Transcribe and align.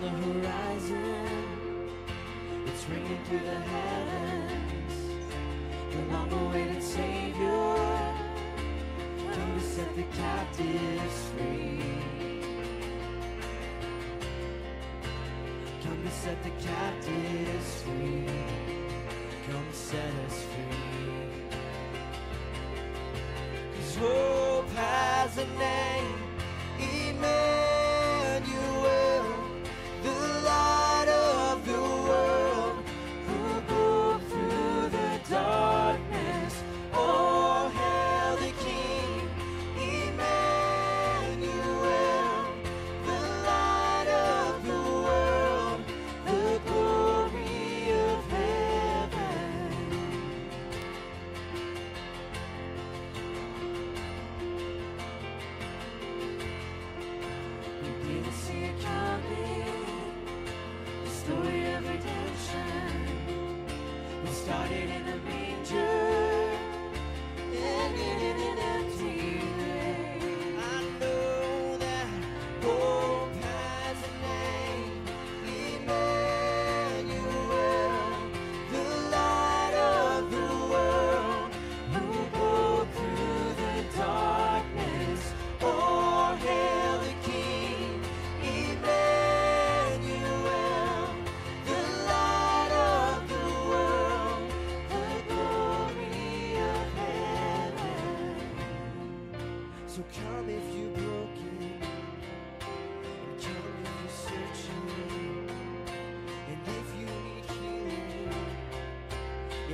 the 0.00 0.08
horizon, 0.08 1.48
it's 2.66 2.88
ringing 2.88 3.22
through 3.24 3.40
the 3.40 3.60
heavens. 3.60 4.94
The 5.92 6.00
long-awaited 6.12 6.82
Savior, 6.82 7.76
come 9.32 9.54
to 9.54 9.60
set 9.60 9.94
the 9.96 10.04
captives 10.16 11.28
free. 11.36 11.82
Come 15.82 16.02
to 16.02 16.10
set 16.10 16.42
the 16.44 16.50
captives 16.50 17.82
free. 17.82 18.26
Come 19.50 19.72
set 19.72 20.14
us 20.26 20.44
free. 20.44 21.20
Cause 23.76 23.96
hope 23.96 24.70
has 24.70 25.36
a 25.36 25.46
name, 25.58 26.19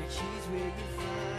yeah, 0.09 0.21
He's 0.21 0.47
where 0.47 0.61
you 0.61 0.87
find 0.97 1.35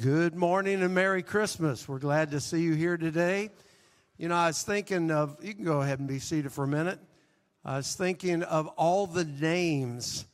Good 0.00 0.36
morning 0.36 0.80
and 0.84 0.94
Merry 0.94 1.24
Christmas. 1.24 1.88
We're 1.88 1.98
glad 1.98 2.30
to 2.30 2.38
see 2.38 2.60
you 2.60 2.74
here 2.74 2.96
today. 2.96 3.50
You 4.16 4.28
know, 4.28 4.36
I 4.36 4.46
was 4.46 4.62
thinking 4.62 5.10
of, 5.10 5.36
you 5.42 5.52
can 5.52 5.64
go 5.64 5.80
ahead 5.80 5.98
and 5.98 6.06
be 6.06 6.20
seated 6.20 6.52
for 6.52 6.62
a 6.62 6.68
minute. 6.68 7.00
I 7.64 7.78
was 7.78 7.96
thinking 7.96 8.44
of 8.44 8.68
all 8.76 9.08
the 9.08 9.24
names 9.24 10.24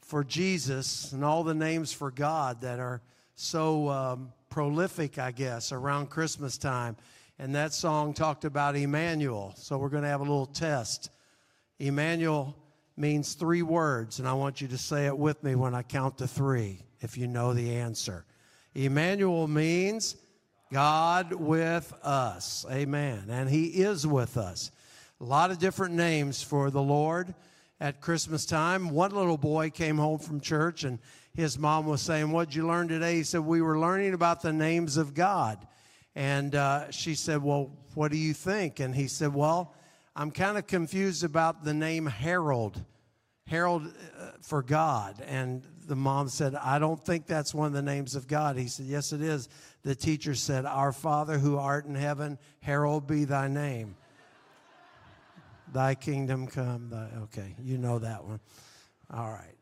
for 0.00 0.24
Jesus 0.24 1.12
and 1.12 1.22
all 1.22 1.44
the 1.44 1.52
names 1.52 1.92
for 1.92 2.10
God 2.10 2.62
that 2.62 2.78
are 2.78 3.02
so 3.34 3.90
um, 3.90 4.32
prolific, 4.48 5.18
I 5.18 5.32
guess, 5.32 5.70
around 5.70 6.08
Christmas 6.08 6.56
time. 6.56 6.96
And 7.38 7.54
that 7.56 7.74
song 7.74 8.14
talked 8.14 8.46
about 8.46 8.74
Emmanuel. 8.74 9.52
So 9.58 9.76
we're 9.76 9.90
going 9.90 10.04
to 10.04 10.08
have 10.08 10.20
a 10.20 10.24
little 10.24 10.46
test. 10.46 11.10
Emmanuel 11.78 12.56
means 12.96 13.34
three 13.34 13.60
words, 13.60 14.18
and 14.18 14.26
I 14.26 14.32
want 14.32 14.62
you 14.62 14.68
to 14.68 14.78
say 14.78 15.04
it 15.04 15.18
with 15.18 15.44
me 15.44 15.56
when 15.56 15.74
I 15.74 15.82
count 15.82 16.16
to 16.18 16.26
three 16.26 16.80
if 17.02 17.18
you 17.18 17.26
know 17.26 17.52
the 17.52 17.74
answer. 17.74 18.24
Emmanuel 18.84 19.48
means 19.48 20.16
God 20.72 21.32
with 21.32 21.92
us. 22.02 22.64
Amen. 22.70 23.24
And 23.28 23.48
He 23.48 23.66
is 23.66 24.06
with 24.06 24.36
us. 24.36 24.70
A 25.20 25.24
lot 25.24 25.50
of 25.50 25.58
different 25.58 25.94
names 25.94 26.42
for 26.42 26.70
the 26.70 26.82
Lord 26.82 27.34
at 27.80 28.00
Christmas 28.00 28.46
time. 28.46 28.90
One 28.90 29.10
little 29.10 29.36
boy 29.36 29.70
came 29.70 29.98
home 29.98 30.18
from 30.18 30.40
church 30.40 30.84
and 30.84 30.98
his 31.34 31.58
mom 31.58 31.86
was 31.86 32.02
saying, 32.02 32.30
What'd 32.30 32.54
you 32.54 32.66
learn 32.66 32.88
today? 32.88 33.16
He 33.16 33.22
said, 33.24 33.40
We 33.40 33.62
were 33.62 33.78
learning 33.78 34.14
about 34.14 34.42
the 34.42 34.52
names 34.52 34.96
of 34.96 35.14
God. 35.14 35.66
And 36.14 36.54
uh, 36.54 36.90
she 36.90 37.14
said, 37.14 37.42
Well, 37.42 37.70
what 37.94 38.10
do 38.10 38.16
you 38.16 38.34
think? 38.34 38.80
And 38.80 38.94
he 38.94 39.08
said, 39.08 39.34
Well, 39.34 39.74
I'm 40.16 40.30
kind 40.30 40.58
of 40.58 40.66
confused 40.66 41.24
about 41.24 41.64
the 41.64 41.74
name 41.74 42.06
Harold. 42.06 42.82
Harold 43.46 43.86
uh, 43.86 44.30
for 44.40 44.62
God. 44.62 45.22
And 45.26 45.62
the 45.88 45.96
mom 45.96 46.28
said, 46.28 46.54
I 46.54 46.78
don't 46.78 47.02
think 47.02 47.26
that's 47.26 47.54
one 47.54 47.66
of 47.66 47.72
the 47.72 47.82
names 47.82 48.14
of 48.14 48.28
God. 48.28 48.56
He 48.56 48.68
said, 48.68 48.86
Yes, 48.86 49.12
it 49.14 49.22
is. 49.22 49.48
The 49.82 49.94
teacher 49.94 50.34
said, 50.34 50.66
Our 50.66 50.92
Father 50.92 51.38
who 51.38 51.56
art 51.56 51.86
in 51.86 51.94
heaven, 51.94 52.38
Harold 52.60 53.06
be 53.06 53.24
thy 53.24 53.48
name. 53.48 53.96
Thy 55.72 55.94
kingdom 55.94 56.46
come. 56.46 56.90
Thy, 56.90 57.08
okay, 57.22 57.54
you 57.62 57.78
know 57.78 57.98
that 57.98 58.22
one. 58.22 58.38
All 59.12 59.30
right. 59.30 59.56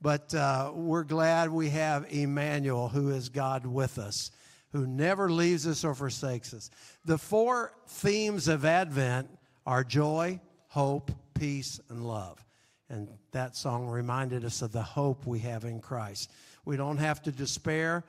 But 0.00 0.32
uh, 0.32 0.70
we're 0.72 1.02
glad 1.02 1.50
we 1.50 1.70
have 1.70 2.06
Emmanuel, 2.08 2.88
who 2.88 3.10
is 3.10 3.28
God 3.28 3.66
with 3.66 3.98
us, 3.98 4.30
who 4.70 4.86
never 4.86 5.30
leaves 5.30 5.66
us 5.66 5.84
or 5.84 5.94
forsakes 5.94 6.54
us. 6.54 6.70
The 7.04 7.18
four 7.18 7.72
themes 7.88 8.46
of 8.46 8.64
Advent 8.64 9.28
are 9.66 9.82
joy, 9.82 10.40
hope, 10.68 11.10
peace, 11.34 11.80
and 11.88 12.06
love. 12.06 12.45
And 12.88 13.08
that 13.32 13.56
song 13.56 13.88
reminded 13.88 14.44
us 14.44 14.62
of 14.62 14.72
the 14.72 14.82
hope 14.82 15.26
we 15.26 15.40
have 15.40 15.64
in 15.64 15.80
Christ. 15.80 16.30
We 16.64 16.76
don't 16.76 16.98
have 16.98 17.22
to 17.22 17.32
despair. 17.32 18.04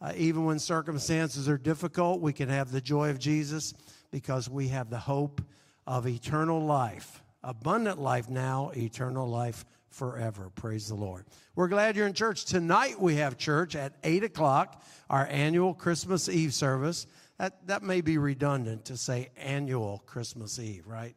Uh, 0.00 0.12
even 0.16 0.44
when 0.44 0.58
circumstances 0.58 1.48
are 1.48 1.58
difficult, 1.58 2.20
we 2.20 2.32
can 2.32 2.48
have 2.48 2.70
the 2.70 2.80
joy 2.80 3.10
of 3.10 3.18
Jesus 3.18 3.74
because 4.10 4.48
we 4.48 4.68
have 4.68 4.90
the 4.90 4.98
hope 4.98 5.40
of 5.86 6.06
eternal 6.06 6.60
life, 6.60 7.22
abundant 7.42 7.98
life 7.98 8.28
now, 8.28 8.70
eternal 8.76 9.26
life 9.26 9.64
forever. 9.88 10.50
Praise 10.54 10.88
the 10.88 10.94
Lord. 10.94 11.24
We're 11.56 11.68
glad 11.68 11.96
you're 11.96 12.06
in 12.06 12.12
church. 12.12 12.44
Tonight 12.44 13.00
we 13.00 13.16
have 13.16 13.38
church 13.38 13.74
at 13.74 13.94
8 14.04 14.24
o'clock, 14.24 14.82
our 15.08 15.26
annual 15.30 15.74
Christmas 15.74 16.28
Eve 16.28 16.54
service. 16.54 17.06
That, 17.38 17.66
that 17.66 17.82
may 17.82 18.00
be 18.00 18.18
redundant 18.18 18.84
to 18.86 18.96
say 18.96 19.30
annual 19.36 20.02
Christmas 20.06 20.58
Eve, 20.58 20.86
right? 20.86 21.16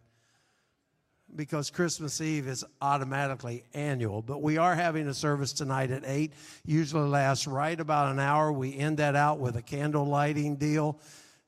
Because 1.35 1.69
Christmas 1.69 2.21
Eve 2.21 2.47
is 2.47 2.63
automatically 2.81 3.63
annual. 3.73 4.21
But 4.21 4.41
we 4.41 4.57
are 4.57 4.75
having 4.75 5.07
a 5.07 5.13
service 5.13 5.53
tonight 5.53 5.91
at 5.91 6.03
8. 6.05 6.33
Usually 6.65 7.07
lasts 7.07 7.47
right 7.47 7.79
about 7.79 8.11
an 8.11 8.19
hour. 8.19 8.51
We 8.51 8.77
end 8.77 8.97
that 8.97 9.15
out 9.15 9.39
with 9.39 9.55
a 9.55 9.61
candle 9.61 10.05
lighting 10.05 10.55
deal, 10.55 10.99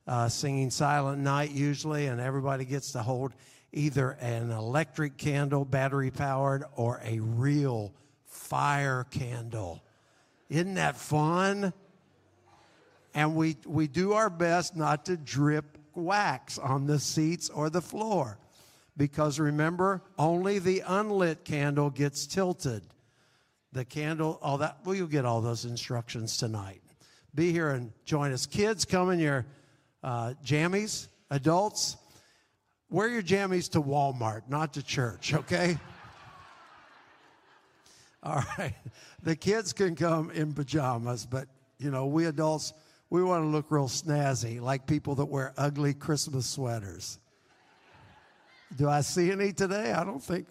uh, 0.06 0.28
singing 0.28 0.70
Silent 0.70 1.20
Night 1.20 1.50
usually, 1.50 2.06
and 2.06 2.20
everybody 2.20 2.64
gets 2.64 2.92
to 2.92 3.02
hold 3.02 3.32
either 3.72 4.12
an 4.20 4.50
electric 4.50 5.16
candle, 5.16 5.64
battery 5.64 6.10
powered, 6.10 6.64
or 6.76 7.00
a 7.04 7.18
real 7.20 7.92
fire 8.26 9.06
candle. 9.10 9.82
Isn't 10.48 10.74
that 10.74 10.96
fun? 10.96 11.72
And 13.14 13.36
we, 13.36 13.56
we 13.66 13.86
do 13.86 14.12
our 14.12 14.30
best 14.30 14.76
not 14.76 15.06
to 15.06 15.16
drip 15.16 15.78
wax 15.94 16.58
on 16.58 16.86
the 16.86 16.98
seats 16.98 17.48
or 17.48 17.70
the 17.70 17.80
floor 17.80 18.38
because 18.96 19.40
remember, 19.40 20.02
only 20.18 20.58
the 20.58 20.82
unlit 20.86 21.44
candle 21.44 21.90
gets 21.90 22.26
tilted. 22.26 22.82
The 23.72 23.84
candle, 23.84 24.38
all 24.40 24.58
that, 24.58 24.78
well, 24.84 24.94
you'll 24.94 25.08
get 25.08 25.24
all 25.24 25.40
those 25.40 25.64
instructions 25.64 26.36
tonight. 26.36 26.80
Be 27.34 27.50
here 27.50 27.70
and 27.70 27.92
join 28.04 28.32
us. 28.32 28.46
Kids, 28.46 28.84
come 28.84 29.10
in 29.10 29.18
your 29.18 29.46
uh, 30.04 30.34
jammies. 30.44 31.08
Adults, 31.30 31.96
wear 32.88 33.08
your 33.08 33.22
jammies 33.22 33.68
to 33.72 33.82
Walmart, 33.82 34.42
not 34.48 34.74
to 34.74 34.82
church, 34.82 35.34
okay? 35.34 35.76
all 38.22 38.44
right. 38.56 38.74
The 39.24 39.34
kids 39.34 39.72
can 39.72 39.96
come 39.96 40.30
in 40.30 40.52
pajamas, 40.52 41.26
but, 41.26 41.48
you 41.78 41.90
know, 41.90 42.06
we 42.06 42.26
adults, 42.26 42.72
we 43.10 43.24
want 43.24 43.42
to 43.42 43.48
look 43.48 43.66
real 43.70 43.88
snazzy, 43.88 44.60
like 44.60 44.86
people 44.86 45.16
that 45.16 45.24
wear 45.24 45.52
ugly 45.56 45.94
Christmas 45.94 46.46
sweaters. 46.46 47.18
Do 48.76 48.88
I 48.88 49.02
see 49.02 49.30
any 49.30 49.52
today? 49.52 49.92
I 49.92 50.04
don't 50.04 50.22
think. 50.22 50.46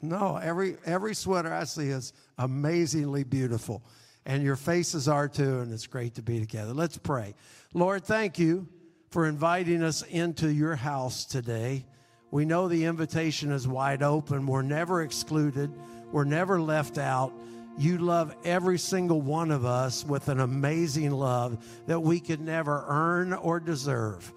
No, 0.00 0.36
every 0.36 0.76
every 0.84 1.14
sweater 1.14 1.52
I 1.52 1.64
see 1.64 1.88
is 1.88 2.12
amazingly 2.38 3.24
beautiful. 3.24 3.82
And 4.26 4.42
your 4.42 4.56
faces 4.56 5.08
are 5.08 5.26
too, 5.26 5.60
and 5.60 5.72
it's 5.72 5.86
great 5.86 6.14
to 6.16 6.22
be 6.22 6.38
together. 6.38 6.74
Let's 6.74 6.98
pray. 6.98 7.34
Lord, 7.72 8.04
thank 8.04 8.38
you 8.38 8.68
for 9.10 9.26
inviting 9.26 9.82
us 9.82 10.02
into 10.02 10.52
your 10.52 10.76
house 10.76 11.24
today. 11.24 11.86
We 12.30 12.44
know 12.44 12.68
the 12.68 12.84
invitation 12.84 13.50
is 13.50 13.66
wide 13.66 14.02
open. 14.02 14.46
We're 14.46 14.62
never 14.62 15.02
excluded, 15.02 15.72
we're 16.12 16.24
never 16.24 16.60
left 16.60 16.98
out. 16.98 17.32
You 17.78 17.98
love 17.98 18.34
every 18.44 18.76
single 18.76 19.20
one 19.20 19.52
of 19.52 19.64
us 19.64 20.04
with 20.04 20.28
an 20.28 20.40
amazing 20.40 21.12
love 21.12 21.64
that 21.86 22.00
we 22.00 22.18
could 22.18 22.40
never 22.40 22.84
earn 22.88 23.32
or 23.32 23.60
deserve. 23.60 24.32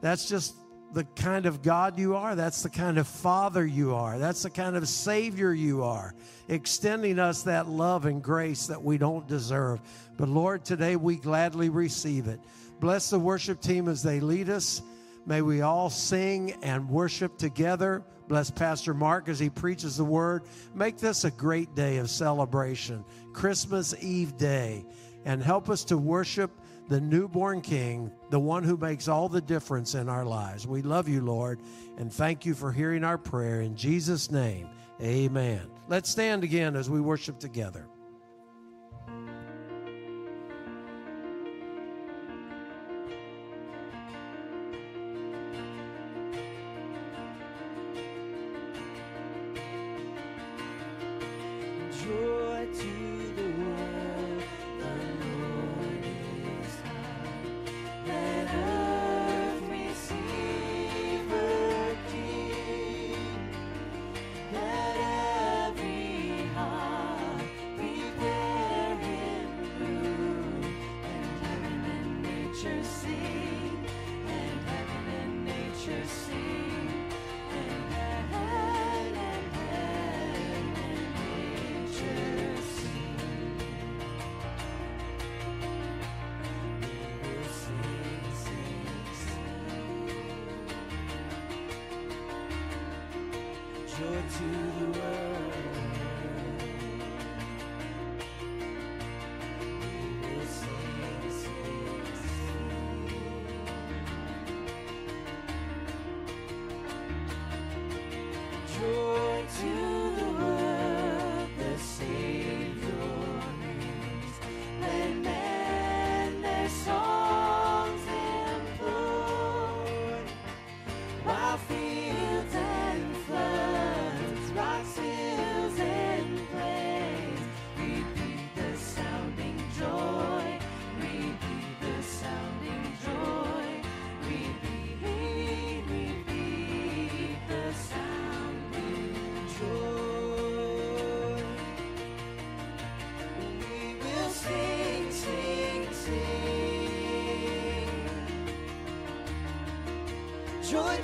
That's 0.00 0.26
just 0.26 0.54
the 0.92 1.04
kind 1.16 1.46
of 1.46 1.62
God 1.62 1.98
you 1.98 2.16
are. 2.16 2.34
That's 2.34 2.62
the 2.62 2.70
kind 2.70 2.98
of 2.98 3.06
Father 3.06 3.64
you 3.64 3.94
are. 3.94 4.18
That's 4.18 4.42
the 4.42 4.50
kind 4.50 4.76
of 4.76 4.86
Savior 4.86 5.52
you 5.52 5.82
are, 5.82 6.14
extending 6.48 7.18
us 7.18 7.42
that 7.44 7.66
love 7.66 8.04
and 8.04 8.22
grace 8.22 8.66
that 8.66 8.82
we 8.82 8.98
don't 8.98 9.26
deserve. 9.26 9.80
But 10.16 10.28
Lord, 10.28 10.64
today 10.64 10.96
we 10.96 11.16
gladly 11.16 11.70
receive 11.70 12.28
it. 12.28 12.40
Bless 12.80 13.10
the 13.10 13.18
worship 13.18 13.60
team 13.60 13.88
as 13.88 14.02
they 14.02 14.20
lead 14.20 14.50
us. 14.50 14.82
May 15.24 15.40
we 15.40 15.62
all 15.62 15.88
sing 15.88 16.56
and 16.62 16.90
worship 16.90 17.38
together. 17.38 18.02
Bless 18.28 18.50
Pastor 18.50 18.92
Mark 18.92 19.28
as 19.28 19.38
he 19.38 19.48
preaches 19.48 19.96
the 19.96 20.04
word. 20.04 20.42
Make 20.74 20.98
this 20.98 21.24
a 21.24 21.30
great 21.30 21.74
day 21.74 21.98
of 21.98 22.10
celebration, 22.10 23.04
Christmas 23.32 23.94
Eve 24.00 24.36
day, 24.36 24.84
and 25.24 25.42
help 25.42 25.70
us 25.70 25.84
to 25.84 25.96
worship 25.96 26.50
the 26.88 27.00
newborn 27.00 27.60
King, 27.60 28.10
the 28.30 28.38
one 28.38 28.64
who 28.64 28.76
makes 28.76 29.08
all 29.08 29.28
the 29.28 29.40
difference 29.40 29.94
in 29.94 30.08
our 30.08 30.24
lives. 30.24 30.66
We 30.66 30.82
love 30.82 31.08
you, 31.08 31.20
Lord, 31.20 31.60
and 31.96 32.12
thank 32.12 32.44
you 32.44 32.54
for 32.54 32.72
hearing 32.72 33.04
our 33.04 33.18
prayer. 33.18 33.60
In 33.60 33.76
Jesus' 33.76 34.30
name, 34.30 34.68
amen. 35.00 35.62
Let's 35.88 36.10
stand 36.10 36.44
again 36.44 36.76
as 36.76 36.90
we 36.90 37.00
worship 37.00 37.38
together. 37.38 37.86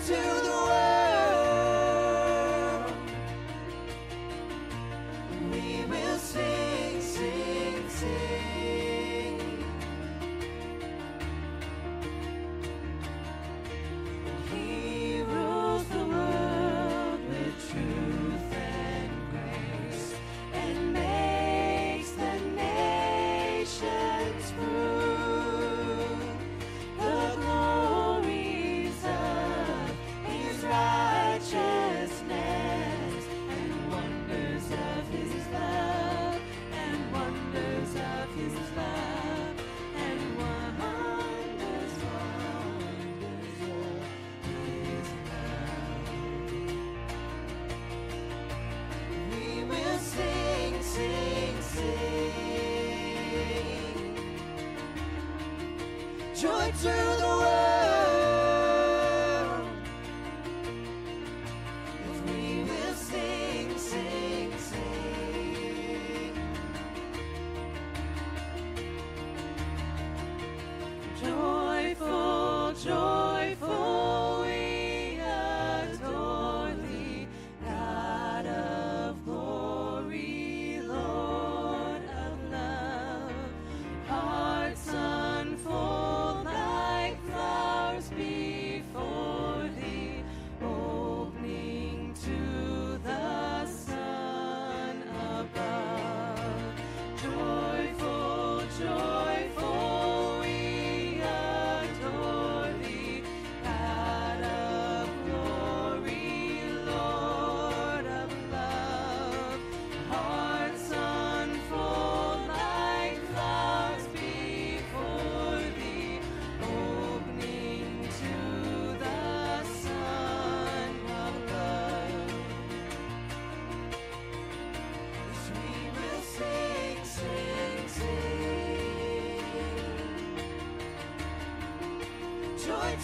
Joy 0.07 0.38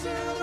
to 0.05 0.34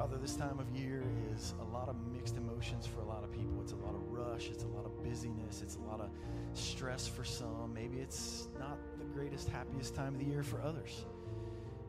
Father, 0.00 0.16
this 0.16 0.34
time 0.34 0.58
of 0.58 0.70
year 0.70 1.04
is 1.34 1.52
a 1.60 1.74
lot 1.76 1.90
of 1.90 1.96
mixed 2.10 2.38
emotions 2.38 2.86
for 2.86 3.00
a 3.00 3.04
lot 3.04 3.22
of 3.22 3.30
people. 3.32 3.60
It's 3.60 3.72
a 3.72 3.76
lot 3.76 3.94
of 3.94 4.00
rush, 4.10 4.48
it's 4.48 4.64
a 4.64 4.68
lot 4.68 4.86
of 4.86 5.04
busyness, 5.04 5.60
it's 5.60 5.76
a 5.76 5.80
lot 5.80 6.00
of 6.00 6.08
stress 6.54 7.06
for 7.06 7.22
some. 7.22 7.74
Maybe 7.74 7.98
it's 7.98 8.48
not 8.58 8.78
the 8.98 9.04
greatest, 9.04 9.50
happiest 9.50 9.94
time 9.94 10.14
of 10.14 10.20
the 10.20 10.24
year 10.24 10.42
for 10.42 10.62
others. 10.62 11.04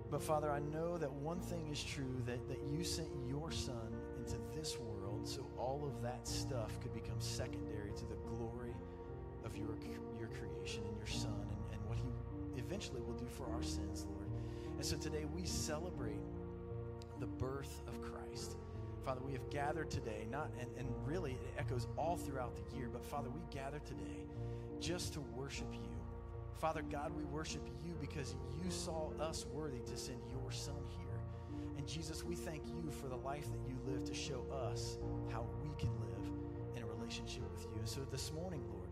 But 0.09 0.21
Father, 0.21 0.51
I 0.51 0.59
know 0.59 0.97
that 0.97 1.09
one 1.09 1.39
thing 1.39 1.69
is 1.71 1.81
true 1.81 2.21
that, 2.25 2.49
that 2.49 2.59
you 2.69 2.83
sent 2.83 3.07
your 3.29 3.49
Son 3.49 3.95
into 4.17 4.35
this 4.53 4.77
world 4.77 5.25
so 5.25 5.47
all 5.57 5.81
of 5.85 6.01
that 6.01 6.27
stuff 6.27 6.77
could 6.81 6.93
become 6.93 7.21
secondary 7.21 7.93
to 7.93 8.05
the 8.07 8.17
glory 8.27 8.75
of 9.45 9.55
your, 9.55 9.69
your 10.19 10.27
creation 10.27 10.83
and 10.85 10.97
your 10.97 11.07
Son 11.07 11.47
and, 11.49 11.79
and 11.79 11.87
what 11.87 11.97
He 11.97 12.59
eventually 12.59 12.99
will 12.99 13.15
do 13.15 13.27
for 13.29 13.49
our 13.53 13.63
sins, 13.63 14.05
Lord. 14.09 14.27
And 14.75 14.85
so 14.85 14.97
today 14.97 15.25
we 15.33 15.45
celebrate 15.45 16.19
the 17.21 17.27
birth 17.27 17.83
of 17.87 18.01
Christ. 18.01 18.57
Father, 19.05 19.21
we 19.23 19.31
have 19.31 19.47
gathered 19.51 19.91
today, 19.91 20.27
not 20.29 20.49
and, 20.59 20.69
and 20.77 20.87
really 21.05 21.33
it 21.33 21.53
echoes 21.57 21.87
all 21.97 22.17
throughout 22.17 22.55
the 22.55 22.75
year, 22.75 22.89
but 22.91 23.05
Father, 23.05 23.29
we 23.29 23.41
gather 23.55 23.79
today 23.79 24.25
just 24.79 25.13
to 25.13 25.21
worship 25.35 25.71
you. 25.71 25.89
Father 26.59 26.81
God, 26.81 27.11
we 27.15 27.23
worship 27.25 27.61
you 27.85 27.95
because 28.01 28.35
you 28.63 28.69
saw 28.71 29.11
us 29.19 29.45
worthy 29.53 29.79
to 29.79 29.97
send 29.97 30.19
your 30.31 30.51
son 30.51 30.75
here. 30.89 31.07
And 31.77 31.87
Jesus, 31.87 32.23
we 32.23 32.35
thank 32.35 32.67
you 32.67 32.91
for 32.91 33.07
the 33.07 33.15
life 33.17 33.45
that 33.51 33.61
you 33.67 33.77
live 33.91 34.03
to 34.05 34.13
show 34.13 34.43
us 34.51 34.97
how 35.31 35.45
we 35.63 35.69
can 35.79 35.91
live 35.99 36.75
in 36.75 36.83
a 36.83 36.87
relationship 36.87 37.43
with 37.53 37.67
you. 37.75 37.81
So 37.85 38.01
this 38.11 38.31
morning, 38.33 38.63
Lord, 38.67 38.89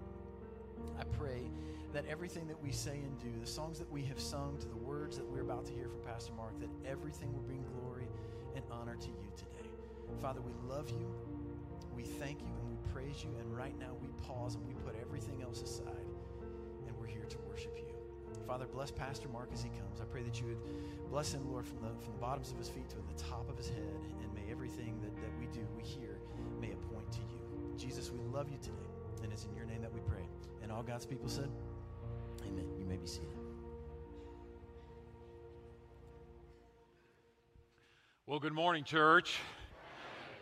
I 0.99 1.03
pray 1.17 1.49
that 1.93 2.05
everything 2.07 2.47
that 2.47 2.61
we 2.61 2.71
say 2.71 2.97
and 2.97 3.19
do, 3.19 3.39
the 3.39 3.47
songs 3.47 3.79
that 3.79 3.91
we 3.91 4.03
have 4.03 4.19
sung, 4.19 4.57
to 4.59 4.67
the 4.67 4.77
words 4.77 5.17
that 5.17 5.25
we're 5.25 5.41
about 5.41 5.65
to 5.65 5.73
hear 5.73 5.87
from 5.87 5.99
Pastor 6.01 6.33
Mark, 6.33 6.59
that 6.59 6.69
everything 6.85 7.33
will 7.33 7.41
bring 7.41 7.63
glory 7.63 7.78
honor 8.79 8.95
to 8.95 9.07
you 9.07 9.31
today. 9.35 9.69
Father, 10.21 10.41
we 10.41 10.53
love 10.67 10.89
you, 10.89 11.05
we 11.95 12.03
thank 12.03 12.39
you, 12.39 12.47
and 12.47 12.69
we 12.69 12.77
praise 12.93 13.23
you. 13.23 13.29
And 13.39 13.55
right 13.55 13.77
now 13.79 13.91
we 14.01 14.09
pause 14.25 14.55
and 14.55 14.65
we 14.65 14.73
put 14.85 14.95
everything 15.01 15.41
else 15.41 15.61
aside, 15.61 16.07
and 16.87 16.97
we're 16.99 17.07
here 17.07 17.25
to 17.27 17.37
worship 17.47 17.75
you. 17.77 17.83
Father, 18.47 18.65
bless 18.65 18.89
Pastor 18.91 19.27
Mark 19.27 19.49
as 19.53 19.61
he 19.61 19.69
comes. 19.69 20.01
I 20.01 20.05
pray 20.05 20.23
that 20.23 20.39
you 20.39 20.47
would 20.47 21.09
bless 21.09 21.33
him, 21.33 21.49
Lord, 21.51 21.67
from 21.67 21.79
the, 21.81 21.89
from 22.03 22.13
the 22.13 22.19
bottoms 22.19 22.51
of 22.51 22.57
his 22.57 22.69
feet 22.69 22.89
to 22.89 22.95
the 22.95 23.21
top 23.21 23.49
of 23.49 23.57
his 23.57 23.67
head, 23.69 23.93
and 24.23 24.33
may 24.33 24.49
everything 24.51 24.99
that, 25.01 25.15
that 25.21 25.31
we 25.39 25.47
do, 25.47 25.65
we 25.75 25.83
hear, 25.83 26.19
may 26.59 26.67
it 26.67 26.81
point 26.93 27.11
to 27.11 27.19
you. 27.19 27.77
Jesus, 27.77 28.11
we 28.11 28.19
love 28.33 28.49
you 28.49 28.57
today, 28.57 28.73
and 29.23 29.31
it's 29.31 29.45
in 29.45 29.55
your 29.55 29.65
name 29.65 29.81
that 29.81 29.93
we 29.93 29.99
pray. 30.01 30.27
And 30.63 30.71
all 30.71 30.83
God's 30.83 31.05
people 31.05 31.29
said, 31.29 31.49
Amen. 32.45 32.65
You 32.79 32.85
may 32.85 32.97
be 32.97 33.07
seated. 33.07 33.48
Well, 38.29 38.37
good 38.37 38.53
morning, 38.53 38.83
church. 38.83 39.39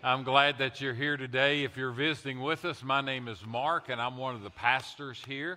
I'm 0.03 0.25
glad 0.25 0.57
that 0.57 0.81
you're 0.81 0.93
here 0.93 1.15
today. 1.15 1.63
If 1.63 1.77
you're 1.77 1.93
visiting 1.93 2.41
with 2.41 2.65
us, 2.65 2.83
my 2.83 2.99
name 2.99 3.29
is 3.29 3.39
Mark, 3.47 3.87
and 3.87 4.01
I'm 4.01 4.17
one 4.17 4.35
of 4.35 4.43
the 4.43 4.49
pastors 4.49 5.23
here. 5.25 5.55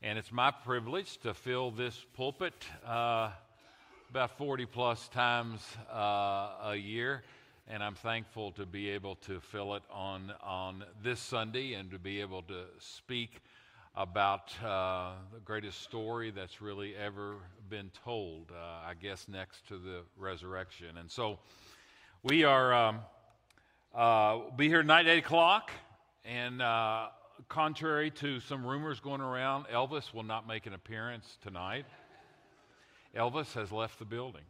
And 0.00 0.16
it's 0.16 0.30
my 0.30 0.52
privilege 0.52 1.16
to 1.22 1.34
fill 1.34 1.72
this 1.72 1.98
pulpit 2.16 2.54
uh, 2.86 3.30
about 4.08 4.38
40 4.38 4.66
plus 4.66 5.08
times 5.08 5.66
uh, 5.92 6.50
a 6.62 6.76
year. 6.76 7.24
And 7.66 7.82
I'm 7.82 7.96
thankful 7.96 8.52
to 8.52 8.66
be 8.66 8.90
able 8.90 9.16
to 9.22 9.40
fill 9.40 9.74
it 9.74 9.82
on, 9.90 10.32
on 10.44 10.84
this 11.02 11.18
Sunday 11.18 11.74
and 11.74 11.90
to 11.90 11.98
be 11.98 12.20
able 12.20 12.42
to 12.42 12.66
speak 12.78 13.40
about 13.96 14.52
uh, 14.60 15.12
the 15.32 15.38
greatest 15.44 15.82
story 15.82 16.32
that's 16.32 16.60
really 16.60 16.96
ever 16.96 17.36
been 17.70 17.90
told, 18.04 18.50
uh, 18.50 18.88
I 18.88 18.94
guess, 19.00 19.28
next 19.28 19.68
to 19.68 19.78
the 19.78 20.00
resurrection. 20.16 20.98
And 20.98 21.08
so 21.08 21.38
we 22.24 22.42
are, 22.42 22.74
um, 22.74 22.98
uh, 23.94 24.50
be 24.56 24.68
here 24.68 24.82
tonight 24.82 25.06
at 25.06 25.16
8 25.16 25.18
o'clock. 25.18 25.70
And 26.24 26.60
uh, 26.60 27.08
contrary 27.48 28.10
to 28.12 28.40
some 28.40 28.66
rumors 28.66 28.98
going 28.98 29.20
around, 29.20 29.66
Elvis 29.66 30.12
will 30.12 30.24
not 30.24 30.48
make 30.48 30.66
an 30.66 30.74
appearance 30.74 31.38
tonight. 31.42 31.84
Elvis 33.14 33.52
has 33.52 33.70
left 33.70 34.00
the 34.00 34.04
building, 34.04 34.42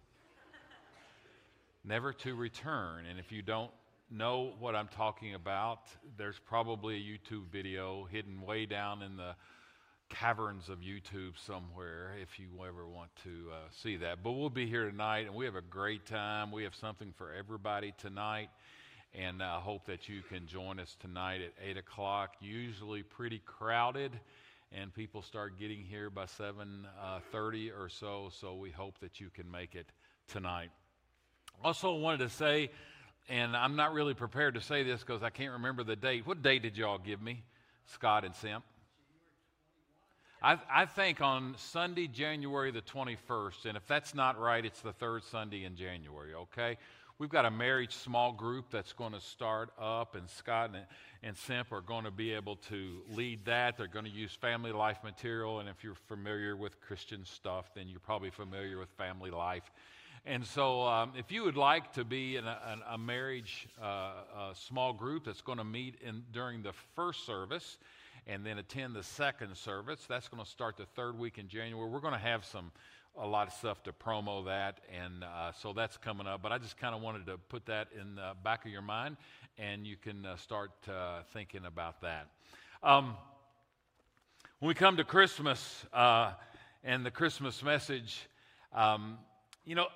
never 1.85 2.14
to 2.14 2.35
return. 2.35 3.04
And 3.04 3.18
if 3.18 3.30
you 3.30 3.42
don't 3.42 3.70
know 4.14 4.53
what 4.61 4.77
I'm 4.77 4.88
talking 4.88 5.35
about, 5.35 5.81
there's 6.16 6.38
probably 6.38 6.96
a 6.96 7.00
YouTube 7.00 7.48
video 7.50 8.07
hidden 8.11 8.42
way 8.42 8.64
down 8.64 9.03
in 9.03 9.16
the 9.16 9.35
caverns 10.09 10.68
of 10.68 10.79
YouTube 10.79 11.33
somewhere 11.44 12.12
if 12.22 12.38
you 12.38 12.46
ever 12.66 12.87
want 12.87 13.11
to 13.24 13.50
uh, 13.53 13.57
see 13.83 13.96
that. 13.96 14.22
But 14.22 14.33
we'll 14.33 14.50
be 14.50 14.66
here 14.66 14.88
tonight 14.88 15.27
and 15.27 15.35
we 15.35 15.44
have 15.46 15.57
a 15.57 15.62
great 15.62 16.07
time. 16.07 16.53
We 16.53 16.62
have 16.62 16.74
something 16.74 17.12
for 17.16 17.33
everybody 17.33 17.92
tonight. 17.98 18.50
And 19.14 19.42
I 19.42 19.61
hope 19.61 19.87
that 19.87 20.09
you 20.09 20.22
can 20.22 20.46
join 20.46 20.79
us 20.81 20.96
tonight 21.00 21.40
at 21.40 21.53
8 21.62 21.77
o'clock. 21.77 22.35
Usually 22.40 23.03
pretty 23.03 23.40
crowded, 23.44 24.11
and 24.72 24.92
people 24.92 25.22
start 25.22 25.59
getting 25.59 25.85
here 25.85 26.11
by 26.11 26.24
7.30 26.24 26.85
uh, 27.70 27.81
or 27.81 27.88
so, 27.88 28.31
so 28.40 28.57
we 28.57 28.70
hope 28.72 28.98
that 28.98 29.20
you 29.20 29.31
can 29.31 29.48
make 29.48 29.77
it 29.77 29.87
tonight. 30.27 30.70
Also 31.62 31.94
wanted 31.94 32.18
to 32.18 32.29
say 32.29 32.70
and 33.29 33.57
I'm 33.57 33.77
not 33.77 33.93
really 33.93 34.15
prepared 34.15 34.55
to 34.55 34.61
say 34.61 34.83
this 34.83 35.01
because 35.01 35.23
I 35.23 35.31
can't 35.31 35.53
remember 35.53 35.85
the 35.85 35.97
date. 35.97 36.27
What 36.27 36.43
date 36.43 36.63
did 36.63 36.77
y'all 36.77 36.99
give 36.99 37.23
me, 37.23 37.43
Scott 37.87 38.25
and 38.25 38.35
Simp? 38.35 38.65
I, 40.43 40.59
I, 40.71 40.85
think 40.85 41.23
on 41.23 41.55
Sunday, 41.57 42.07
January 42.07 42.71
the 42.71 42.83
21st, 42.83 43.65
and 43.65 43.77
if 43.79 43.87
that's 43.87 44.15
not 44.15 44.39
right, 44.39 44.63
it's 44.63 44.83
the 44.83 44.93
third 44.93 45.25
Sunday 45.25 45.65
in 45.65 45.75
January, 45.75 46.35
okay? 46.35 46.77
We've 47.19 47.31
got 47.31 47.47
a 47.47 47.51
marriage 47.51 47.95
small 47.95 48.33
group 48.33 48.67
that's 48.71 48.93
going 48.93 49.13
to 49.13 49.21
start 49.21 49.71
up, 49.81 50.17
and 50.17 50.29
Scott 50.29 50.73
and, 50.75 50.85
and 51.23 51.35
Simp 51.35 51.73
are 51.73 51.81
going 51.81 52.05
to 52.05 52.11
be 52.11 52.33
able 52.35 52.57
to 52.69 53.01
lead 53.15 53.47
that. 53.47 53.79
They're 53.79 53.87
going 53.87 54.05
to 54.05 54.11
use 54.11 54.33
family 54.33 54.73
life 54.73 54.99
material, 55.03 55.61
and 55.61 55.69
if 55.69 55.83
you're 55.83 55.95
familiar 56.09 56.57
with 56.57 56.79
Christian 56.83 57.25
stuff, 57.25 57.71
then 57.75 57.89
you're 57.89 58.01
probably 58.01 58.31
familiar 58.31 58.79
with 58.79 58.91
family 58.99 59.31
life 59.31 59.71
and 60.27 60.47
so, 60.47 60.83
um, 60.85 61.13
if 61.19 61.31
you 61.31 61.45
would 61.45 61.59
like 61.59 61.93
to 61.95 62.05
be 62.05 62.37
in 62.37 62.47
a, 62.47 62.79
a 62.93 62.99
marriage 62.99 63.69
uh, 63.83 64.13
a 64.51 64.55
small 64.55 64.95
group 64.95 65.27
that's 65.27 65.43
going 65.43 65.59
to 65.59 65.65
meet 65.65 65.97
in, 66.01 66.23
during 66.33 66.63
the 66.63 66.73
first 66.97 67.27
service 67.27 67.77
and 68.27 68.45
then 68.45 68.57
attend 68.57 68.95
the 68.95 69.03
second 69.03 69.55
service, 69.55 70.01
that's 70.09 70.29
going 70.29 70.43
to 70.43 70.49
start 70.49 70.79
the 70.79 70.87
third 70.97 71.19
week 71.19 71.37
in 71.37 71.47
January. 71.47 71.91
We're 71.91 72.01
going 72.01 72.15
to 72.15 72.19
have 72.19 72.43
some 72.47 72.73
a 73.21 73.27
lot 73.27 73.49
of 73.49 73.53
stuff 73.53 73.83
to 73.83 73.93
promo 73.93 74.47
that, 74.47 74.81
and 74.91 75.23
uh, 75.23 75.53
so 75.53 75.75
that's 75.75 75.99
coming 75.99 76.27
up. 76.27 76.41
But 76.41 76.53
I 76.53 76.59
just 76.59 76.79
kind 76.79 76.95
of 76.95 77.03
wanted 77.03 77.27
to 77.27 77.37
put 77.37 77.67
that 77.67 77.89
in 78.01 78.15
the 78.15 78.33
back 78.43 78.65
of 78.65 78.73
your 78.73 78.83
mind, 78.83 79.19
and 79.59 79.87
you 79.87 79.97
can 79.97 80.25
uh, 80.25 80.37
start 80.37 80.71
uh, 80.89 81.21
thinking 81.35 81.67
about 81.67 82.01
that. 82.01 82.29
Um, 82.83 83.15
when 84.59 84.69
we 84.69 84.75
come 84.75 84.97
to 84.97 85.05
Christmas 85.05 85.85
uh, 85.93 86.33
and 86.83 87.05
the 87.05 87.11
Christmas 87.11 87.63
message. 87.63 88.27
Um, 88.73 89.19
you 89.66 89.74
know, 89.74 89.87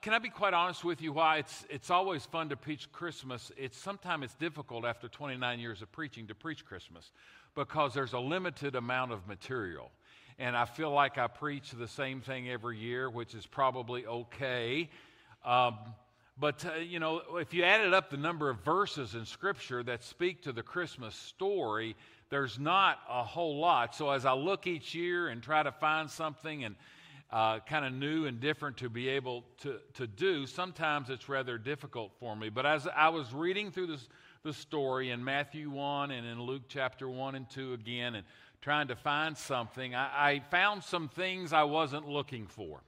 can 0.00 0.14
I 0.14 0.18
be 0.18 0.30
quite 0.30 0.52
honest 0.52 0.84
with 0.84 1.00
you? 1.00 1.12
Why 1.12 1.38
it's 1.38 1.64
it's 1.70 1.90
always 1.90 2.26
fun 2.26 2.48
to 2.48 2.56
preach 2.56 2.90
Christmas. 2.90 3.52
It's 3.56 3.78
sometimes 3.78 4.24
it's 4.24 4.34
difficult 4.34 4.84
after 4.84 5.08
29 5.08 5.60
years 5.60 5.80
of 5.80 5.92
preaching 5.92 6.26
to 6.26 6.34
preach 6.34 6.64
Christmas 6.64 7.12
because 7.54 7.94
there's 7.94 8.14
a 8.14 8.18
limited 8.18 8.74
amount 8.74 9.12
of 9.12 9.28
material, 9.28 9.92
and 10.40 10.56
I 10.56 10.64
feel 10.64 10.90
like 10.90 11.18
I 11.18 11.28
preach 11.28 11.70
the 11.70 11.86
same 11.86 12.20
thing 12.20 12.50
every 12.50 12.78
year, 12.78 13.08
which 13.08 13.34
is 13.34 13.46
probably 13.46 14.06
okay. 14.06 14.90
Um, 15.44 15.78
but 16.36 16.64
uh, 16.64 16.80
you 16.80 16.98
know, 16.98 17.22
if 17.36 17.54
you 17.54 17.62
added 17.62 17.94
up 17.94 18.10
the 18.10 18.16
number 18.16 18.50
of 18.50 18.64
verses 18.64 19.14
in 19.14 19.24
Scripture 19.24 19.84
that 19.84 20.02
speak 20.02 20.42
to 20.42 20.52
the 20.52 20.62
Christmas 20.64 21.14
story, 21.14 21.94
there's 22.28 22.58
not 22.58 22.98
a 23.08 23.22
whole 23.22 23.60
lot. 23.60 23.94
So 23.94 24.10
as 24.10 24.26
I 24.26 24.32
look 24.32 24.66
each 24.66 24.96
year 24.96 25.28
and 25.28 25.40
try 25.40 25.62
to 25.62 25.70
find 25.70 26.10
something 26.10 26.64
and 26.64 26.74
uh, 27.32 27.60
kind 27.60 27.84
of 27.84 27.92
new 27.92 28.26
and 28.26 28.40
different 28.40 28.76
to 28.76 28.90
be 28.90 29.08
able 29.08 29.44
to, 29.58 29.78
to 29.94 30.06
do, 30.06 30.46
sometimes 30.46 31.08
it's 31.08 31.28
rather 31.28 31.56
difficult 31.56 32.12
for 32.20 32.36
me. 32.36 32.50
But 32.50 32.66
as 32.66 32.86
I 32.94 33.08
was 33.08 33.32
reading 33.32 33.70
through 33.70 33.86
this, 33.86 34.08
the 34.42 34.52
story 34.52 35.10
in 35.10 35.24
Matthew 35.24 35.70
1 35.70 36.10
and 36.10 36.26
in 36.26 36.42
Luke 36.42 36.62
chapter 36.68 37.08
1 37.08 37.34
and 37.34 37.48
2 37.48 37.72
again, 37.72 38.16
and 38.16 38.26
trying 38.60 38.88
to 38.88 38.96
find 38.96 39.36
something, 39.36 39.94
I, 39.94 40.32
I 40.32 40.42
found 40.50 40.84
some 40.84 41.08
things 41.08 41.52
I 41.52 41.62
wasn't 41.64 42.08
looking 42.08 42.46
for. 42.46 42.80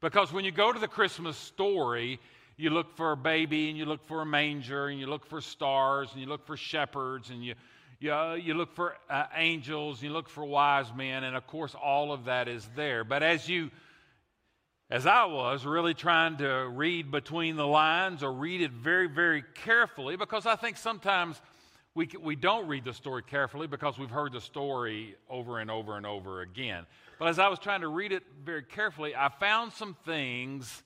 Because 0.00 0.32
when 0.32 0.44
you 0.44 0.52
go 0.52 0.72
to 0.72 0.78
the 0.78 0.88
Christmas 0.88 1.36
story, 1.36 2.18
you 2.56 2.70
look 2.70 2.96
for 2.96 3.12
a 3.12 3.16
baby 3.16 3.68
and 3.68 3.76
you 3.76 3.84
look 3.84 4.06
for 4.06 4.22
a 4.22 4.26
manger 4.26 4.86
and 4.86 4.98
you 4.98 5.06
look 5.06 5.26
for 5.26 5.40
stars 5.40 6.08
and 6.12 6.20
you 6.20 6.26
look 6.26 6.46
for 6.46 6.56
shepherds 6.56 7.30
and 7.30 7.44
you 7.44 7.54
you, 8.06 8.34
you 8.34 8.54
look 8.54 8.72
for 8.74 8.96
uh, 9.10 9.24
angels, 9.34 10.02
you 10.02 10.10
look 10.10 10.28
for 10.28 10.44
wise 10.44 10.92
men, 10.94 11.24
and 11.24 11.36
of 11.36 11.46
course, 11.46 11.74
all 11.74 12.12
of 12.12 12.26
that 12.26 12.48
is 12.48 12.68
there. 12.76 13.04
But 13.04 13.22
as 13.22 13.48
you, 13.48 13.70
as 14.90 15.06
I 15.06 15.24
was, 15.24 15.66
really 15.66 15.94
trying 15.94 16.36
to 16.38 16.68
read 16.68 17.10
between 17.10 17.56
the 17.56 17.66
lines 17.66 18.22
or 18.22 18.32
read 18.32 18.60
it 18.60 18.70
very, 18.70 19.08
very 19.08 19.42
carefully, 19.54 20.16
because 20.16 20.46
I 20.46 20.56
think 20.56 20.76
sometimes 20.76 21.40
we, 21.94 22.08
we 22.20 22.36
don't 22.36 22.68
read 22.68 22.84
the 22.84 22.94
story 22.94 23.22
carefully 23.22 23.66
because 23.66 23.98
we've 23.98 24.10
heard 24.10 24.32
the 24.32 24.40
story 24.40 25.16
over 25.28 25.58
and 25.58 25.70
over 25.70 25.96
and 25.96 26.06
over 26.06 26.42
again. 26.42 26.86
But 27.18 27.28
as 27.28 27.38
I 27.38 27.48
was 27.48 27.58
trying 27.58 27.80
to 27.80 27.88
read 27.88 28.12
it 28.12 28.22
very 28.44 28.62
carefully, 28.62 29.16
I 29.16 29.30
found 29.30 29.72
some 29.72 29.96
things 30.04 30.82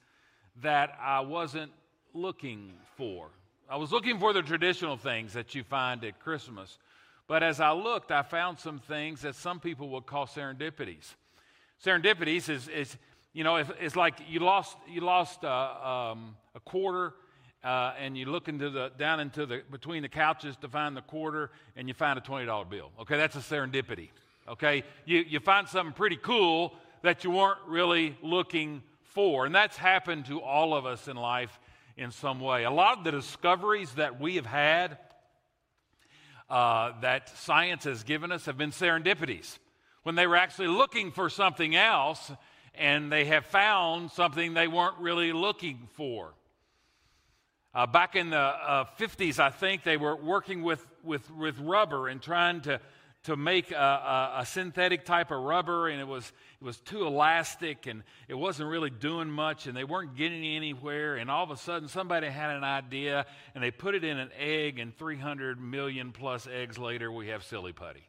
that 0.62 0.96
I 1.00 1.20
wasn't 1.20 1.72
looking 2.14 2.72
for. 2.96 3.28
I 3.68 3.76
was 3.76 3.92
looking 3.92 4.18
for 4.18 4.32
the 4.32 4.42
traditional 4.42 4.96
things 4.96 5.34
that 5.34 5.54
you 5.54 5.62
find 5.64 6.04
at 6.04 6.18
Christmas. 6.20 6.78
But 7.30 7.44
as 7.44 7.60
I 7.60 7.70
looked, 7.70 8.10
I 8.10 8.22
found 8.22 8.58
some 8.58 8.80
things 8.80 9.20
that 9.20 9.36
some 9.36 9.60
people 9.60 9.88
would 9.90 10.04
call 10.04 10.26
serendipities. 10.26 11.14
Serendipities 11.80 12.48
is, 12.48 12.66
is 12.66 12.96
you 13.32 13.44
know, 13.44 13.54
it's, 13.54 13.94
like 13.94 14.16
you 14.28 14.40
lost, 14.40 14.76
you 14.88 15.00
lost 15.00 15.44
uh, 15.44 16.10
um, 16.10 16.34
a 16.56 16.60
quarter 16.64 17.14
uh, 17.62 17.92
and 18.00 18.18
you 18.18 18.26
look 18.26 18.48
into 18.48 18.68
the, 18.68 18.90
down 18.98 19.20
into 19.20 19.46
the, 19.46 19.62
between 19.70 20.02
the 20.02 20.08
couches 20.08 20.56
to 20.56 20.68
find 20.68 20.96
the 20.96 21.02
quarter 21.02 21.52
and 21.76 21.86
you 21.86 21.94
find 21.94 22.18
a 22.18 22.20
$20 22.20 22.68
bill. 22.68 22.90
Okay, 23.00 23.16
that's 23.16 23.36
a 23.36 23.38
serendipity. 23.38 24.08
Okay, 24.48 24.82
you, 25.04 25.18
you 25.20 25.38
find 25.38 25.68
something 25.68 25.92
pretty 25.92 26.16
cool 26.16 26.74
that 27.02 27.22
you 27.22 27.30
weren't 27.30 27.60
really 27.68 28.18
looking 28.24 28.82
for. 29.04 29.46
And 29.46 29.54
that's 29.54 29.76
happened 29.76 30.26
to 30.26 30.40
all 30.40 30.74
of 30.74 30.84
us 30.84 31.06
in 31.06 31.16
life 31.16 31.60
in 31.96 32.10
some 32.10 32.40
way. 32.40 32.64
A 32.64 32.72
lot 32.72 32.98
of 32.98 33.04
the 33.04 33.12
discoveries 33.12 33.92
that 33.92 34.20
we 34.20 34.34
have 34.34 34.46
had, 34.46 34.98
uh, 36.50 36.92
that 37.00 37.28
science 37.38 37.84
has 37.84 38.02
given 38.02 38.32
us, 38.32 38.46
have 38.46 38.58
been 38.58 38.72
serendipities. 38.72 39.58
When 40.02 40.14
they 40.14 40.26
were 40.26 40.36
actually 40.36 40.68
looking 40.68 41.12
for 41.12 41.30
something 41.30 41.76
else 41.76 42.32
and 42.74 43.12
they 43.12 43.26
have 43.26 43.46
found 43.46 44.10
something 44.10 44.54
they 44.54 44.68
weren't 44.68 44.98
really 44.98 45.32
looking 45.32 45.88
for. 45.94 46.34
Uh, 47.72 47.86
back 47.86 48.16
in 48.16 48.30
the 48.30 48.36
uh, 48.36 48.84
50s, 48.98 49.38
I 49.38 49.50
think 49.50 49.84
they 49.84 49.96
were 49.96 50.16
working 50.16 50.62
with, 50.62 50.84
with, 51.04 51.30
with 51.30 51.58
rubber 51.60 52.08
and 52.08 52.20
trying 52.20 52.62
to 52.62 52.80
to 53.24 53.36
make 53.36 53.70
a, 53.70 53.76
a, 53.76 54.34
a, 54.40 54.46
synthetic 54.46 55.04
type 55.04 55.30
of 55.30 55.42
rubber, 55.42 55.88
and 55.88 56.00
it 56.00 56.06
was, 56.06 56.32
it 56.60 56.64
was 56.64 56.78
too 56.78 57.06
elastic 57.06 57.86
and 57.86 58.02
it 58.28 58.34
wasn't 58.34 58.68
really 58.68 58.88
doing 58.88 59.28
much, 59.28 59.66
and 59.66 59.76
they 59.76 59.84
weren't 59.84 60.16
getting 60.16 60.44
anywhere. 60.44 61.16
And 61.16 61.30
all 61.30 61.44
of 61.44 61.50
a 61.50 61.56
sudden, 61.56 61.88
somebody 61.88 62.28
had 62.28 62.56
an 62.56 62.64
idea, 62.64 63.26
and 63.54 63.62
they 63.62 63.70
put 63.70 63.94
it 63.94 64.04
in 64.04 64.18
an 64.18 64.30
egg, 64.38 64.78
and 64.78 64.96
300 64.96 65.60
million 65.60 66.12
plus 66.12 66.46
eggs 66.46 66.78
later, 66.78 67.12
we 67.12 67.28
have 67.28 67.44
silly 67.44 67.72
putty. 67.72 68.08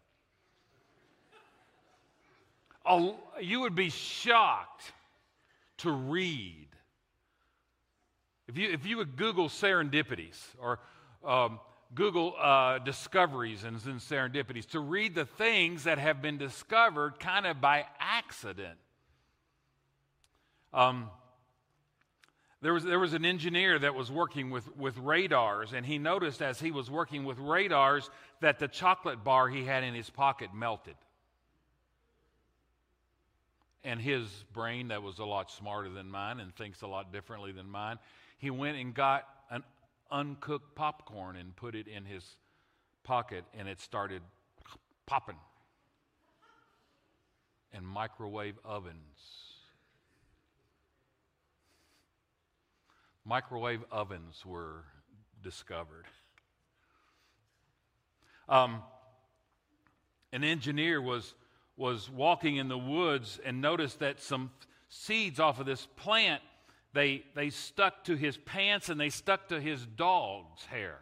You 3.42 3.60
would 3.62 3.76
be 3.76 3.90
shocked 3.90 4.94
to 5.80 5.92
read. 5.92 6.68
If 8.48 8.58
you, 8.58 8.70
if 8.72 8.86
you 8.86 8.98
would 8.98 9.18
Google 9.18 9.50
serendipities 9.50 10.38
or 10.60 10.80
um, 11.24 11.60
Google 11.94 12.36
uh, 12.40 12.80
discoveries 12.80 13.64
and, 13.64 13.78
serendipities, 13.78 14.66
to 14.68 14.80
read 14.80 15.14
the 15.14 15.26
things 15.26 15.84
that 15.84 15.98
have 15.98 16.22
been 16.22 16.38
discovered 16.38 17.20
kind 17.20 17.46
of 17.46 17.60
by 17.60 17.86
accident. 18.00 18.78
Um, 20.74 21.10
there 22.62 22.74
was, 22.74 22.84
there 22.84 23.00
was 23.00 23.14
an 23.14 23.26
engineer 23.26 23.80
that 23.80 23.96
was 23.96 24.12
working 24.12 24.52
with, 24.52 24.76
with 24.78 24.98
radars, 25.00 25.74
and 25.74 25.86
he 25.86 25.98
noticed 25.98 26.42
as 26.42 26.60
he 26.60 26.72
was 26.72 26.90
working 26.92 27.26
with 27.26 27.40
radars 27.40 28.10
that 28.40 28.60
the 28.60 28.68
chocolate 28.68 29.24
bar 29.24 29.50
he 29.50 29.66
had 29.66 29.84
in 29.84 29.94
his 29.94 30.10
pocket 30.10 30.54
melted. 30.54 30.96
And 33.84 34.00
his 34.00 34.28
brain, 34.54 34.90
that 34.90 35.02
was 35.02 35.18
a 35.18 35.26
lot 35.26 35.50
smarter 35.50 35.90
than 35.90 36.10
mine 36.10 36.40
and 36.40 36.56
thinks 36.56 36.84
a 36.84 36.88
lot 36.88 37.12
differently 37.12 37.52
than 37.52 37.68
mine, 37.68 37.98
he 38.38 38.52
went 38.52 38.78
and 38.78 38.94
got 38.94 39.28
uncooked 40.12 40.76
popcorn 40.76 41.36
and 41.36 41.56
put 41.56 41.76
it 41.76 41.88
in 41.88 42.06
his 42.06 42.24
pocket, 43.04 43.44
and 43.58 43.68
it 43.68 43.80
started 43.80 44.22
popping. 45.06 45.38
And 47.74 47.86
microwave 47.86 48.56
ovens. 48.66 48.98
Microwave 53.24 53.84
ovens 53.92 54.46
were 54.46 54.84
discovered. 55.42 56.06
Um, 58.50 58.82
an 60.34 60.44
engineer 60.44 61.02
was, 61.02 61.34
was 61.78 62.10
walking 62.10 62.58
in 62.58 62.68
the 62.68 62.78
woods 62.78 63.40
and 63.46 63.62
noticed 63.62 64.00
that 64.00 64.20
some 64.22 64.52
seeds 64.90 65.40
off 65.40 65.60
of 65.60 65.66
this 65.66 65.88
plant 65.96 66.42
they, 66.94 67.24
they 67.36 67.50
stuck 67.50 68.04
to 68.06 68.16
his 68.16 68.38
pants 68.38 68.90
and 68.90 69.00
they 69.00 69.10
stuck 69.10 69.48
to 69.50 69.60
his 69.60 69.86
dog's 69.86 70.66
hair. 70.66 71.00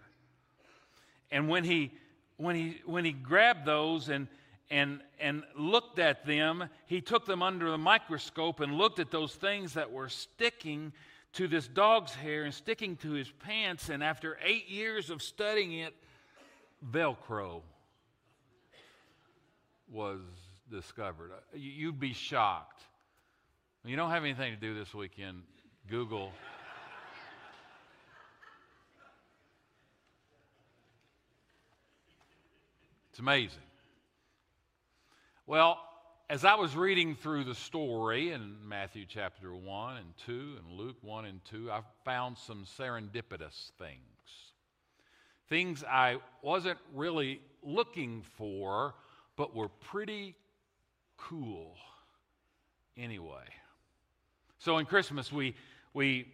And 1.32 1.50
when 1.50 1.64
he, 1.64 1.92
when 2.38 2.56
he, 2.56 2.82
when 2.86 3.06
he 3.06 3.12
grabbed 3.12 3.66
those 3.66 4.10
and, 4.10 4.28
and, 4.70 5.02
and 5.20 5.44
looked 5.56 6.00
at 6.00 6.26
them, 6.26 6.70
he 6.86 7.02
took 7.02 7.26
them 7.26 7.42
under 7.42 7.72
the 7.72 7.78
microscope 7.78 8.60
and 8.60 8.76
looked 8.76 9.00
at 9.00 9.12
those 9.12 9.34
things 9.34 9.74
that 9.74 9.92
were 9.92 10.10
sticking 10.10 10.94
to 11.34 11.48
this 11.48 11.68
dog's 11.68 12.14
hair 12.14 12.44
and 12.44 12.54
sticking 12.54 12.96
to 12.98 13.12
his 13.12 13.30
pants. 13.40 13.90
And 13.90 14.04
after 14.04 14.38
eight 14.44 14.70
years 14.70 15.10
of 15.10 15.22
studying 15.22 15.74
it, 15.74 15.94
Velcro 16.92 17.62
was 19.92 20.22
discovered. 20.72 21.32
Uh, 21.32 21.58
you'd 21.58 22.00
be 22.00 22.14
shocked. 22.14 22.84
You 23.86 23.96
don't 23.96 24.12
have 24.12 24.24
anything 24.24 24.54
to 24.54 24.60
do 24.60 24.74
this 24.74 24.94
weekend. 24.94 25.44
Google. 25.90 26.32
It's 33.10 33.20
amazing. 33.20 33.58
Well, 35.48 35.80
as 36.30 36.46
I 36.46 36.54
was 36.54 36.76
reading 36.76 37.16
through 37.16 37.46
the 37.46 37.56
story 37.56 38.32
in 38.34 38.56
Matthew 38.64 39.06
chapter 39.10 39.56
1 39.56 39.98
and 39.98 40.06
2 40.28 40.58
and 40.60 40.78
Luke 40.78 40.98
1 41.02 41.26
and 41.26 41.44
2, 41.46 41.72
I 41.72 41.82
found 42.06 42.38
some 42.38 42.66
serendipitous 42.78 43.72
things. 43.80 44.00
Things 45.48 45.84
I 45.84 46.18
wasn't 46.44 46.78
really 46.94 47.42
looking 47.64 48.22
for, 48.38 48.94
but 49.36 49.56
were 49.56 49.70
pretty 49.70 50.36
cool 51.18 51.76
anyway. 52.96 53.46
So 54.60 54.78
in 54.78 54.86
Christmas, 54.86 55.32
we 55.32 55.56
we, 55.94 56.28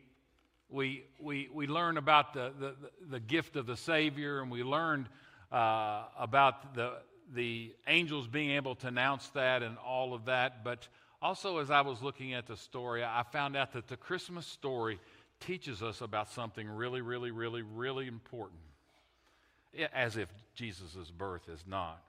we, 0.70 1.04
we, 1.20 1.50
we 1.54 1.68
learn 1.68 1.98
about 1.98 2.34
the, 2.34 2.52
the, 2.60 2.76
the 3.10 3.20
gift 3.20 3.56
of 3.56 3.66
the 3.66 3.78
Savior, 3.78 4.42
and 4.42 4.52
we 4.52 4.64
learned 4.64 5.08
uh, 5.52 6.04
about 6.20 6.76
the, 6.76 6.94
the 7.34 7.74
angels 7.88 8.28
being 8.28 8.52
able 8.52 8.76
to 8.76 8.88
announce 8.88 9.28
that 9.30 9.64
and 9.64 9.78
all 9.78 10.14
of 10.14 10.26
that. 10.26 10.64
But 10.64 10.88
also, 11.22 11.60
as 11.60 11.72
I 11.72 11.82
was 11.82 12.02
looking 12.02 12.34
at 12.34 12.48
the 12.48 12.58
story, 12.58 13.04
I 13.04 13.24
found 13.32 13.56
out 13.56 13.74
that 13.74 13.88
the 13.88 13.98
Christmas 13.98 14.46
story 14.46 15.00
teaches 15.40 15.82
us 15.82 16.02
about 16.02 16.32
something 16.32 16.68
really, 16.68 17.02
really, 17.02 17.32
really, 17.32 17.62
really 17.62 18.08
important, 18.08 18.60
as 19.94 20.18
if 20.18 20.30
Jesus' 20.54 21.12
birth 21.18 21.48
is 21.50 21.64
not. 21.68 22.02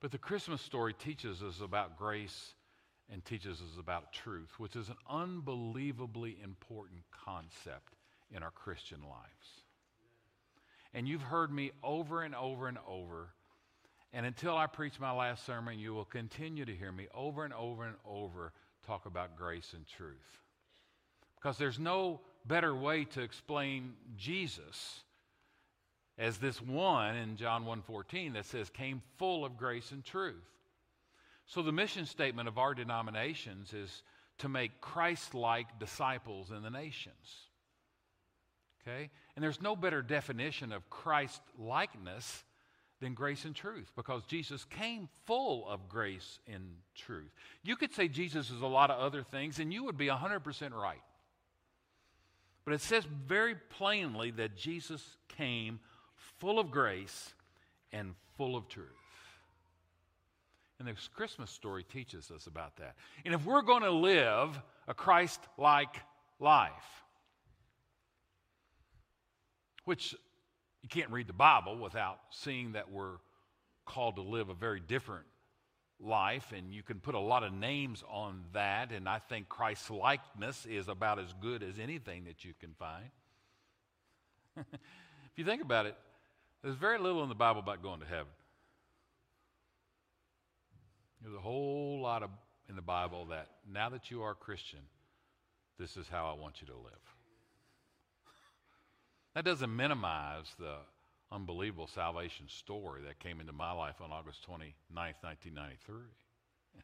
But 0.00 0.12
the 0.12 0.18
Christmas 0.18 0.62
story 0.62 0.94
teaches 0.94 1.42
us 1.42 1.60
about 1.60 1.98
grace 1.98 2.54
and 3.12 3.24
teaches 3.24 3.60
us 3.60 3.78
about 3.78 4.12
truth, 4.12 4.50
which 4.58 4.76
is 4.76 4.88
an 4.88 4.96
unbelievably 5.08 6.38
important 6.42 7.02
concept 7.24 7.94
in 8.34 8.42
our 8.42 8.50
Christian 8.50 9.00
lives. 9.02 9.64
And 10.94 11.08
you've 11.08 11.22
heard 11.22 11.52
me 11.52 11.72
over 11.82 12.22
and 12.22 12.34
over 12.34 12.68
and 12.68 12.78
over. 12.88 13.28
And 14.12 14.26
until 14.26 14.56
I 14.56 14.66
preach 14.66 14.98
my 14.98 15.12
last 15.12 15.46
sermon, 15.46 15.78
you 15.78 15.94
will 15.94 16.04
continue 16.04 16.64
to 16.64 16.74
hear 16.74 16.90
me 16.92 17.06
over 17.14 17.44
and 17.44 17.54
over 17.54 17.84
and 17.84 17.96
over 18.04 18.52
talk 18.86 19.06
about 19.06 19.36
grace 19.36 19.72
and 19.74 19.86
truth. 19.86 20.38
Because 21.36 21.58
there's 21.58 21.78
no 21.78 22.20
better 22.44 22.74
way 22.74 23.04
to 23.04 23.22
explain 23.22 23.94
Jesus 24.16 25.02
as 26.18 26.38
this 26.38 26.60
one 26.60 27.16
in 27.16 27.36
John 27.36 27.64
1:14 27.64 28.34
that 28.34 28.44
says 28.44 28.68
came 28.68 29.02
full 29.16 29.44
of 29.44 29.56
grace 29.56 29.92
and 29.92 30.04
truth. 30.04 30.44
So, 31.50 31.62
the 31.62 31.72
mission 31.72 32.06
statement 32.06 32.46
of 32.46 32.58
our 32.58 32.74
denominations 32.74 33.74
is 33.74 34.04
to 34.38 34.48
make 34.48 34.80
Christ 34.80 35.34
like 35.34 35.80
disciples 35.80 36.52
in 36.52 36.62
the 36.62 36.70
nations. 36.70 37.48
Okay? 38.80 39.10
And 39.34 39.42
there's 39.42 39.60
no 39.60 39.74
better 39.74 40.00
definition 40.00 40.72
of 40.72 40.88
Christ 40.90 41.42
likeness 41.58 42.44
than 43.00 43.14
grace 43.14 43.44
and 43.44 43.52
truth 43.52 43.90
because 43.96 44.22
Jesus 44.26 44.64
came 44.66 45.08
full 45.26 45.68
of 45.68 45.88
grace 45.88 46.38
and 46.46 46.62
truth. 46.94 47.32
You 47.64 47.74
could 47.74 47.92
say 47.92 48.06
Jesus 48.06 48.50
is 48.50 48.60
a 48.60 48.66
lot 48.66 48.92
of 48.92 49.00
other 49.00 49.24
things, 49.24 49.58
and 49.58 49.72
you 49.72 49.82
would 49.82 49.98
be 49.98 50.06
100% 50.06 50.72
right. 50.72 51.02
But 52.64 52.74
it 52.74 52.80
says 52.80 53.04
very 53.26 53.56
plainly 53.70 54.30
that 54.30 54.56
Jesus 54.56 55.02
came 55.26 55.80
full 56.38 56.60
of 56.60 56.70
grace 56.70 57.34
and 57.90 58.14
full 58.36 58.54
of 58.54 58.68
truth. 58.68 58.99
And 60.80 60.88
this 60.88 61.10
Christmas 61.14 61.50
story 61.50 61.84
teaches 61.84 62.30
us 62.30 62.46
about 62.46 62.76
that. 62.76 62.96
And 63.26 63.34
if 63.34 63.44
we're 63.44 63.60
going 63.60 63.82
to 63.82 63.90
live 63.90 64.58
a 64.88 64.94
Christ 64.94 65.38
like 65.58 65.94
life, 66.40 66.72
which 69.84 70.16
you 70.82 70.88
can't 70.88 71.10
read 71.10 71.26
the 71.26 71.34
Bible 71.34 71.76
without 71.76 72.18
seeing 72.30 72.72
that 72.72 72.90
we're 72.90 73.18
called 73.84 74.16
to 74.16 74.22
live 74.22 74.48
a 74.48 74.54
very 74.54 74.80
different 74.80 75.26
life, 76.00 76.50
and 76.56 76.72
you 76.72 76.82
can 76.82 76.98
put 76.98 77.14
a 77.14 77.20
lot 77.20 77.44
of 77.44 77.52
names 77.52 78.02
on 78.08 78.42
that, 78.54 78.90
and 78.90 79.06
I 79.06 79.18
think 79.18 79.50
Christ 79.50 79.90
likeness 79.90 80.64
is 80.64 80.88
about 80.88 81.18
as 81.18 81.34
good 81.42 81.62
as 81.62 81.78
anything 81.78 82.24
that 82.24 82.42
you 82.42 82.54
can 82.58 82.72
find. 82.78 83.10
if 84.56 85.36
you 85.36 85.44
think 85.44 85.60
about 85.60 85.84
it, 85.84 85.94
there's 86.62 86.76
very 86.76 86.98
little 86.98 87.22
in 87.22 87.28
the 87.28 87.34
Bible 87.34 87.60
about 87.60 87.82
going 87.82 88.00
to 88.00 88.06
heaven. 88.06 88.32
There's 91.22 91.34
a 91.34 91.40
whole 91.40 92.00
lot 92.00 92.22
of 92.22 92.30
in 92.68 92.76
the 92.76 92.82
Bible 92.82 93.26
that 93.26 93.48
now 93.70 93.88
that 93.90 94.10
you 94.10 94.22
are 94.22 94.30
a 94.30 94.34
Christian, 94.34 94.78
this 95.78 95.96
is 95.96 96.06
how 96.08 96.26
I 96.26 96.40
want 96.40 96.60
you 96.60 96.68
to 96.68 96.74
live. 96.74 96.92
That 99.34 99.44
doesn't 99.44 99.74
minimize 99.74 100.46
the 100.58 100.76
unbelievable 101.32 101.88
salvation 101.88 102.46
story 102.48 103.02
that 103.06 103.18
came 103.18 103.40
into 103.40 103.52
my 103.52 103.72
life 103.72 103.96
on 104.00 104.10
August 104.12 104.46
29th, 104.48 105.14
1993. 105.22 105.96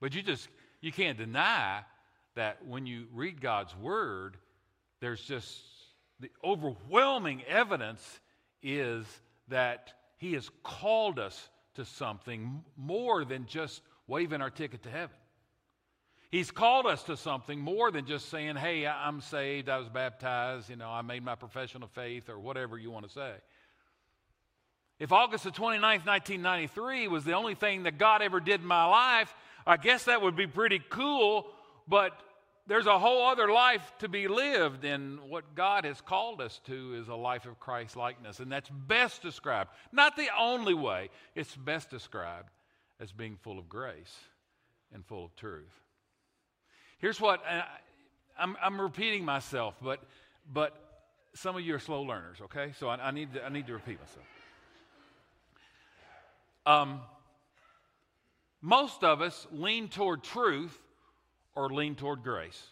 but 0.00 0.14
you 0.14 0.22
just 0.22 0.48
you 0.80 0.92
can't 0.92 1.18
deny 1.18 1.82
that 2.34 2.64
when 2.66 2.86
you 2.86 3.06
read 3.12 3.40
God's 3.40 3.74
word, 3.76 4.36
there's 5.00 5.22
just 5.22 5.58
the 6.20 6.30
overwhelming 6.44 7.42
evidence 7.48 8.20
is 8.62 9.04
that 9.48 9.92
he 10.18 10.34
has 10.34 10.50
called 10.62 11.18
us 11.18 11.48
to 11.74 11.84
something 11.84 12.64
more 12.76 13.24
than 13.24 13.46
just 13.46 13.82
waving 14.06 14.40
our 14.40 14.50
ticket 14.50 14.82
to 14.84 14.90
heaven. 14.90 15.16
He's 16.30 16.50
called 16.50 16.86
us 16.86 17.02
to 17.04 17.16
something 17.16 17.58
more 17.58 17.90
than 17.90 18.04
just 18.04 18.28
saying, 18.28 18.56
hey, 18.56 18.86
I'm 18.86 19.22
saved, 19.22 19.68
I 19.68 19.78
was 19.78 19.88
baptized, 19.88 20.68
you 20.68 20.76
know, 20.76 20.90
I 20.90 21.00
made 21.00 21.24
my 21.24 21.36
profession 21.36 21.82
of 21.82 21.90
faith, 21.90 22.28
or 22.28 22.38
whatever 22.38 22.76
you 22.76 22.90
want 22.90 23.06
to 23.06 23.12
say. 23.12 23.32
If 24.98 25.12
August 25.12 25.44
the 25.44 25.50
29th, 25.50 26.04
1993 26.06 27.08
was 27.08 27.24
the 27.24 27.32
only 27.32 27.54
thing 27.54 27.84
that 27.84 27.98
God 27.98 28.20
ever 28.20 28.40
did 28.40 28.60
in 28.60 28.66
my 28.66 28.84
life, 28.84 29.32
I 29.66 29.76
guess 29.76 30.04
that 30.04 30.20
would 30.20 30.36
be 30.36 30.46
pretty 30.46 30.82
cool, 30.90 31.46
but 31.86 32.18
there's 32.68 32.86
a 32.86 32.98
whole 32.98 33.26
other 33.26 33.50
life 33.50 33.92
to 34.00 34.08
be 34.08 34.28
lived, 34.28 34.84
and 34.84 35.20
what 35.22 35.54
God 35.54 35.86
has 35.86 36.02
called 36.02 36.42
us 36.42 36.60
to 36.66 36.94
is 37.00 37.08
a 37.08 37.14
life 37.14 37.46
of 37.46 37.58
Christ 37.58 37.96
likeness. 37.96 38.40
And 38.40 38.52
that's 38.52 38.68
best 38.68 39.22
described, 39.22 39.70
not 39.90 40.16
the 40.16 40.28
only 40.38 40.74
way, 40.74 41.08
it's 41.34 41.56
best 41.56 41.88
described 41.88 42.50
as 43.00 43.10
being 43.10 43.36
full 43.40 43.58
of 43.58 43.70
grace 43.70 44.14
and 44.92 45.04
full 45.06 45.24
of 45.24 45.34
truth. 45.34 45.72
Here's 46.98 47.18
what 47.18 47.42
I'm, 48.38 48.54
I'm 48.62 48.78
repeating 48.78 49.24
myself, 49.24 49.74
but, 49.82 50.00
but 50.52 50.76
some 51.34 51.56
of 51.56 51.62
you 51.62 51.74
are 51.74 51.78
slow 51.78 52.02
learners, 52.02 52.36
okay? 52.42 52.72
So 52.78 52.88
I, 52.88 52.96
I 52.96 53.10
need, 53.12 53.32
to, 53.32 53.44
I 53.44 53.48
need 53.48 53.66
to 53.68 53.72
repeat 53.72 53.98
myself. 53.98 54.26
Um, 56.66 57.00
most 58.60 59.04
of 59.04 59.22
us 59.22 59.46
lean 59.52 59.88
toward 59.88 60.22
truth 60.22 60.78
or 61.58 61.68
lean 61.70 61.96
toward 61.96 62.22
grace. 62.22 62.62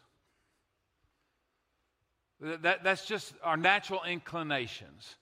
That, 2.40 2.84
that's 2.84 3.04
just 3.04 3.34
our 3.42 3.56
natural 3.56 4.00
inclinations. 4.08 5.16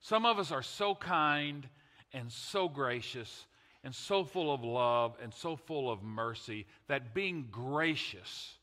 Some 0.00 0.26
of 0.26 0.40
us 0.40 0.50
are 0.50 0.62
so 0.62 0.96
kind 0.96 1.68
and 2.12 2.32
so 2.32 2.68
gracious 2.68 3.46
and 3.84 3.94
so 3.94 4.24
full 4.24 4.52
of 4.52 4.64
love 4.64 5.14
and 5.22 5.32
so 5.32 5.54
full 5.54 5.88
of 5.88 6.02
mercy 6.02 6.66
that 6.88 7.14
being 7.14 7.46
gracious 7.48 8.54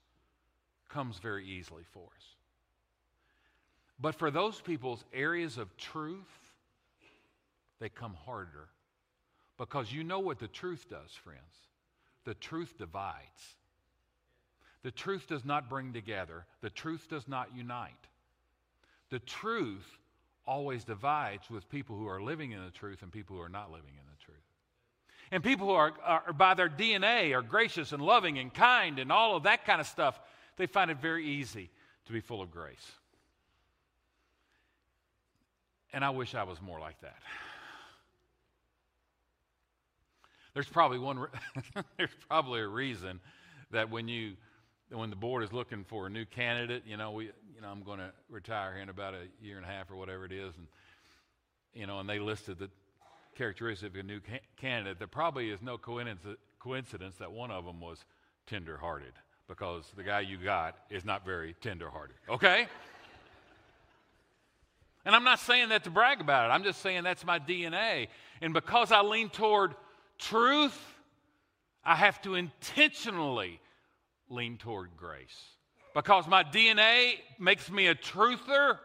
comes 0.90 1.20
very 1.20 1.48
easily 1.48 1.84
for 1.94 2.04
us. 2.04 2.26
But 3.98 4.16
for 4.16 4.30
those 4.30 4.60
people's 4.60 5.06
areas 5.14 5.58
of 5.58 5.78
truth, 5.78 6.18
they 7.80 7.88
come 7.88 8.16
harder. 8.26 8.68
Because 9.58 9.94
you 9.94 10.04
know 10.04 10.20
what 10.20 10.40
the 10.40 10.50
truth 10.50 10.88
does, 10.90 11.12
friends. 11.24 11.40
The 12.26 12.34
truth 12.34 12.78
divides. 12.78 13.56
The 14.84 14.92
truth 14.92 15.28
does 15.28 15.46
not 15.46 15.70
bring 15.70 15.94
together, 15.94 16.46
the 16.62 16.70
truth 16.70 17.08
does 17.10 17.28
not 17.28 17.50
unite. 17.56 17.92
The 19.10 19.20
truth 19.20 19.86
always 20.46 20.84
divides 20.84 21.50
with 21.50 21.70
people 21.70 21.98
who 21.98 22.08
are 22.08 22.22
living 22.22 22.52
in 22.52 22.64
the 22.64 22.72
truth 22.72 23.02
and 23.02 23.12
people 23.12 23.36
who 23.36 23.42
are 23.42 23.50
not 23.50 23.72
living 23.72 23.94
in 23.94 24.06
the 24.10 24.26
truth. 24.26 24.38
And 25.32 25.44
people 25.44 25.68
who 25.68 25.74
are, 25.74 25.94
are, 26.04 26.34
by 26.34 26.54
their 26.54 26.70
DNA, 26.70 27.34
are 27.34 27.42
gracious 27.42 27.92
and 27.92 28.02
loving 28.02 28.38
and 28.40 28.54
kind 28.54 29.00
and 29.00 29.12
all 29.12 29.36
of 29.36 29.44
that 29.44 29.66
kind 29.66 29.80
of 29.80 29.88
stuff, 29.88 30.20
they 30.58 30.66
find 30.66 30.92
it 30.92 30.98
very 31.02 31.26
easy 31.26 31.70
to 32.06 32.14
be 32.14 32.20
full 32.20 32.42
of 32.42 32.52
grace. 32.52 32.92
And 35.94 36.04
I 36.04 36.10
wish 36.10 36.36
I 36.36 36.44
was 36.44 36.62
more 36.62 36.80
like 36.80 37.00
that. 37.02 37.18
There's 40.54 40.68
probably 40.68 41.00
one. 41.00 41.28
there's 41.98 42.16
probably 42.28 42.62
a 42.62 42.68
reason 42.68 43.20
that 43.72 43.90
when 43.90 44.08
you, 44.08 44.34
when 44.94 45.10
the 45.10 45.16
board 45.16 45.44
is 45.44 45.52
looking 45.52 45.84
for 45.84 46.08
a 46.08 46.10
new 46.10 46.26
candidate, 46.26 46.84
you 46.86 46.98
know, 46.98 47.12
we, 47.12 47.26
you 47.26 47.62
know, 47.62 47.68
I'm 47.68 47.84
going 47.84 48.00
to 48.00 48.12
retire 48.30 48.74
here 48.74 48.84
in 48.84 48.90
about 48.90 49.14
a 49.14 49.24
year 49.42 49.58
and 49.58 49.66
a 49.66 49.70
half 49.70 49.90
or 49.90 49.96
whatever 49.96 50.26
it 50.26 50.32
is, 50.32 50.56
and 50.58 50.68
you 51.74 51.88
know, 51.88 52.00
and 52.00 52.08
they 52.08 52.20
listed 52.20 52.60
the 52.60 52.70
characteristic 53.36 53.94
of 53.94 54.00
a 54.00 54.04
new 54.04 54.20
ca- 54.20 54.40
candidate, 54.58 55.00
there 55.00 55.08
probably 55.08 55.50
is 55.50 55.62
no 55.62 55.78
coincidence 55.78 57.16
that 57.18 57.32
one 57.32 57.52
of 57.52 57.66
them 57.66 57.80
was 57.80 58.06
tender-hearted 58.48 59.14
because 59.48 59.86
the 59.96 60.04
guy 60.04 60.22
you 60.22 60.38
got 60.38 60.78
is 60.90 61.04
not 61.04 61.26
very 61.26 61.56
tender-hearted. 61.62 62.16
Okay? 62.30 62.68
and 65.06 65.16
I'm 65.16 65.24
not 65.24 65.40
saying 65.40 65.70
that 65.70 65.84
to 65.86 65.90
brag 65.90 66.22
about 66.22 66.50
it. 66.50 66.54
I'm 66.54 66.64
just 66.64 66.82
saying 66.82 67.04
that's 67.04 67.26
my 67.26 67.40
DNA. 67.40 68.08
And 68.42 68.54
because 68.54 68.92
I 68.92 69.02
lean 69.02 69.30
toward 69.30 69.76
truth, 70.18 70.80
I 71.84 71.96
have 71.96 72.22
to 72.22 72.36
intentionally 72.36 73.60
lean 74.34 74.58
toward 74.58 74.96
grace. 74.98 75.42
Because 75.94 76.28
my 76.28 76.44
DNA 76.44 77.14
makes 77.40 77.70
me 77.70 77.88
a 77.88 77.96
truther, 77.96 78.80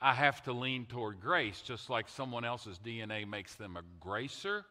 I 0.00 0.12
have 0.12 0.42
to 0.44 0.52
lean 0.52 0.84
toward 0.84 1.20
grace, 1.20 1.62
just 1.62 1.88
like 1.88 2.08
someone 2.10 2.44
else's 2.44 2.78
DNA 2.78 3.26
makes 3.26 3.54
them 3.54 3.76
a 3.76 3.82
gracer. 4.00 4.66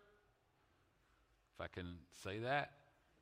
If 1.56 1.62
I 1.62 1.68
can 1.68 1.96
say 2.24 2.40
that, 2.40 2.72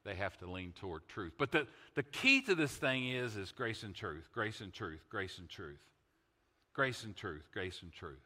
they 0.03 0.16
have 0.16 0.38
to 0.39 0.51
lean 0.51 0.74
toward 0.74 1.07
truth. 1.07 1.34
But 1.38 1.51
the, 1.51 1.68
the 1.95 2.03
key 2.03 2.41
to 2.41 2.55
this 2.55 2.76
thing 2.76 3.09
is, 3.09 3.38
is 3.38 3.53
grace 3.53 3.84
and 3.84 3.95
truth, 3.95 4.28
grace 4.34 4.59
and 4.59 4.74
truth, 4.74 5.05
grace 5.09 5.38
and 5.38 5.47
truth, 5.47 5.80
grace 6.74 7.05
and 7.05 7.16
truth, 7.16 7.47
grace 7.53 7.82
and 7.82 7.93
truth. 7.93 8.20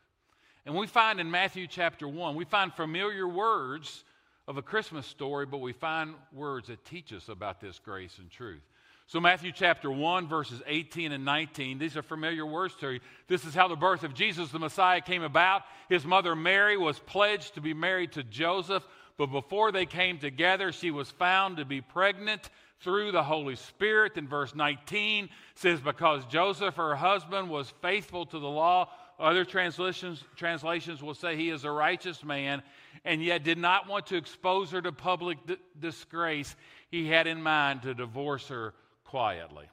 And 0.66 0.76
we 0.76 0.88
find 0.88 1.20
in 1.20 1.30
Matthew 1.30 1.68
chapter 1.68 2.08
1, 2.08 2.36
we 2.36 2.46
find 2.46 2.74
familiar 2.74 3.28
words 3.28 4.04
of 4.48 4.58
a 4.58 4.62
Christmas 4.62 5.06
story, 5.08 5.46
but 5.46 5.58
we 5.58 5.74
find 5.74 6.14
words 6.32 6.68
that 6.68 6.86
teach 6.86 7.12
us 7.14 7.30
about 7.30 7.60
this 7.60 7.80
grace 7.80 8.18
and 8.20 8.30
truth. 8.30 8.62
So, 9.08 9.20
Matthew 9.20 9.52
chapter 9.52 9.92
1, 9.92 10.28
verses 10.28 10.64
18 10.66 11.12
and 11.12 11.24
19, 11.24 11.78
these 11.78 11.96
are 11.96 12.02
familiar 12.02 12.44
words 12.44 12.74
to 12.78 12.94
you. 12.94 13.00
This 13.28 13.46
is 13.46 13.54
how 13.54 13.68
the 13.68 13.76
birth 13.76 14.04
of 14.04 14.16
Jesus 14.16 14.50
the 14.50 14.58
Messiah 14.58 15.00
came 15.00 15.22
about. 15.22 15.62
His 15.90 16.06
mother 16.06 16.36
Mary 16.36 16.76
was 16.76 16.98
pledged 16.98 17.54
to 17.54 17.62
be 17.62 17.76
married 17.76 18.14
to 18.14 18.24
Joseph, 18.24 18.88
but 19.18 19.28
before 19.28 19.72
they 19.72 19.86
came 19.86 20.18
together, 20.18 20.72
she 20.72 20.90
was 20.90 21.12
found 21.12 21.58
to 21.58 21.66
be 21.66 21.82
pregnant 21.82 22.50
through 22.80 23.12
the 23.12 23.24
Holy 23.24 23.56
Spirit. 23.56 24.18
In 24.18 24.28
verse 24.28 24.56
19 24.56 25.30
says, 25.54 25.80
Because 25.80 26.26
Joseph, 26.26 26.76
her 26.76 26.96
husband, 26.96 27.50
was 27.50 27.72
faithful 27.84 28.26
to 28.26 28.40
the 28.40 28.48
law. 28.48 28.90
Other 29.20 29.46
translations, 29.46 30.24
translations 30.36 31.02
will 31.02 31.14
say 31.14 31.36
he 31.36 31.50
is 31.50 31.64
a 31.64 31.72
righteous 31.72 32.24
man 32.24 32.62
and 33.06 33.24
yet 33.24 33.44
did 33.44 33.58
not 33.58 33.88
want 33.88 34.08
to 34.08 34.18
expose 34.18 34.72
her 34.72 34.82
to 34.82 34.92
public 34.92 35.38
d- 35.46 35.58
disgrace. 35.80 36.56
He 36.92 37.08
had 37.08 37.26
in 37.26 37.42
mind 37.42 37.84
to 37.84 37.94
divorce 37.94 38.48
her 38.50 38.74
quietly. 39.06 39.68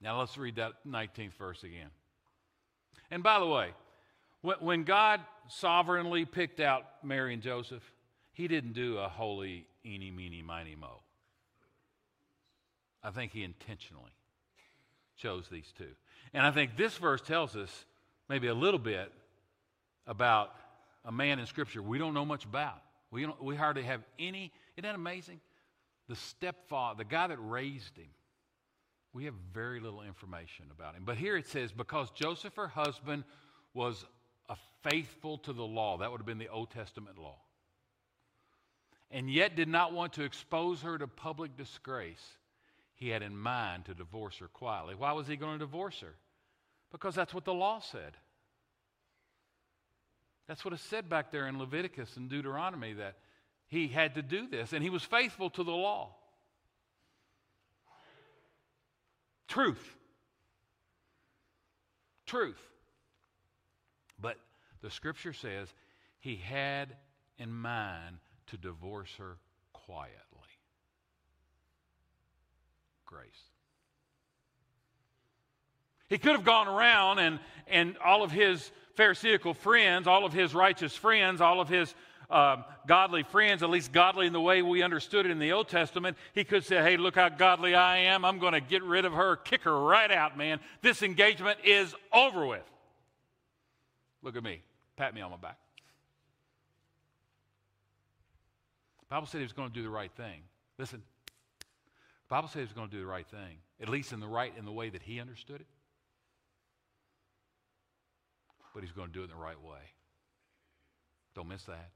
Now 0.00 0.20
let's 0.20 0.38
read 0.38 0.56
that 0.56 0.74
19th 0.86 1.34
verse 1.34 1.64
again. 1.64 1.90
And 3.10 3.22
by 3.22 3.40
the 3.40 3.46
way, 3.46 3.70
when 4.60 4.84
God 4.84 5.20
sovereignly 5.48 6.24
picked 6.24 6.60
out 6.60 6.84
Mary 7.02 7.34
and 7.34 7.42
Joseph, 7.42 7.82
he 8.32 8.46
didn't 8.46 8.74
do 8.74 8.98
a 8.98 9.08
holy 9.08 9.66
eeny, 9.84 10.12
meeny, 10.12 10.42
miny, 10.42 10.76
mo. 10.76 11.00
I 13.02 13.10
think 13.10 13.32
he 13.32 13.42
intentionally 13.42 14.12
chose 15.16 15.48
these 15.50 15.72
two. 15.76 15.90
And 16.34 16.46
I 16.46 16.50
think 16.50 16.76
this 16.76 16.96
verse 16.96 17.20
tells 17.20 17.56
us 17.56 17.84
maybe 18.28 18.48
a 18.48 18.54
little 18.54 18.80
bit 18.80 19.12
about 20.06 20.54
a 21.04 21.12
man 21.12 21.38
in 21.38 21.46
Scripture 21.46 21.82
we 21.82 21.98
don't 21.98 22.14
know 22.14 22.24
much 22.24 22.44
about. 22.44 22.82
We, 23.10 23.26
we 23.40 23.56
hardly 23.56 23.82
have 23.84 24.02
any. 24.18 24.52
Isn't 24.76 24.84
that 24.84 24.94
amazing? 24.94 25.40
the 26.08 26.16
stepfather, 26.16 26.98
the 26.98 27.08
guy 27.08 27.26
that 27.26 27.38
raised 27.38 27.96
him, 27.96 28.08
we 29.12 29.26
have 29.26 29.34
very 29.52 29.80
little 29.80 30.02
information 30.02 30.66
about 30.72 30.94
him. 30.94 31.02
But 31.04 31.16
here 31.16 31.36
it 31.36 31.46
says, 31.46 31.70
because 31.70 32.10
Joseph, 32.10 32.56
her 32.56 32.68
husband, 32.68 33.24
was 33.74 34.04
a 34.48 34.56
faithful 34.82 35.38
to 35.38 35.52
the 35.52 35.64
law, 35.64 35.98
that 35.98 36.10
would 36.10 36.20
have 36.20 36.26
been 36.26 36.38
the 36.38 36.48
Old 36.48 36.70
Testament 36.70 37.18
law, 37.18 37.36
and 39.10 39.30
yet 39.30 39.56
did 39.56 39.68
not 39.68 39.92
want 39.92 40.14
to 40.14 40.24
expose 40.24 40.82
her 40.82 40.98
to 40.98 41.06
public 41.06 41.56
disgrace, 41.56 42.36
he 42.98 43.10
had 43.10 43.22
in 43.22 43.36
mind 43.36 43.84
to 43.84 43.94
divorce 43.94 44.36
her 44.38 44.48
quietly. 44.48 44.94
Why 44.96 45.12
was 45.12 45.28
he 45.28 45.36
going 45.36 45.52
to 45.52 45.64
divorce 45.64 46.00
her? 46.00 46.16
Because 46.90 47.14
that's 47.14 47.32
what 47.32 47.44
the 47.44 47.54
law 47.54 47.78
said. 47.78 48.16
That's 50.48 50.64
what 50.64 50.74
is 50.74 50.80
said 50.80 51.08
back 51.08 51.30
there 51.30 51.46
in 51.46 51.58
Leviticus 51.58 52.16
and 52.16 52.28
Deuteronomy 52.28 52.94
that 52.94 53.16
he 53.68 53.86
had 53.86 54.16
to 54.16 54.22
do 54.22 54.48
this, 54.48 54.72
and 54.72 54.82
he 54.82 54.90
was 54.90 55.04
faithful 55.04 55.48
to 55.50 55.62
the 55.62 55.70
law. 55.70 56.10
Truth. 59.46 59.96
Truth. 62.26 62.60
But 64.20 64.38
the 64.82 64.90
scripture 64.90 65.32
says 65.32 65.68
he 66.18 66.34
had 66.34 66.96
in 67.38 67.52
mind 67.52 68.16
to 68.48 68.56
divorce 68.56 69.14
her 69.18 69.36
quietly. 69.72 70.27
Grace. 73.08 73.42
He 76.08 76.18
could 76.18 76.32
have 76.32 76.44
gone 76.44 76.68
around 76.68 77.18
and, 77.18 77.38
and 77.66 77.96
all 78.04 78.22
of 78.22 78.30
his 78.30 78.70
Pharisaical 78.94 79.54
friends, 79.54 80.06
all 80.06 80.24
of 80.24 80.32
his 80.32 80.54
righteous 80.54 80.94
friends, 80.94 81.40
all 81.40 81.60
of 81.60 81.68
his 81.68 81.94
um, 82.30 82.64
godly 82.86 83.22
friends, 83.22 83.62
at 83.62 83.70
least 83.70 83.92
godly 83.92 84.26
in 84.26 84.32
the 84.32 84.40
way 84.40 84.60
we 84.60 84.82
understood 84.82 85.24
it 85.24 85.30
in 85.30 85.38
the 85.38 85.52
Old 85.52 85.68
Testament, 85.68 86.16
he 86.34 86.44
could 86.44 86.64
say, 86.64 86.82
Hey, 86.82 86.96
look 86.98 87.14
how 87.14 87.30
godly 87.30 87.74
I 87.74 87.98
am. 87.98 88.24
I'm 88.24 88.38
going 88.38 88.52
to 88.52 88.60
get 88.60 88.82
rid 88.82 89.04
of 89.04 89.14
her, 89.14 89.36
kick 89.36 89.62
her 89.62 89.80
right 89.80 90.10
out, 90.10 90.36
man. 90.36 90.60
This 90.82 91.02
engagement 91.02 91.58
is 91.64 91.94
over 92.12 92.46
with. 92.46 92.68
Look 94.22 94.36
at 94.36 94.42
me. 94.42 94.62
Pat 94.96 95.14
me 95.14 95.22
on 95.22 95.30
my 95.30 95.36
back. 95.38 95.56
The 99.00 99.14
Bible 99.14 99.26
said 99.26 99.38
he 99.38 99.44
was 99.44 99.52
going 99.52 99.68
to 99.68 99.74
do 99.74 99.82
the 99.82 99.88
right 99.88 100.12
thing. 100.12 100.42
Listen, 100.76 101.02
the 102.28 102.34
Bible 102.34 102.48
says 102.48 102.56
he 102.56 102.64
was 102.64 102.72
going 102.72 102.90
to 102.90 102.94
do 102.94 103.00
the 103.00 103.06
right 103.06 103.26
thing, 103.26 103.56
at 103.80 103.88
least 103.88 104.12
in 104.12 104.20
the 104.20 104.26
right 104.26 104.52
in 104.58 104.66
the 104.66 104.72
way 104.72 104.90
that 104.90 105.02
he 105.02 105.18
understood 105.18 105.60
it. 105.60 105.66
But 108.74 108.82
he's 108.82 108.92
going 108.92 109.08
to 109.08 109.12
do 109.12 109.20
it 109.20 109.24
in 109.24 109.30
the 109.30 109.36
right 109.36 109.60
way. 109.60 109.80
Don't 111.34 111.48
miss 111.48 111.62
that. 111.64 111.90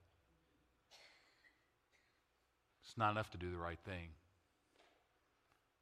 It's 2.82 2.96
not 2.96 3.10
enough 3.10 3.30
to 3.32 3.38
do 3.38 3.50
the 3.50 3.58
right 3.58 3.78
thing. 3.84 4.08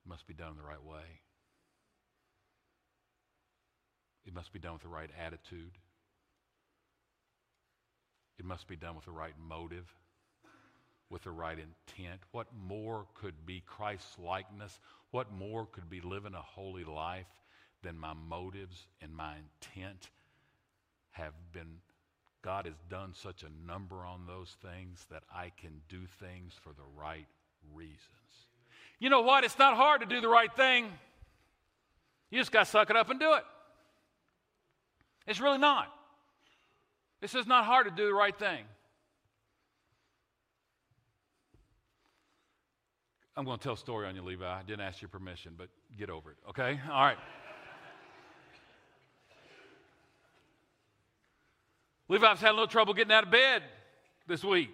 It 0.05 0.09
must 0.09 0.27
be 0.27 0.35
done 0.35 0.51
in 0.51 0.57
the 0.57 0.63
right 0.63 0.83
way. 0.83 1.21
It 4.27 4.35
must 4.35 4.53
be 4.53 4.59
done 4.59 4.73
with 4.73 4.83
the 4.83 4.89
right 4.89 5.11
attitude. 5.25 5.79
It 8.39 8.45
must 8.45 8.67
be 8.67 8.77
done 8.77 8.97
with 8.97 9.05
the 9.05 9.13
right 9.13 9.35
motive, 9.39 9.87
with 11.11 11.23
the 11.23 11.31
right 11.31 11.59
intent. 11.59 12.21
What 12.33 12.47
more 12.67 13.07
could 13.15 13.45
be 13.45 13.63
Christ's 13.67 14.19
likeness? 14.19 14.79
What 15.11 15.33
more 15.33 15.67
could 15.67 15.91
be 15.91 16.01
living 16.01 16.35
a 16.35 16.43
holy 16.43 16.85
life 16.85 17.27
than 17.83 17.99
my 17.99 18.15
motives 18.15 18.87
and 19.03 19.15
my 19.15 19.35
intent 19.37 20.11
have 21.11 21.35
been 21.53 21.81
God 22.43 22.65
has 22.65 22.77
done 22.89 23.13
such 23.13 23.43
a 23.43 23.67
number 23.67 24.07
on 24.07 24.27
those 24.27 24.57
things 24.63 25.07
that 25.11 25.23
I 25.35 25.53
can 25.61 25.83
do 25.91 26.07
things 26.21 26.55
for 26.63 26.71
the 26.71 26.87
right 26.97 27.27
reasons. 27.75 28.01
You 28.99 29.11
know 29.11 29.21
what? 29.21 29.45
It's 29.45 29.59
not 29.59 29.77
hard 29.77 30.01
to 30.01 30.07
do 30.07 30.23
the 30.23 30.29
right 30.29 30.55
thing. 30.57 30.87
You 32.31 32.39
just 32.39 32.51
got 32.51 32.65
to 32.65 32.71
suck 32.71 32.89
it 32.89 32.97
up 32.97 33.11
and 33.11 33.21
do 33.21 33.35
it. 33.35 33.43
It's 35.27 35.41
really 35.41 35.59
not. 35.59 35.89
This 37.21 37.35
is 37.35 37.47
not 37.47 37.67
hard 37.67 37.87
to 37.87 37.93
do 37.93 38.07
the 38.07 38.15
right 38.15 38.39
thing. 38.39 38.65
I'm 43.41 43.47
going 43.47 43.57
to 43.57 43.65
tell 43.65 43.73
a 43.73 43.79
story 43.79 44.07
on 44.07 44.15
you, 44.15 44.21
Levi. 44.21 44.45
I 44.45 44.61
didn't 44.67 44.83
ask 44.83 45.01
your 45.01 45.09
permission, 45.09 45.55
but 45.57 45.69
get 45.99 46.11
over 46.11 46.33
it, 46.33 46.37
okay? 46.51 46.79
All 46.91 47.01
right. 47.01 47.17
Levi's 52.11 52.39
had 52.39 52.51
a 52.51 52.53
little 52.53 52.67
trouble 52.67 52.93
getting 52.93 53.15
out 53.15 53.25
of 53.25 53.31
bed 53.31 53.63
this 54.27 54.45
week. 54.45 54.69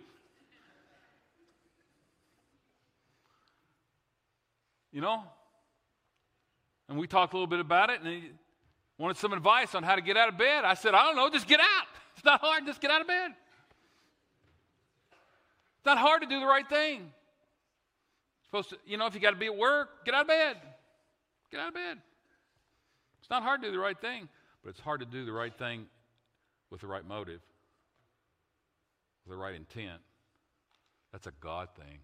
You 4.90 5.00
know? 5.00 5.22
And 6.88 6.98
we 6.98 7.06
talked 7.06 7.34
a 7.34 7.36
little 7.36 7.46
bit 7.46 7.60
about 7.60 7.90
it, 7.90 8.00
and 8.00 8.08
he 8.08 8.30
wanted 8.98 9.16
some 9.16 9.32
advice 9.32 9.76
on 9.76 9.84
how 9.84 9.94
to 9.94 10.02
get 10.02 10.16
out 10.16 10.28
of 10.28 10.36
bed. 10.36 10.64
I 10.64 10.74
said, 10.74 10.92
I 10.92 11.04
don't 11.04 11.14
know, 11.14 11.30
just 11.30 11.46
get 11.46 11.60
out. 11.60 11.86
It's 12.16 12.24
not 12.24 12.40
hard, 12.40 12.66
just 12.66 12.80
get 12.80 12.90
out 12.90 13.00
of 13.00 13.06
bed. 13.06 13.30
It's 15.76 15.86
not 15.86 15.98
hard 15.98 16.22
to 16.22 16.26
do 16.26 16.40
the 16.40 16.46
right 16.46 16.68
thing. 16.68 17.12
Supposed 18.46 18.70
to, 18.70 18.76
you 18.86 18.96
know, 18.96 19.06
if 19.06 19.14
you 19.14 19.20
got 19.20 19.30
to 19.30 19.36
be 19.36 19.46
at 19.46 19.56
work, 19.56 20.04
get 20.04 20.14
out 20.14 20.22
of 20.22 20.28
bed. 20.28 20.56
Get 21.50 21.60
out 21.60 21.68
of 21.68 21.74
bed. 21.74 21.98
It's 23.20 23.30
not 23.30 23.42
hard 23.42 23.62
to 23.62 23.68
do 23.68 23.72
the 23.72 23.78
right 23.78 23.98
thing, 24.00 24.28
but 24.62 24.70
it's 24.70 24.80
hard 24.80 25.00
to 25.00 25.06
do 25.06 25.24
the 25.24 25.32
right 25.32 25.56
thing 25.56 25.86
with 26.70 26.80
the 26.80 26.86
right 26.86 27.06
motive, 27.06 27.40
with 29.24 29.36
the 29.36 29.42
right 29.42 29.54
intent, 29.54 30.00
that's 31.12 31.26
a 31.26 31.32
God 31.40 31.68
thing. 31.76 31.98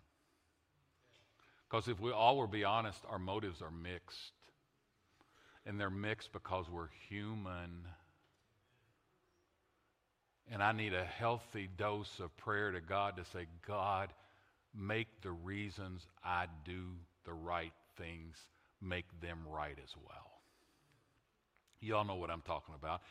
Because 1.68 1.88
if 1.88 2.00
we 2.00 2.10
all 2.10 2.36
will 2.36 2.46
be 2.46 2.64
honest, 2.64 3.00
our 3.08 3.18
motives 3.18 3.62
are 3.62 3.70
mixed. 3.70 4.32
And 5.64 5.78
they're 5.78 5.90
mixed 5.90 6.32
because 6.32 6.68
we're 6.70 6.88
human. 7.08 7.86
And 10.50 10.62
I 10.62 10.72
need 10.72 10.92
a 10.92 11.04
healthy 11.04 11.68
dose 11.76 12.20
of 12.20 12.36
prayer 12.36 12.72
to 12.72 12.80
God 12.80 13.16
to 13.16 13.24
say, 13.24 13.46
God, 13.66 14.12
make 14.74 15.08
the 15.22 15.32
reasons 15.32 16.06
I 16.24 16.46
do 16.64 16.82
the 17.24 17.32
right 17.32 17.72
things, 17.96 18.36
make 18.80 19.06
them 19.20 19.38
right 19.48 19.76
as 19.82 19.94
well. 19.96 20.30
You 21.80 21.96
all 21.96 22.04
know 22.04 22.14
what 22.14 22.30
I'm 22.30 22.42
talking 22.42 22.74
about. 22.74 23.02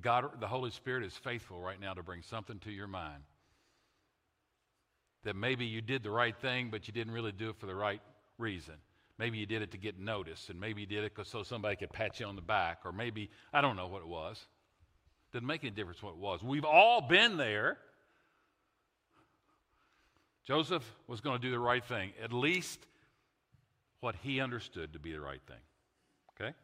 God, 0.00 0.40
the 0.40 0.46
Holy 0.46 0.70
Spirit 0.70 1.04
is 1.04 1.14
faithful 1.14 1.60
right 1.60 1.80
now 1.80 1.94
to 1.94 2.02
bring 2.02 2.22
something 2.22 2.58
to 2.60 2.70
your 2.70 2.86
mind 2.86 3.22
that 5.24 5.36
maybe 5.36 5.66
you 5.66 5.82
did 5.82 6.02
the 6.02 6.10
right 6.10 6.36
thing, 6.36 6.68
but 6.70 6.86
you 6.86 6.94
didn't 6.94 7.12
really 7.12 7.32
do 7.32 7.50
it 7.50 7.56
for 7.58 7.66
the 7.66 7.74
right 7.74 8.00
reason. 8.38 8.74
Maybe 9.18 9.36
you 9.36 9.46
did 9.46 9.60
it 9.60 9.72
to 9.72 9.78
get 9.78 9.98
noticed, 9.98 10.48
and 10.48 10.58
maybe 10.58 10.80
you 10.80 10.86
did 10.86 11.04
it 11.04 11.12
so 11.24 11.42
somebody 11.42 11.76
could 11.76 11.90
pat 11.90 12.20
you 12.20 12.26
on 12.26 12.36
the 12.36 12.42
back, 12.42 12.78
or 12.84 12.92
maybe, 12.92 13.28
I 13.52 13.60
don't 13.60 13.76
know 13.76 13.88
what 13.88 14.00
it 14.00 14.08
was. 14.08 14.40
Didn't 15.32 15.46
make 15.46 15.62
any 15.62 15.72
difference 15.72 16.02
what 16.02 16.12
it 16.14 16.18
was. 16.18 16.42
We've 16.42 16.64
all 16.64 17.02
been 17.02 17.36
there. 17.36 17.78
Joseph 20.46 20.84
was 21.06 21.20
going 21.20 21.40
to 21.40 21.42
do 21.42 21.50
the 21.50 21.58
right 21.58 21.84
thing, 21.84 22.12
at 22.22 22.32
least 22.32 22.80
what 24.00 24.14
he 24.22 24.40
understood 24.40 24.92
to 24.94 24.98
be 24.98 25.12
the 25.12 25.20
right 25.20 25.40
thing. 25.46 25.60
Okay? 26.40 26.54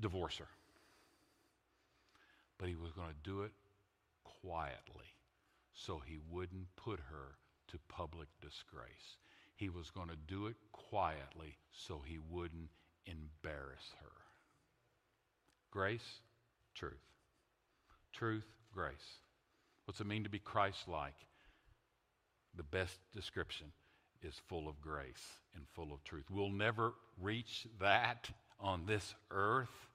divorce 0.00 0.38
her. 0.38 0.48
But 2.58 2.68
he 2.68 2.76
was 2.76 2.92
going 2.92 3.08
to 3.08 3.30
do 3.30 3.42
it 3.42 3.52
quietly 4.42 5.14
so 5.74 6.02
he 6.04 6.18
wouldn't 6.30 6.66
put 6.76 6.98
her 6.98 7.36
to 7.68 7.78
public 7.88 8.28
disgrace. 8.40 9.16
He 9.54 9.68
was 9.68 9.90
going 9.90 10.08
to 10.08 10.16
do 10.26 10.46
it 10.46 10.56
quietly 10.72 11.56
so 11.72 12.00
he 12.04 12.18
wouldn't 12.30 12.70
embarrass 13.06 13.94
her. 14.00 14.10
Grace, 15.70 16.20
truth. 16.74 16.92
Truth, 18.12 18.46
grace. 18.72 19.20
What's 19.88 20.00
it 20.00 20.06
mean 20.06 20.24
to 20.24 20.30
be 20.30 20.38
Christ 20.38 20.86
like? 20.86 21.16
The 22.54 22.62
best 22.62 22.98
description 23.16 23.68
is 24.22 24.34
full 24.46 24.68
of 24.68 24.80
grace 24.82 25.38
and 25.54 25.64
full 25.72 25.94
of 25.94 26.04
truth. 26.04 26.26
We'll 26.30 26.50
never 26.50 26.92
reach 27.18 27.66
that 27.80 28.28
on 28.60 28.84
this 28.86 29.14
earth 29.30 29.88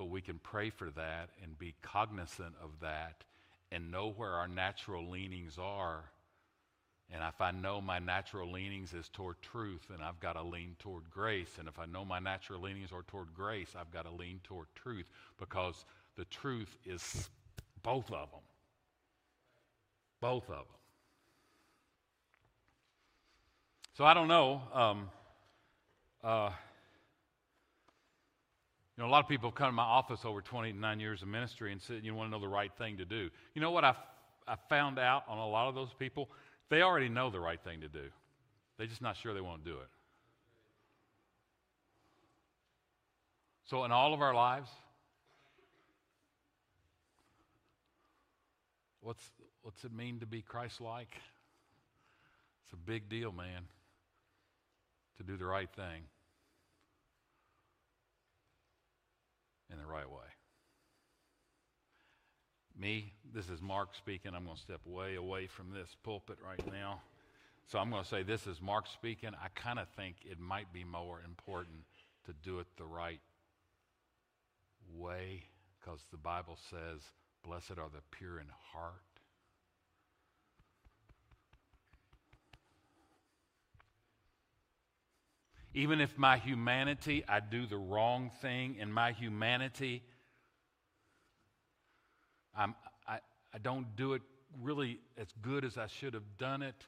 but 0.00 0.08
we 0.08 0.22
can 0.22 0.38
pray 0.38 0.70
for 0.70 0.88
that 0.92 1.28
and 1.42 1.58
be 1.58 1.74
cognizant 1.82 2.54
of 2.62 2.70
that 2.80 3.22
and 3.70 3.90
know 3.90 4.14
where 4.16 4.30
our 4.30 4.48
natural 4.48 5.10
leanings 5.10 5.58
are. 5.60 6.04
And 7.10 7.22
if 7.22 7.38
I 7.42 7.50
know 7.50 7.82
my 7.82 7.98
natural 7.98 8.50
leanings 8.50 8.94
is 8.94 9.10
toward 9.10 9.42
truth, 9.42 9.82
then 9.90 9.98
I've 10.02 10.18
got 10.18 10.34
to 10.34 10.42
lean 10.42 10.74
toward 10.78 11.10
grace. 11.10 11.50
And 11.58 11.68
if 11.68 11.78
I 11.78 11.84
know 11.84 12.06
my 12.06 12.18
natural 12.18 12.62
leanings 12.62 12.92
are 12.92 13.02
toward 13.02 13.34
grace, 13.34 13.74
I've 13.78 13.90
got 13.90 14.06
to 14.06 14.10
lean 14.10 14.40
toward 14.42 14.68
truth 14.74 15.10
because 15.38 15.84
the 16.16 16.24
truth 16.24 16.78
is 16.86 17.28
both 17.82 18.06
of 18.06 18.30
them. 18.30 18.40
Both 20.20 20.44
of 20.44 20.48
them. 20.48 20.64
So 23.96 24.04
I 24.04 24.14
don't 24.14 24.28
know. 24.28 24.62
Um, 24.72 25.10
uh, 26.22 26.50
you 28.96 29.02
know, 29.02 29.08
a 29.08 29.12
lot 29.12 29.22
of 29.22 29.28
people 29.28 29.50
have 29.50 29.54
come 29.54 29.68
to 29.68 29.72
my 29.72 29.82
office 29.82 30.20
over 30.24 30.42
29 30.42 31.00
years 31.00 31.22
of 31.22 31.28
ministry 31.28 31.72
and 31.72 31.80
said, 31.80 32.04
you 32.04 32.14
want 32.14 32.28
to 32.28 32.30
know 32.30 32.40
the 32.40 32.48
right 32.48 32.70
thing 32.78 32.98
to 32.98 33.04
do. 33.04 33.30
You 33.54 33.60
know 33.60 33.70
what 33.70 33.84
I, 33.84 33.94
I 34.46 34.56
found 34.68 34.98
out 34.98 35.24
on 35.28 35.38
a 35.38 35.48
lot 35.48 35.68
of 35.68 35.74
those 35.74 35.88
people? 35.98 36.28
They 36.68 36.82
already 36.82 37.08
know 37.08 37.30
the 37.30 37.40
right 37.40 37.58
thing 37.62 37.80
to 37.80 37.88
do. 37.88 38.04
They're 38.78 38.86
just 38.86 39.02
not 39.02 39.16
sure 39.16 39.34
they 39.34 39.40
want 39.40 39.64
to 39.64 39.70
do 39.70 39.76
it. 39.76 39.88
So, 43.70 43.84
in 43.84 43.92
all 43.92 44.12
of 44.14 44.20
our 44.20 44.34
lives, 44.34 44.68
what's, 49.00 49.24
what's 49.62 49.84
it 49.84 49.92
mean 49.92 50.20
to 50.20 50.26
be 50.26 50.42
Christ 50.42 50.80
like? 50.80 51.14
It's 52.64 52.72
a 52.72 52.76
big 52.76 53.08
deal, 53.08 53.32
man, 53.32 53.62
to 55.16 55.22
do 55.22 55.36
the 55.36 55.46
right 55.46 55.70
thing. 55.74 56.02
in 59.72 59.78
the 59.78 59.86
right 59.86 60.08
way. 60.08 60.16
me, 62.78 63.12
this 63.34 63.50
is 63.50 63.60
Mark 63.60 63.94
speaking. 63.94 64.32
I'm 64.34 64.44
going 64.44 64.56
to 64.56 64.62
step 64.62 64.80
way 64.86 65.16
away 65.16 65.46
from 65.46 65.70
this 65.70 65.88
pulpit 66.02 66.38
right 66.44 66.72
now. 66.72 67.02
So 67.66 67.78
I'm 67.78 67.90
going 67.90 68.02
to 68.02 68.08
say 68.08 68.22
this 68.22 68.46
is 68.46 68.60
Mark 68.62 68.86
speaking. 68.86 69.30
I 69.34 69.48
kind 69.54 69.78
of 69.78 69.86
think 69.96 70.16
it 70.24 70.40
might 70.40 70.72
be 70.72 70.82
more 70.82 71.20
important 71.24 71.84
to 72.26 72.32
do 72.42 72.58
it 72.58 72.66
the 72.78 72.84
right 72.84 73.20
way 74.96 75.44
because 75.78 76.00
the 76.10 76.16
Bible 76.16 76.58
says, 76.70 77.02
Blessed 77.44 77.78
are 77.78 77.88
the 77.88 78.02
pure 78.10 78.38
in 78.38 78.46
heart. 78.72 78.94
Even 85.72 86.00
if 86.00 86.18
my 86.18 86.36
humanity, 86.36 87.24
I 87.28 87.40
do 87.40 87.66
the 87.66 87.76
wrong 87.76 88.30
thing 88.42 88.76
in 88.80 88.90
my 88.92 89.12
humanity, 89.12 90.02
I'm, 92.56 92.74
I, 93.06 93.18
I 93.54 93.58
don't 93.58 93.94
do 93.94 94.14
it 94.14 94.22
really 94.60 94.98
as 95.16 95.28
good 95.40 95.64
as 95.64 95.78
I 95.78 95.86
should 95.86 96.14
have 96.14 96.36
done 96.38 96.62
it. 96.62 96.86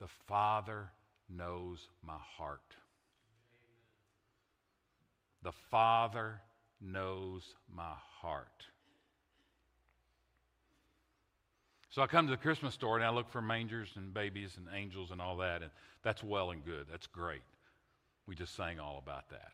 The 0.00 0.08
Father 0.26 0.90
knows 1.30 1.88
my 2.02 2.18
heart. 2.36 2.76
The 5.42 5.52
Father 5.70 6.40
knows 6.80 7.42
my 7.74 7.94
heart. 8.20 8.64
So 11.94 12.02
I 12.02 12.08
come 12.08 12.26
to 12.26 12.32
the 12.32 12.36
Christmas 12.36 12.74
store 12.74 12.96
and 12.96 13.04
I 13.04 13.10
look 13.10 13.30
for 13.30 13.40
mangers 13.40 13.88
and 13.94 14.12
babies 14.12 14.56
and 14.56 14.66
angels 14.74 15.12
and 15.12 15.20
all 15.20 15.36
that, 15.36 15.62
and 15.62 15.70
that's 16.02 16.24
well 16.24 16.50
and 16.50 16.64
good. 16.64 16.86
That's 16.90 17.06
great. 17.06 17.44
We 18.26 18.34
just 18.34 18.56
sang 18.56 18.80
all 18.80 18.98
about 19.00 19.30
that. 19.30 19.52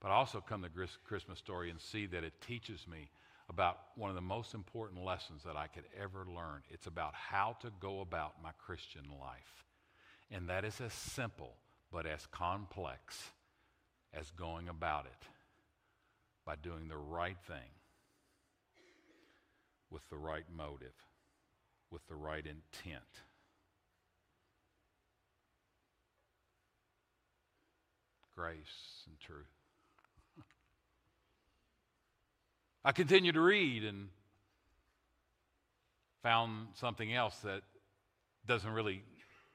But 0.00 0.08
I 0.08 0.14
also 0.14 0.40
come 0.40 0.64
to 0.64 0.68
the 0.68 0.88
Christmas 1.04 1.38
story 1.38 1.70
and 1.70 1.80
see 1.80 2.06
that 2.06 2.24
it 2.24 2.32
teaches 2.44 2.88
me 2.88 3.08
about 3.48 3.78
one 3.94 4.10
of 4.10 4.16
the 4.16 4.20
most 4.20 4.52
important 4.52 5.04
lessons 5.04 5.44
that 5.44 5.54
I 5.54 5.68
could 5.68 5.84
ever 5.96 6.26
learn. 6.26 6.62
It's 6.70 6.88
about 6.88 7.14
how 7.14 7.56
to 7.62 7.70
go 7.78 8.00
about 8.00 8.42
my 8.42 8.50
Christian 8.58 9.04
life. 9.20 9.64
And 10.32 10.48
that 10.48 10.64
is 10.64 10.80
as 10.80 10.92
simple 10.92 11.54
but 11.92 12.04
as 12.04 12.26
complex 12.32 13.30
as 14.12 14.28
going 14.32 14.68
about 14.68 15.06
it 15.06 15.28
by 16.44 16.56
doing 16.56 16.88
the 16.88 16.96
right 16.96 17.38
thing 17.46 17.70
with 19.88 20.02
the 20.10 20.18
right 20.18 20.44
motive, 20.52 20.92
with 21.90 22.06
the 22.06 22.14
right 22.14 22.44
intent. 22.44 23.02
Grace 28.34 29.04
and 29.06 29.18
truth. 29.18 29.46
I 32.84 32.92
continued 32.92 33.34
to 33.34 33.40
read 33.40 33.84
and 33.84 34.08
found 36.22 36.68
something 36.74 37.12
else 37.12 37.36
that 37.38 37.62
doesn't 38.46 38.70
really, 38.70 39.02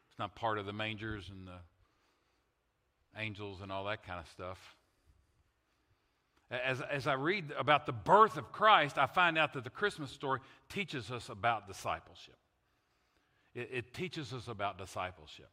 it's 0.09 0.19
not 0.19 0.36
part 0.36 0.57
of 0.57 0.65
the 0.65 0.73
mangers 0.73 1.29
and 1.29 1.47
the 1.47 1.59
angels 3.19 3.61
and 3.61 3.71
all 3.71 3.86
that 3.86 4.05
kind 4.05 4.19
of 4.19 4.27
stuff. 4.29 4.57
As, 6.53 6.81
as 6.81 7.07
I 7.07 7.13
read 7.13 7.51
about 7.57 7.87
the 7.87 7.93
birth 7.93 8.37
of 8.37 8.51
Christ, 8.51 8.99
I 8.99 9.07
find 9.07 9.39
out 9.39 9.53
that 9.53 9.63
the 9.63 9.71
Christmas 9.71 10.11
story 10.11 10.39
teaches 10.69 11.09
us 11.09 11.29
about 11.29 11.67
discipleship. 11.67 12.37
It, 13.55 13.69
it 13.71 13.93
teaches 13.93 14.33
us 14.33 14.47
about 14.47 14.77
discipleship. 14.77 15.49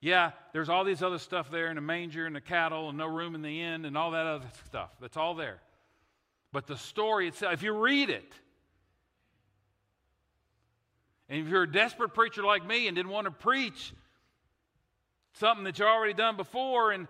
Yeah, 0.00 0.30
there's 0.52 0.70
all 0.70 0.84
these 0.84 1.02
other 1.02 1.18
stuff 1.18 1.50
there 1.50 1.68
in 1.68 1.74
the 1.74 1.82
manger 1.82 2.24
and 2.24 2.34
the 2.34 2.40
cattle 2.40 2.88
and 2.88 2.96
no 2.96 3.06
room 3.06 3.34
in 3.34 3.42
the 3.42 3.60
inn 3.60 3.84
and 3.84 3.96
all 3.96 4.12
that 4.12 4.26
other 4.26 4.46
stuff. 4.66 4.90
That's 5.00 5.16
all 5.18 5.34
there. 5.34 5.58
But 6.50 6.66
the 6.66 6.76
story 6.76 7.28
itself, 7.28 7.52
if 7.52 7.62
you 7.62 7.76
read 7.76 8.08
it, 8.08 8.32
and 11.28 11.40
if 11.40 11.48
you're 11.48 11.64
a 11.64 11.70
desperate 11.70 12.14
preacher 12.14 12.42
like 12.42 12.66
me 12.66 12.86
and 12.86 12.96
didn't 12.96 13.10
want 13.10 13.26
to 13.26 13.30
preach 13.32 13.92
something 15.34 15.64
that 15.64 15.78
you 15.78 15.84
already 15.84 16.14
done 16.14 16.36
before, 16.36 16.92
and 16.92 17.08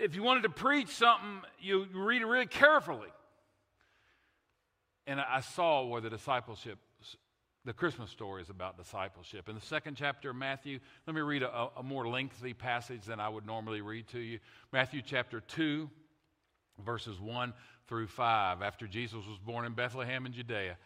if 0.00 0.16
you 0.16 0.22
wanted 0.22 0.44
to 0.44 0.48
preach 0.48 0.88
something, 0.88 1.42
you 1.60 1.86
read 1.94 2.22
it 2.22 2.26
really 2.26 2.46
carefully. 2.46 3.08
And 5.06 5.20
I 5.20 5.40
saw 5.40 5.84
where 5.84 6.00
the 6.00 6.08
discipleship, 6.08 6.78
the 7.64 7.72
Christmas 7.72 8.10
story 8.10 8.42
is 8.42 8.48
about 8.48 8.78
discipleship. 8.78 9.48
In 9.48 9.54
the 9.54 9.60
second 9.60 9.96
chapter 9.96 10.30
of 10.30 10.36
Matthew, 10.36 10.78
let 11.06 11.14
me 11.14 11.20
read 11.20 11.42
a, 11.42 11.68
a 11.76 11.82
more 11.82 12.08
lengthy 12.08 12.54
passage 12.54 13.02
than 13.02 13.20
I 13.20 13.28
would 13.28 13.44
normally 13.44 13.82
read 13.82 14.08
to 14.08 14.18
you. 14.18 14.38
Matthew 14.72 15.02
chapter 15.04 15.40
2, 15.40 15.90
verses 16.84 17.20
1 17.20 17.52
through 17.86 18.06
5. 18.06 18.62
After 18.62 18.86
Jesus 18.86 19.26
was 19.26 19.38
born 19.38 19.66
in 19.66 19.74
Bethlehem 19.74 20.24
in 20.24 20.32
Judea, 20.32 20.78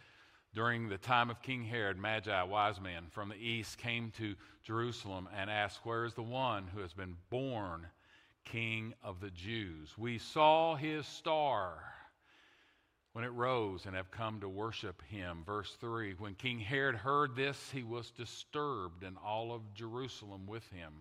during 0.54 0.88
the 0.88 0.98
time 0.98 1.30
of 1.30 1.42
King 1.42 1.64
Herod, 1.64 1.98
Magi, 1.98 2.42
wise 2.44 2.80
men 2.80 3.04
from 3.10 3.28
the 3.28 3.36
east, 3.36 3.78
came 3.78 4.12
to 4.18 4.34
Jerusalem 4.64 5.28
and 5.36 5.50
asked, 5.50 5.80
Where 5.84 6.04
is 6.04 6.14
the 6.14 6.22
one 6.22 6.68
who 6.74 6.80
has 6.80 6.92
been 6.92 7.16
born 7.28 7.86
King 8.44 8.94
of 9.02 9.20
the 9.20 9.30
Jews? 9.30 9.90
We 9.96 10.18
saw 10.18 10.76
his 10.76 11.06
star 11.06 11.82
when 13.14 13.24
it 13.24 13.28
rose 13.28 13.86
and 13.86 13.94
have 13.94 14.10
come 14.10 14.40
to 14.40 14.48
worship 14.48 15.00
him. 15.08 15.42
Verse 15.46 15.76
3 15.80 16.14
When 16.18 16.34
King 16.34 16.58
Herod 16.58 16.96
heard 16.96 17.36
this, 17.36 17.70
he 17.72 17.82
was 17.82 18.10
disturbed, 18.10 19.02
and 19.02 19.16
all 19.24 19.52
of 19.52 19.74
Jerusalem 19.74 20.46
with 20.46 20.68
him. 20.70 20.92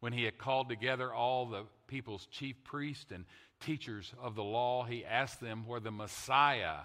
When 0.00 0.12
he 0.12 0.24
had 0.24 0.38
called 0.38 0.68
together 0.68 1.12
all 1.12 1.46
the 1.46 1.64
people's 1.86 2.26
chief 2.26 2.56
priests 2.64 3.10
and 3.10 3.24
teachers 3.60 4.12
of 4.20 4.34
the 4.34 4.44
law, 4.44 4.84
he 4.84 5.04
asked 5.04 5.40
them 5.40 5.66
where 5.66 5.80
the 5.80 5.90
Messiah 5.90 6.80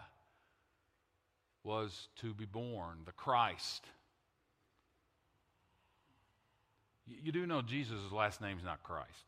was 1.63 2.09
to 2.17 2.33
be 2.33 2.45
born, 2.45 2.99
the 3.05 3.11
Christ. 3.11 3.85
You 7.07 7.31
do 7.31 7.45
know 7.45 7.61
Jesus' 7.61 8.11
last 8.11 8.41
name 8.41 8.57
is 8.57 8.63
not 8.63 8.83
Christ. 8.83 9.25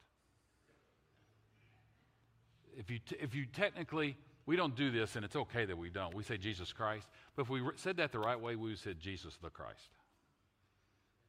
If 2.77 2.91
you, 2.91 2.99
t- 2.99 3.17
if 3.19 3.33
you 3.33 3.45
technically, 3.45 4.15
we 4.45 4.55
don't 4.55 4.75
do 4.75 4.91
this, 4.91 5.15
and 5.15 5.25
it's 5.25 5.35
okay 5.35 5.65
that 5.65 5.77
we 5.77 5.89
don't. 5.89 6.13
We 6.13 6.23
say 6.23 6.37
Jesus 6.37 6.71
Christ. 6.71 7.07
But 7.35 7.43
if 7.43 7.49
we 7.49 7.61
re- 7.61 7.71
said 7.75 7.97
that 7.97 8.11
the 8.11 8.19
right 8.19 8.39
way, 8.39 8.55
we 8.55 8.69
would 8.69 8.79
say 8.79 8.93
Jesus 8.93 9.35
the 9.41 9.49
Christ. 9.49 9.89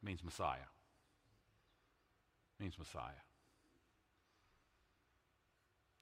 It 0.03 0.07
means 0.07 0.23
Messiah. 0.23 0.59
It 2.59 2.63
means 2.63 2.79
Messiah. 2.79 3.23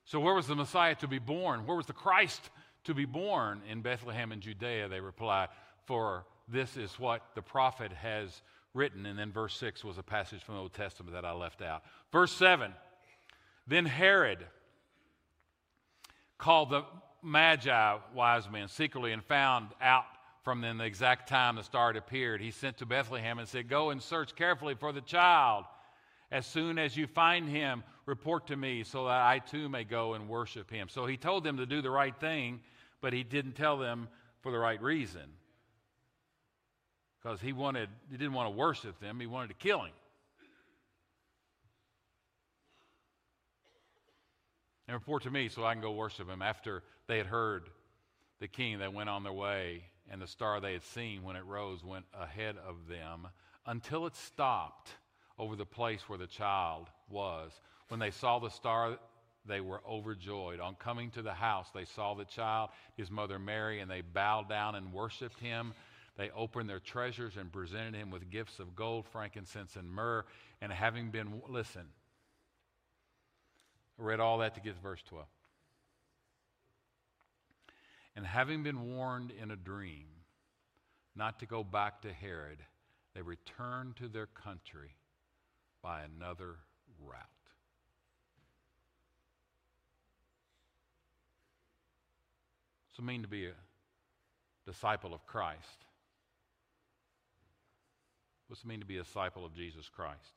So, 0.05 0.21
where 0.21 0.35
was 0.35 0.47
the 0.47 0.57
Messiah 0.57 0.97
to 0.97 1.09
be 1.09 1.19
born? 1.19 1.67
Where 1.67 1.77
was 1.77 1.87
the 1.87 1.93
Christ 1.93 2.51
to 2.85 2.95
be 2.95 3.05
born? 3.05 3.63
In 3.69 3.83
Bethlehem 3.83 4.33
in 4.33 4.41
Judea, 4.41 4.89
they 4.89 5.01
replied, 5.01 5.49
For 5.87 6.27
this 6.49 6.77
is 6.77 6.99
what 6.99 7.23
the 7.35 7.43
prophet 7.43 7.93
has 7.93 8.43
written. 8.75 9.07
And 9.07 9.19
then 9.19 9.33
verse 9.33 9.57
6 9.57 9.85
was 9.85 9.97
a 9.97 10.03
passage 10.03 10.43
from 10.43 10.57
the 10.57 10.61
Old 10.61 10.75
Testament 10.75 11.15
that 11.15 11.25
I 11.25 11.33
left 11.33 11.63
out. 11.63 11.83
Verse 12.13 12.33
7 12.33 12.73
Then 13.67 13.87
Herod 13.87 14.47
called 16.39 16.71
the 16.71 16.85
Magi, 17.23 17.99
wise 18.15 18.49
men, 18.51 18.69
secretly 18.69 19.13
and 19.13 19.25
found 19.25 19.69
out 19.81 20.05
from 20.43 20.61
them 20.61 20.79
the 20.79 20.85
exact 20.85 21.29
time 21.29 21.57
the 21.57 21.63
star 21.63 21.89
had 21.89 21.97
appeared. 21.97 22.41
He 22.41 22.53
sent 22.53 22.79
to 22.79 22.87
Bethlehem 22.87 23.39
and 23.39 23.49
said, 23.49 23.69
Go 23.69 23.91
and 23.91 24.01
search 24.01 24.37
carefully 24.37 24.75
for 24.75 24.93
the 24.93 25.01
child. 25.01 25.65
As 26.31 26.47
soon 26.47 26.79
as 26.79 26.97
you 26.97 27.07
find 27.07 27.49
him, 27.49 27.83
report 28.05 28.47
to 28.49 28.57
me 28.57 28.85
so 28.85 29.05
that 29.05 29.23
I 29.23 29.41
too 29.41 29.69
may 29.69 29.85
go 29.85 30.15
and 30.15 30.29
worship 30.29 30.71
him. 30.71 30.89
So 30.89 31.07
he 31.07 31.17
told 31.17 31.45
them 31.45 31.57
to 31.57 31.67
do 31.67 31.83
the 31.83 31.91
right 31.91 32.15
thing, 32.19 32.61
but 33.01 33.13
he 33.13 33.25
didn't 33.25 33.53
tell 33.53 33.77
them 33.77 34.09
for 34.41 34.53
the 34.53 34.59
right 34.59 34.81
reason. 34.81 35.23
Because 37.21 37.41
he 37.41 37.53
wanted 37.53 37.89
he 38.11 38.17
didn't 38.17 38.35
want 38.35 38.49
to 38.49 38.57
worship 38.57 39.01
them, 39.01 39.19
he 39.19 39.27
wanted 39.27 39.49
to 39.49 39.55
kill 39.55 39.83
him. 39.83 39.93
And 44.89 44.95
report 44.95 45.25
to 45.25 45.31
me 45.31 45.49
so 45.49 45.65
I 45.65 45.73
can 45.73 45.83
go 45.83 45.93
worship 45.93 46.29
him. 46.29 46.43
After 46.43 46.83
they 47.09 47.19
had 47.19 47.27
heard 47.27 47.71
the 48.41 48.49
king, 48.49 48.79
they 48.79 48.89
went 48.89 49.09
on 49.09 49.25
their 49.25 49.33
way, 49.33 49.85
and 50.11 50.21
the 50.23 50.27
star 50.27 50.61
they 50.61 50.75
had 50.75 50.85
seen 50.85 51.23
when 51.23 51.37
it 51.37 51.45
rose 51.45 51.85
went 51.85 52.05
ahead 52.15 52.57
of 52.57 52.87
them 52.89 53.29
until 53.67 54.07
it 54.07 54.15
stopped 54.15 54.91
over 55.39 55.57
the 55.57 55.67
place 55.67 56.09
where 56.09 56.19
the 56.19 56.27
child 56.27 56.89
was. 57.11 57.53
When 57.89 58.01
they 58.01 58.11
saw 58.11 58.39
the 58.39 58.49
star, 58.49 58.99
they 59.45 59.61
were 59.61 59.83
overjoyed. 59.89 60.61
On 60.61 60.75
coming 60.75 61.11
to 61.13 61.23
the 61.23 61.35
house, 61.35 61.69
they 61.75 61.85
saw 61.85 62.15
the 62.15 62.25
child, 62.25 62.71
his 62.97 63.11
mother 63.11 63.39
Mary, 63.39 63.81
and 63.81 63.91
they 63.91 64.01
bowed 64.01 64.49
down 64.49 64.75
and 64.75 64.93
worshiped 64.93 65.39
him. 65.41 65.75
They 66.17 66.31
opened 66.31 66.69
their 66.71 66.81
treasures 66.81 67.37
and 67.37 67.53
presented 67.53 67.95
him 67.95 68.11
with 68.11 68.31
gifts 68.31 68.59
of 68.59 68.75
gold, 68.75 69.05
frankincense, 69.07 69.77
and 69.77 69.91
myrrh. 69.91 70.25
And 70.61 70.73
having 70.73 71.11
been, 71.11 71.43
listen, 71.49 71.87
I 73.99 74.03
read 74.03 74.21
all 74.21 74.39
that 74.39 74.55
to 74.55 74.61
get 74.61 74.77
to 74.77 74.83
verse 74.83 75.03
12. 75.09 75.25
And 78.15 78.27
having 78.27 78.63
been 78.63 78.95
warned 78.95 79.31
in 79.31 79.51
a 79.51 79.57
dream 79.57 80.07
not 81.15 81.39
to 81.41 81.47
go 81.47 81.63
back 81.63 82.03
to 82.03 82.13
Herod, 82.13 82.59
they 83.15 83.23
returned 83.23 83.97
to 83.97 84.09
their 84.09 84.27
country 84.27 84.97
by 85.83 86.03
another 86.03 86.57
route. 87.01 87.21
What's 92.89 92.99
it 92.99 93.05
mean 93.05 93.23
to 93.23 93.29
be 93.29 93.47
a 93.47 93.53
disciple 94.67 95.15
of 95.15 95.25
Christ. 95.27 95.85
What's 98.49 98.63
it 98.63 98.67
mean 98.67 98.81
to 98.81 98.87
be 98.87 98.99
a 98.99 99.03
disciple 99.05 99.45
of 99.47 99.55
Jesus 99.55 99.89
Christ? 99.89 100.35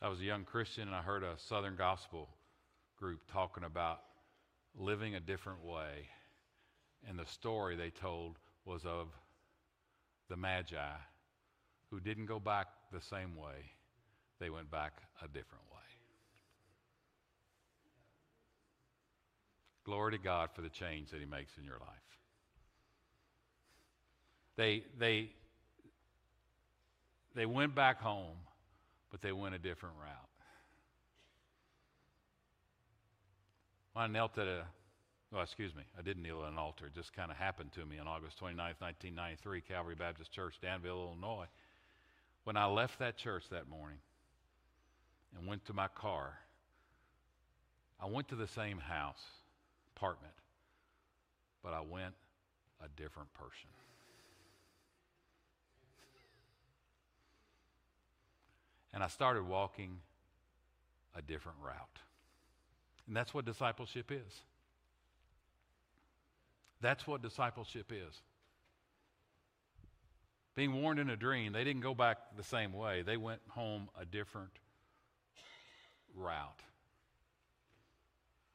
I 0.00 0.08
was 0.08 0.20
a 0.20 0.24
young 0.24 0.44
Christian 0.44 0.88
and 0.88 0.96
I 0.96 1.02
heard 1.02 1.22
a 1.22 1.34
Southern 1.36 1.76
Gospel 1.76 2.28
group 2.98 3.20
talking 3.32 3.64
about 3.64 4.00
living 4.78 5.14
a 5.14 5.20
different 5.20 5.64
way. 5.64 6.08
And 7.08 7.18
the 7.18 7.26
story 7.26 7.76
they 7.76 7.90
told 7.90 8.36
was 8.64 8.84
of 8.84 9.08
the 10.28 10.36
Magi 10.36 10.96
who 11.90 12.00
didn't 12.00 12.26
go 12.26 12.40
back 12.40 12.66
the 12.92 13.00
same 13.00 13.36
way, 13.36 13.72
they 14.40 14.50
went 14.50 14.70
back 14.70 14.92
a 15.22 15.28
different 15.28 15.64
way. 15.72 15.76
Glory 19.84 20.12
to 20.12 20.18
God 20.18 20.50
for 20.52 20.62
the 20.62 20.68
change 20.68 21.10
that 21.10 21.20
He 21.20 21.26
makes 21.26 21.56
in 21.58 21.64
your 21.64 21.78
life. 21.78 21.88
They, 24.56 24.82
they, 24.98 25.30
they 27.34 27.46
went 27.46 27.74
back 27.74 28.00
home, 28.00 28.36
but 29.10 29.22
they 29.22 29.32
went 29.32 29.54
a 29.54 29.58
different 29.58 29.94
route. 30.00 30.10
When 33.84 33.85
I 33.96 34.06
knelt 34.06 34.36
at 34.36 34.46
a, 34.46 34.64
well, 35.32 35.42
excuse 35.42 35.74
me, 35.74 35.82
I 35.98 36.02
didn't 36.02 36.22
kneel 36.22 36.42
at 36.42 36.52
an 36.52 36.58
altar. 36.58 36.86
It 36.86 36.94
just 36.94 37.14
kind 37.14 37.30
of 37.30 37.36
happened 37.38 37.72
to 37.72 37.86
me 37.86 37.98
on 37.98 38.06
August 38.06 38.38
29th, 38.38 38.80
1993, 38.80 39.62
Calvary 39.62 39.94
Baptist 39.94 40.30
Church, 40.30 40.54
Danville, 40.60 41.08
Illinois. 41.08 41.46
When 42.44 42.56
I 42.56 42.66
left 42.66 42.98
that 42.98 43.16
church 43.16 43.44
that 43.50 43.68
morning 43.68 43.98
and 45.36 45.48
went 45.48 45.64
to 45.66 45.72
my 45.72 45.88
car, 45.88 46.34
I 47.98 48.06
went 48.06 48.28
to 48.28 48.36
the 48.36 48.46
same 48.46 48.78
house, 48.78 49.22
apartment, 49.96 50.34
but 51.62 51.72
I 51.72 51.80
went 51.80 52.14
a 52.84 52.88
different 53.00 53.32
person. 53.32 53.70
And 58.92 59.02
I 59.02 59.08
started 59.08 59.42
walking 59.42 59.98
a 61.14 61.22
different 61.22 61.58
route. 61.62 61.98
And 63.06 63.16
that's 63.16 63.32
what 63.32 63.44
discipleship 63.44 64.10
is. 64.10 64.40
That's 66.80 67.06
what 67.06 67.22
discipleship 67.22 67.92
is. 67.92 68.20
Being 70.54 70.80
warned 70.80 70.98
in 70.98 71.10
a 71.10 71.16
dream, 71.16 71.52
they 71.52 71.64
didn't 71.64 71.82
go 71.82 71.94
back 71.94 72.18
the 72.36 72.42
same 72.42 72.72
way, 72.72 73.02
they 73.02 73.16
went 73.16 73.40
home 73.48 73.88
a 74.00 74.04
different 74.04 74.52
route. 76.14 76.62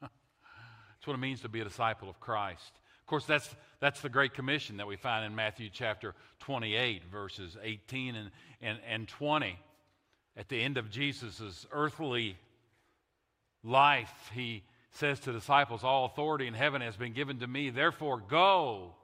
that's 0.00 1.06
what 1.06 1.14
it 1.14 1.18
means 1.18 1.40
to 1.42 1.48
be 1.48 1.60
a 1.60 1.64
disciple 1.64 2.10
of 2.10 2.18
Christ. 2.20 2.72
Of 3.00 3.06
course, 3.06 3.24
that's, 3.24 3.54
that's 3.80 4.00
the 4.00 4.08
Great 4.08 4.34
Commission 4.34 4.78
that 4.78 4.86
we 4.86 4.96
find 4.96 5.24
in 5.24 5.34
Matthew 5.34 5.68
chapter 5.72 6.14
28, 6.40 7.04
verses 7.04 7.56
18 7.62 8.16
and, 8.16 8.30
and, 8.60 8.78
and 8.88 9.08
20 9.08 9.58
at 10.36 10.48
the 10.48 10.60
end 10.60 10.78
of 10.78 10.90
Jesus' 10.90 11.66
earthly 11.72 12.36
life, 13.64 14.30
he 14.34 14.62
says 14.92 15.20
to 15.20 15.32
disciples, 15.32 15.84
All 15.84 16.04
authority 16.04 16.46
in 16.46 16.54
heaven 16.54 16.82
has 16.82 16.96
been 16.96 17.12
given 17.12 17.38
to 17.40 17.46
me, 17.46 17.70
therefore 17.70 18.22
go. 18.28 18.94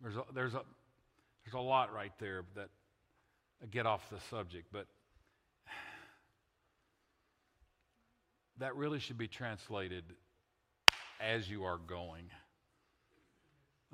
There's 0.00 0.16
a, 0.16 0.24
there's 0.34 0.54
a, 0.54 0.62
there's 1.44 1.54
a 1.54 1.58
lot 1.58 1.92
right 1.92 2.12
there 2.18 2.44
that 2.54 2.68
I 3.62 3.66
get 3.66 3.86
off 3.86 4.08
the 4.10 4.20
subject, 4.30 4.66
but 4.72 4.86
that 8.58 8.76
really 8.76 8.98
should 8.98 9.18
be 9.18 9.28
translated 9.28 10.04
as 11.20 11.48
you 11.48 11.64
are 11.64 11.78
going. 11.78 12.30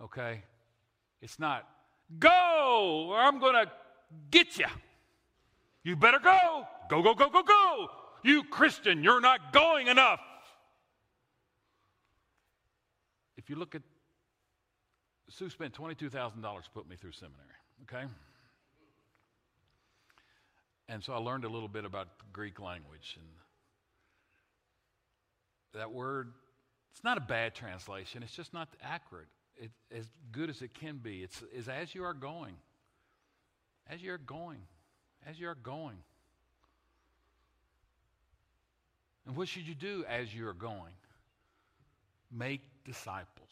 Okay? 0.03 0.43
It's 1.21 1.39
not, 1.39 1.69
go, 2.19 3.07
or 3.11 3.19
I'm 3.19 3.39
going 3.39 3.55
to 3.55 3.71
get 4.31 4.59
you. 4.59 4.67
You 5.85 5.97
better 5.97 6.19
go. 6.19 6.67
Go, 6.89 7.03
go, 7.03 7.15
go, 7.15 7.31
go, 7.31 7.43
go. 7.43 7.89
You 8.23 8.45
Christian, 8.45 9.03
you're 9.03 9.21
not 9.21 9.53
going 9.53 9.89
enough. 9.89 10.21
If 13.37 13.51
you 13.51 13.57
look 13.57 13.75
at, 13.75 13.83
Sue 15.29 15.51
spent 15.51 15.75
$22,000 15.75 16.13
to 16.13 16.71
put 16.71 16.89
me 16.89 16.97
through 16.97 17.13
seminary, 17.13 17.41
okay? 17.83 18.07
And 20.89 21.03
so 21.03 21.13
I 21.13 21.17
learned 21.17 21.45
a 21.45 21.49
little 21.49 21.69
bit 21.69 21.85
about 21.85 22.09
Greek 22.33 22.61
language. 22.61 23.17
And 23.19 23.27
that 25.75 25.91
word, 25.91 26.33
it's 26.93 27.03
not 27.03 27.17
a 27.17 27.23
bad 27.23 27.55
translation, 27.55 28.23
it's 28.23 28.37
just 28.37 28.53
not 28.53 28.69
accurate. 28.83 29.29
It, 29.57 29.71
as 29.95 30.07
good 30.31 30.49
as 30.49 30.63
it 30.63 30.75
can 30.75 30.97
be. 30.97 31.23
It's, 31.23 31.43
is 31.55 31.69
as 31.69 31.95
you 31.95 32.05
are 32.05 32.15
going. 32.15 32.55
As 33.89 34.03
you're 34.03 34.19
going 34.19 34.61
as 35.27 35.39
you're 35.39 35.55
going. 35.55 35.97
And 39.27 39.37
what 39.37 39.49
should 39.49 39.67
you 39.67 39.75
do 39.75 40.05
as 40.09 40.35
you're 40.35 40.53
going? 40.53 40.93
Make 42.31 42.63
disciples. 42.85 43.51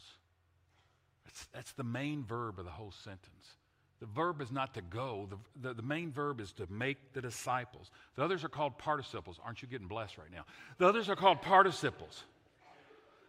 That's, 1.24 1.46
that's 1.52 1.72
the 1.72 1.84
main 1.84 2.24
verb 2.24 2.58
of 2.58 2.64
the 2.64 2.70
whole 2.70 2.92
sentence. 2.92 3.56
The 4.00 4.06
verb 4.06 4.40
is 4.40 4.50
not 4.50 4.74
to 4.74 4.80
go, 4.80 5.28
the, 5.28 5.68
the, 5.68 5.74
the, 5.74 5.82
main 5.82 6.10
verb 6.10 6.40
is 6.40 6.52
to 6.52 6.66
make 6.70 7.12
the 7.12 7.20
disciples. 7.20 7.90
The 8.16 8.24
others 8.24 8.42
are 8.44 8.48
called 8.48 8.78
participles. 8.78 9.38
Aren't 9.44 9.60
you 9.60 9.68
getting 9.68 9.88
blessed 9.88 10.16
right 10.16 10.32
now? 10.32 10.44
The 10.78 10.86
others 10.86 11.10
are 11.10 11.16
called 11.16 11.42
participles. 11.42 12.24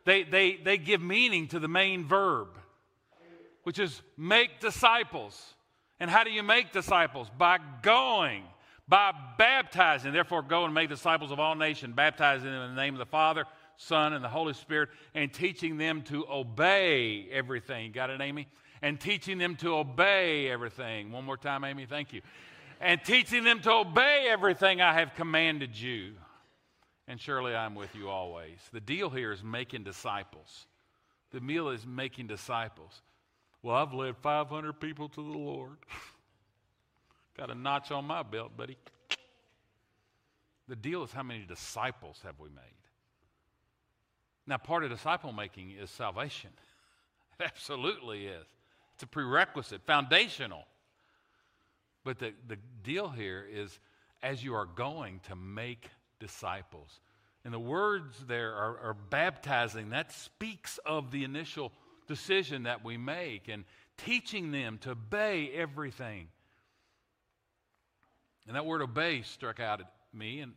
They, 0.06 0.24
they, 0.24 0.56
they 0.56 0.78
give 0.78 1.02
meaning 1.02 1.50
to 1.50 1.60
the 1.60 1.68
main 1.68 2.06
verb, 2.06 2.48
which 3.64 3.80
is 3.80 4.02
make 4.18 4.62
disciples. 4.62 5.56
And 6.00 6.10
how 6.10 6.24
do 6.24 6.32
you 6.32 6.42
make 6.42 6.72
disciples? 6.72 7.28
By 7.38 7.60
going, 7.82 8.44
by 8.92 9.14
baptizing. 9.38 10.12
Therefore, 10.12 10.42
go 10.42 10.66
and 10.66 10.74
make 10.74 10.90
disciples 10.90 11.32
of 11.32 11.40
all 11.40 11.56
nations, 11.56 11.96
baptizing 11.96 12.52
them 12.52 12.62
in 12.64 12.76
the 12.76 12.82
name 12.82 12.94
of 12.94 13.00
the 13.00 13.06
Father, 13.06 13.46
Son, 13.78 14.12
and 14.12 14.22
the 14.22 14.28
Holy 14.28 14.54
Spirit, 14.54 14.90
and 15.16 15.34
teaching 15.34 15.78
them 15.78 16.02
to 16.04 16.26
obey 16.30 17.26
everything. 17.32 17.94
Got 17.94 18.10
it, 18.10 18.20
Amy? 18.20 18.50
And 18.82 19.00
teaching 19.00 19.38
them 19.38 19.56
to 19.58 19.76
obey 19.76 20.50
everything. 20.50 21.14
One 21.14 21.24
more 21.24 21.38
time, 21.38 21.64
Amy, 21.64 21.86
thank 21.86 22.12
you. 22.12 22.22
And 22.82 23.02
teaching 23.02 23.46
them 23.46 23.62
to 23.62 23.72
obey 23.72 24.28
everything 24.30 24.82
I 24.82 24.94
have 24.94 25.16
commanded 25.16 25.80
you. 25.80 26.16
And 27.08 27.18
surely 27.20 27.56
I'm 27.56 27.76
with 27.76 27.96
you 27.96 28.10
always. 28.10 28.58
The 28.74 28.82
deal 28.82 29.10
here 29.10 29.32
is 29.32 29.42
making 29.42 29.86
disciples. 29.86 30.68
The 31.32 31.40
meal 31.40 31.70
is 31.70 31.88
making 31.88 32.28
disciples. 32.28 33.02
Well, 33.64 33.78
I've 33.78 33.94
led 33.94 34.18
500 34.18 34.82
people 34.82 35.08
to 35.08 35.16
the 35.16 35.38
Lord. 35.38 35.78
Got 37.38 37.50
a 37.50 37.56
notch 37.56 37.92
on 37.92 38.06
my 38.06 38.24
belt, 38.24 38.56
buddy. 38.56 38.78
The 40.68 40.76
deal 40.76 41.04
is 41.04 41.12
how 41.12 41.24
many 41.24 41.46
disciples 41.46 42.20
have 42.24 42.40
we 42.40 42.50
made? 42.50 42.62
Now, 44.48 44.58
part 44.58 44.84
of 44.84 44.90
disciple 44.90 45.32
making 45.32 45.72
is 45.72 45.90
salvation. 45.90 46.52
It 47.40 47.46
absolutely 47.46 48.28
is. 48.28 48.46
It's 48.94 49.02
a 49.02 49.08
prerequisite, 49.08 49.82
foundational. 49.88 50.66
But 52.04 52.20
the, 52.20 52.34
the 52.48 52.58
deal 52.84 53.10
here 53.10 53.48
is 53.52 53.80
as 54.22 54.44
you 54.44 54.54
are 54.54 54.66
going 54.68 55.22
to 55.28 55.36
make 55.36 55.90
disciples. 56.20 57.00
And 57.44 57.54
the 57.54 57.60
words 57.60 58.16
there 58.28 58.54
are, 58.54 58.78
are 58.80 58.94
baptizing, 59.10 59.90
that 59.90 60.12
speaks 60.12 60.80
of 60.86 61.12
the 61.12 61.24
initial 61.24 61.72
decision 62.08 62.64
that 62.64 62.84
we 62.86 62.98
make 62.98 63.48
and 63.48 63.64
teaching 63.98 64.52
them 64.52 64.78
to 64.80 64.92
obey 64.92 65.50
everything. 65.56 66.28
And 68.52 68.58
that 68.58 68.66
word 68.66 68.82
obey 68.82 69.22
struck 69.22 69.62
out 69.62 69.80
at 69.80 69.90
me 70.14 70.42
and 70.42 70.52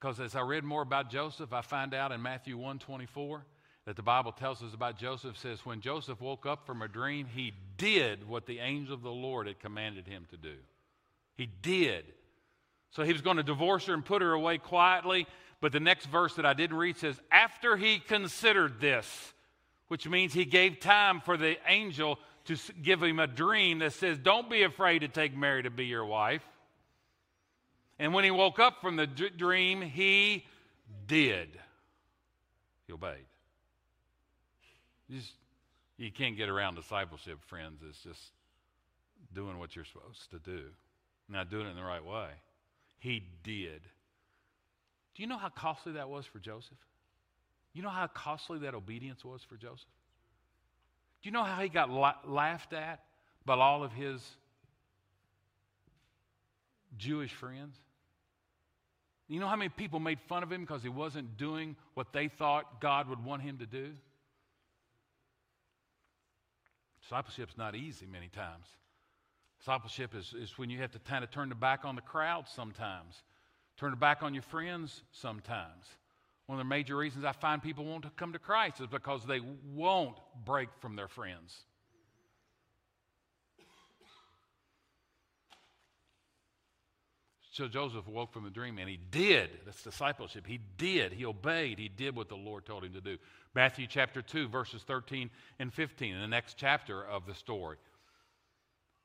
because 0.00 0.18
as 0.18 0.34
I 0.34 0.40
read 0.40 0.64
more 0.64 0.82
about 0.82 1.08
Joseph, 1.08 1.52
I 1.52 1.60
find 1.60 1.94
out 1.94 2.10
in 2.10 2.20
Matthew 2.20 2.56
124 2.56 3.46
that 3.84 3.94
the 3.94 4.02
Bible 4.02 4.32
tells 4.32 4.60
us 4.60 4.74
about 4.74 4.98
Joseph 4.98 5.38
says 5.38 5.64
when 5.64 5.80
Joseph 5.80 6.20
woke 6.20 6.46
up 6.46 6.66
from 6.66 6.82
a 6.82 6.88
dream, 6.88 7.28
he 7.32 7.52
did 7.76 8.28
what 8.28 8.46
the 8.46 8.58
angel 8.58 8.92
of 8.92 9.02
the 9.02 9.12
Lord 9.12 9.46
had 9.46 9.60
commanded 9.60 10.08
him 10.08 10.26
to 10.30 10.36
do. 10.36 10.56
He 11.36 11.46
did. 11.46 12.06
So 12.90 13.04
he 13.04 13.12
was 13.12 13.22
going 13.22 13.36
to 13.36 13.44
divorce 13.44 13.86
her 13.86 13.94
and 13.94 14.04
put 14.04 14.20
her 14.20 14.32
away 14.32 14.58
quietly, 14.58 15.28
but 15.60 15.70
the 15.70 15.78
next 15.78 16.06
verse 16.06 16.34
that 16.34 16.44
I 16.44 16.54
didn't 16.54 16.76
read 16.76 16.96
says 16.96 17.20
after 17.30 17.76
he 17.76 18.00
considered 18.00 18.80
this, 18.80 19.32
which 19.86 20.08
means 20.08 20.34
he 20.34 20.44
gave 20.44 20.80
time 20.80 21.20
for 21.20 21.36
the 21.36 21.56
angel 21.68 22.18
to 22.46 22.56
give 22.82 23.00
him 23.00 23.20
a 23.20 23.28
dream 23.28 23.78
that 23.78 23.92
says, 23.92 24.18
Don't 24.18 24.50
be 24.50 24.64
afraid 24.64 25.02
to 25.02 25.08
take 25.08 25.36
Mary 25.36 25.62
to 25.62 25.70
be 25.70 25.86
your 25.86 26.04
wife. 26.04 26.42
And 27.98 28.12
when 28.12 28.24
he 28.24 28.30
woke 28.30 28.58
up 28.58 28.80
from 28.80 28.96
the 28.96 29.06
d- 29.06 29.30
dream, 29.36 29.80
he 29.80 30.44
did. 31.06 31.48
He 32.86 32.92
obeyed. 32.92 33.24
You, 35.08 35.18
just, 35.18 35.32
you 35.96 36.10
can't 36.10 36.36
get 36.36 36.48
around 36.48 36.74
discipleship, 36.74 37.38
friends. 37.46 37.80
It's 37.88 38.02
just 38.02 38.20
doing 39.34 39.58
what 39.58 39.74
you're 39.74 39.84
supposed 39.84 40.30
to 40.30 40.38
do, 40.38 40.64
not 41.28 41.50
doing 41.50 41.66
it 41.66 41.70
in 41.70 41.76
the 41.76 41.82
right 41.82 42.04
way. 42.04 42.28
He 42.98 43.22
did. 43.42 43.82
Do 45.14 45.22
you 45.22 45.26
know 45.26 45.38
how 45.38 45.48
costly 45.48 45.92
that 45.92 46.08
was 46.08 46.26
for 46.26 46.38
Joseph? 46.38 46.78
You 47.72 47.82
know 47.82 47.88
how 47.88 48.06
costly 48.06 48.58
that 48.60 48.74
obedience 48.74 49.24
was 49.24 49.42
for 49.42 49.56
Joseph? 49.56 49.88
Do 51.22 51.28
you 51.28 51.32
know 51.32 51.44
how 51.44 51.60
he 51.60 51.68
got 51.68 51.90
la- 51.90 52.16
laughed 52.26 52.72
at 52.72 53.02
by 53.44 53.54
all 53.54 53.82
of 53.82 53.92
his 53.92 54.22
Jewish 56.96 57.32
friends? 57.32 57.76
You 59.28 59.40
know 59.40 59.48
how 59.48 59.56
many 59.56 59.70
people 59.70 59.98
made 59.98 60.20
fun 60.28 60.42
of 60.42 60.52
him 60.52 60.60
because 60.60 60.82
he 60.82 60.88
wasn't 60.88 61.36
doing 61.36 61.76
what 61.94 62.12
they 62.12 62.28
thought 62.28 62.80
God 62.80 63.08
would 63.08 63.24
want 63.24 63.42
him 63.42 63.58
to 63.58 63.66
do? 63.66 63.92
Discipleship's 67.02 67.58
not 67.58 67.74
easy 67.74 68.06
many 68.06 68.28
times. 68.28 68.66
Discipleship 69.58 70.14
is, 70.14 70.34
is 70.34 70.56
when 70.58 70.70
you 70.70 70.78
have 70.78 70.92
to 70.92 70.98
kind 71.00 71.24
of 71.24 71.30
turn 71.30 71.48
the 71.48 71.54
back 71.54 71.84
on 71.84 71.96
the 71.96 72.02
crowd 72.02 72.46
sometimes, 72.48 73.22
turn 73.76 73.90
the 73.90 73.96
back 73.96 74.22
on 74.22 74.34
your 74.34 74.42
friends 74.42 75.02
sometimes. 75.12 75.86
One 76.46 76.58
of 76.60 76.64
the 76.64 76.68
major 76.68 76.96
reasons 76.96 77.24
I 77.24 77.32
find 77.32 77.60
people 77.60 77.84
want 77.84 78.04
to 78.04 78.10
come 78.10 78.32
to 78.32 78.38
Christ 78.38 78.80
is 78.80 78.86
because 78.86 79.26
they 79.26 79.40
won't 79.74 80.16
break 80.44 80.68
from 80.80 80.94
their 80.94 81.08
friends. 81.08 81.64
So 87.56 87.68
Joseph 87.68 88.06
woke 88.06 88.34
from 88.34 88.44
the 88.44 88.50
dream 88.50 88.76
and 88.76 88.86
he 88.86 88.98
did. 89.10 89.48
That's 89.64 89.82
discipleship. 89.82 90.46
He 90.46 90.60
did. 90.76 91.14
He 91.14 91.24
obeyed. 91.24 91.78
He 91.78 91.88
did 91.88 92.14
what 92.14 92.28
the 92.28 92.36
Lord 92.36 92.66
told 92.66 92.84
him 92.84 92.92
to 92.92 93.00
do. 93.00 93.16
Matthew 93.54 93.86
chapter 93.86 94.20
2, 94.20 94.48
verses 94.48 94.82
13 94.82 95.30
and 95.58 95.72
15, 95.72 96.14
in 96.14 96.20
the 96.20 96.28
next 96.28 96.58
chapter 96.58 97.02
of 97.02 97.24
the 97.24 97.32
story. 97.32 97.78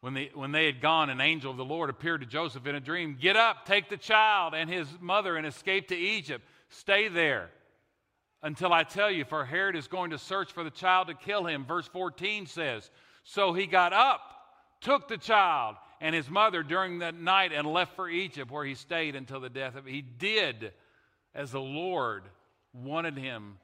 When 0.01 0.13
they, 0.13 0.31
when 0.33 0.51
they 0.51 0.65
had 0.65 0.81
gone, 0.81 1.09
an 1.09 1.21
angel 1.21 1.49
of 1.49 1.55
the 1.55 1.63
Lord 1.63 1.89
appeared 1.89 2.19
to 2.21 2.27
Joseph 2.27 2.67
in 2.67 2.75
a 2.75 2.81
dream. 2.81 3.17
Get 3.21 3.37
up, 3.37 3.65
take 3.65 3.87
the 3.87 3.95
child 3.95 4.53
and 4.53 4.69
his 4.69 4.87
mother 4.99 5.37
and 5.37 5.47
escape 5.47 5.87
to 5.87 5.95
Egypt. 5.95 6.45
Stay 6.67 7.07
there 7.07 7.51
until 8.43 8.73
I 8.73 8.83
tell 8.83 9.09
you, 9.09 9.23
for 9.23 9.45
Herod 9.45 9.77
is 9.77 9.87
going 9.87 10.11
to 10.11 10.17
search 10.17 10.51
for 10.51 10.65
the 10.65 10.71
child 10.71 11.07
to 11.07 11.13
kill 11.13 11.45
him. 11.45 11.63
Verse 11.63 11.87
14 11.87 12.47
says, 12.47 12.91
So 13.23 13.53
he 13.53 13.65
got 13.65 13.93
up, 13.93 14.19
took 14.81 15.07
the 15.07 15.17
child 15.17 15.77
and 16.01 16.15
his 16.15 16.29
mother 16.29 16.63
during 16.63 16.99
that 16.99 17.15
night 17.15 17.53
and 17.53 17.65
left 17.65 17.95
for 17.95 18.09
Egypt, 18.09 18.51
where 18.51 18.65
he 18.65 18.73
stayed 18.75 19.15
until 19.15 19.39
the 19.39 19.49
death 19.49 19.75
of. 19.75 19.85
He 19.85 20.01
did 20.01 20.73
as 21.33 21.51
the 21.51 21.61
Lord 21.61 22.23
wanted 22.73 23.17
him 23.17 23.57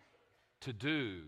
to 0.61 0.71
do 0.71 1.21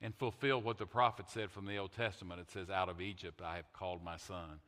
and 0.00 0.14
fulfill 0.14 0.60
what 0.60 0.78
the 0.78 0.86
prophet 0.86 1.28
said 1.28 1.50
from 1.50 1.66
the 1.66 1.76
Old 1.76 1.92
Testament. 1.92 2.40
It 2.40 2.50
says, 2.50 2.70
Out 2.70 2.88
of 2.88 3.00
Egypt 3.00 3.42
I 3.44 3.56
have 3.56 3.70
called 3.74 4.02
my 4.02 4.16
son. 4.16 4.60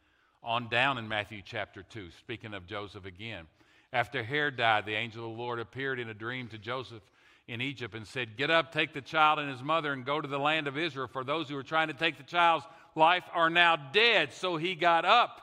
On 0.42 0.68
down 0.68 0.98
in 0.98 1.08
Matthew 1.08 1.40
chapter 1.44 1.82
2, 1.82 2.10
speaking 2.18 2.52
of 2.52 2.66
Joseph 2.66 3.06
again. 3.06 3.46
After 3.92 4.22
Herod 4.22 4.56
died, 4.56 4.86
the 4.86 4.94
angel 4.94 5.24
of 5.24 5.36
the 5.36 5.42
Lord 5.42 5.60
appeared 5.60 5.98
in 5.98 6.08
a 6.08 6.14
dream 6.14 6.48
to 6.48 6.58
Joseph 6.58 7.02
in 7.46 7.60
Egypt 7.60 7.94
and 7.94 8.06
said, 8.06 8.36
Get 8.36 8.50
up, 8.50 8.72
take 8.72 8.92
the 8.92 9.00
child 9.00 9.38
and 9.38 9.50
his 9.50 9.62
mother, 9.62 9.92
and 9.92 10.04
go 10.04 10.20
to 10.20 10.28
the 10.28 10.38
land 10.38 10.66
of 10.66 10.78
Israel, 10.78 11.08
for 11.08 11.24
those 11.24 11.48
who 11.48 11.56
are 11.56 11.62
trying 11.62 11.88
to 11.88 11.94
take 11.94 12.16
the 12.16 12.22
child's 12.24 12.66
life 12.94 13.24
are 13.32 13.50
now 13.50 13.76
dead. 13.76 14.32
So 14.32 14.56
he 14.56 14.74
got 14.74 15.04
up, 15.04 15.40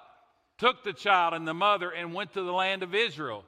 took 0.57 0.83
the 0.83 0.93
child 0.93 1.33
and 1.33 1.47
the 1.47 1.53
mother, 1.53 1.89
and 1.89 2.13
went 2.13 2.33
to 2.33 2.43
the 2.43 2.51
land 2.51 2.83
of 2.83 2.95
Israel. 2.95 3.43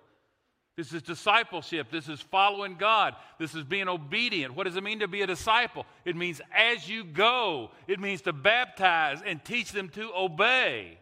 This 0.78 0.94
is 0.94 1.02
discipleship. 1.02 1.92
This 1.92 2.08
is 2.08 2.22
following 2.22 2.76
God. 2.76 3.16
This 3.38 3.54
is 3.54 3.64
being 3.64 3.90
obedient. 3.90 4.56
What 4.56 4.66
does 4.66 4.78
it 4.78 4.84
mean 4.84 5.00
to 5.00 5.08
be 5.08 5.22
a 5.22 5.28
disciple? 5.28 5.86
It 6.06 6.16
means 6.16 6.42
as 6.56 6.90
you 6.90 7.04
go, 7.04 7.72
it 7.88 8.00
means 8.00 8.22
to 8.22 8.34
baptize 8.34 9.22
and 9.26 9.44
teach 9.44 9.74
them 9.74 9.90
to 9.90 10.12
obey. 10.16 10.98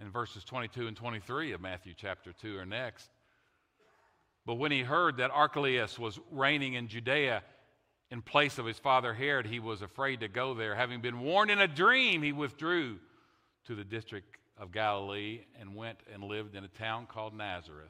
In 0.00 0.10
verses 0.10 0.42
22 0.44 0.88
and 0.88 0.96
23 0.96 1.52
of 1.52 1.60
Matthew 1.60 1.92
chapter 1.94 2.32
2 2.32 2.56
are 2.56 2.64
next. 2.66 3.10
But 4.46 4.54
when 4.54 4.72
he 4.72 4.80
heard 4.80 5.18
that 5.18 5.30
Archelaus 5.30 5.98
was 5.98 6.18
reigning 6.32 6.72
in 6.74 6.88
Judea 6.88 7.42
in 8.10 8.22
place 8.22 8.58
of 8.58 8.66
his 8.66 8.78
father 8.78 9.14
Herod, 9.14 9.46
he 9.46 9.60
was 9.60 9.82
afraid 9.82 10.20
to 10.20 10.28
go 10.28 10.54
there. 10.54 10.74
Having 10.74 11.00
been 11.00 11.20
warned 11.20 11.50
in 11.50 11.60
a 11.60 11.68
dream, 11.68 12.22
he 12.22 12.32
withdrew 12.32 12.98
to 13.66 13.74
the 13.74 13.84
district 13.84 14.36
of 14.58 14.72
Galilee 14.72 15.40
and 15.60 15.76
went 15.76 15.98
and 16.12 16.24
lived 16.24 16.56
in 16.56 16.64
a 16.64 16.68
town 16.68 17.06
called 17.06 17.34
Nazareth. 17.34 17.88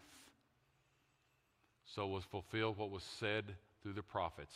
So 1.95 2.07
was 2.07 2.25
fulfilled 2.25 2.77
what 2.77 2.91
was 2.91 3.03
said 3.19 3.45
through 3.83 3.95
the 3.95 4.03
prophets. 4.03 4.55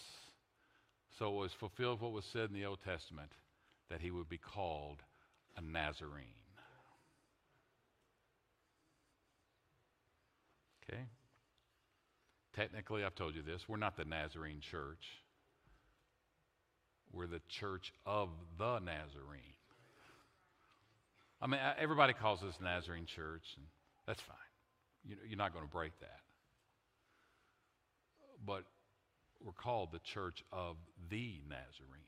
So 1.19 1.31
was 1.31 1.53
fulfilled 1.53 2.01
what 2.01 2.13
was 2.13 2.25
said 2.25 2.51
in 2.51 2.55
the 2.55 2.67
Old 2.67 2.81
Testament 2.85 3.31
that 3.91 4.01
he 4.01 4.11
would 4.11 4.29
be 4.29 4.39
called 4.39 5.03
a 5.57 5.63
Nazarene. 5.63 6.25
Okay? 10.89 11.03
Technically, 12.55 13.03
I've 13.03 13.15
told 13.15 13.35
you 13.35 13.43
this, 13.43 13.69
we're 13.69 13.77
not 13.79 13.97
the 13.97 14.05
Nazarene 14.05 14.61
church. 14.61 15.24
We're 17.15 17.27
the 17.27 17.41
church 17.49 17.93
of 18.05 18.29
the 18.59 18.79
Nazarene. 18.81 19.41
I 21.41 21.47
mean, 21.47 21.61
everybody 21.79 22.13
calls 22.13 22.43
us 22.43 22.55
Nazarene 22.61 23.07
church, 23.07 23.45
and 23.57 23.67
that's 24.07 24.21
fine. 24.23 24.37
You, 25.07 25.17
you're 25.29 25.39
not 25.39 25.53
going 25.53 25.65
to 25.65 25.71
break 25.71 25.93
that. 26.01 26.21
But 28.47 28.65
we're 29.45 29.53
called 29.53 29.91
the 29.93 30.01
church 30.01 30.43
of 30.53 30.77
the 31.11 31.41
Nazarene. 31.49 32.03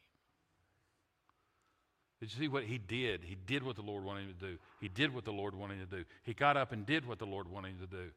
Did 2.20 2.32
you 2.32 2.40
see 2.40 2.48
what 2.48 2.64
he 2.64 2.78
did? 2.78 3.22
He 3.22 3.36
did 3.46 3.62
what 3.62 3.76
the 3.76 3.82
Lord 3.82 4.02
wanted 4.02 4.22
him 4.22 4.34
to 4.40 4.46
do. 4.52 4.58
He 4.80 4.88
did 4.88 5.14
what 5.14 5.24
the 5.24 5.32
Lord 5.32 5.54
wanted 5.54 5.74
him 5.74 5.86
to 5.90 5.96
do. 5.98 6.04
He 6.22 6.32
got 6.32 6.56
up 6.56 6.72
and 6.72 6.86
did 6.86 7.06
what 7.06 7.18
the 7.18 7.26
Lord 7.26 7.48
wanted 7.50 7.72
him 7.72 7.80
to 7.80 7.86
do. 7.86 8.10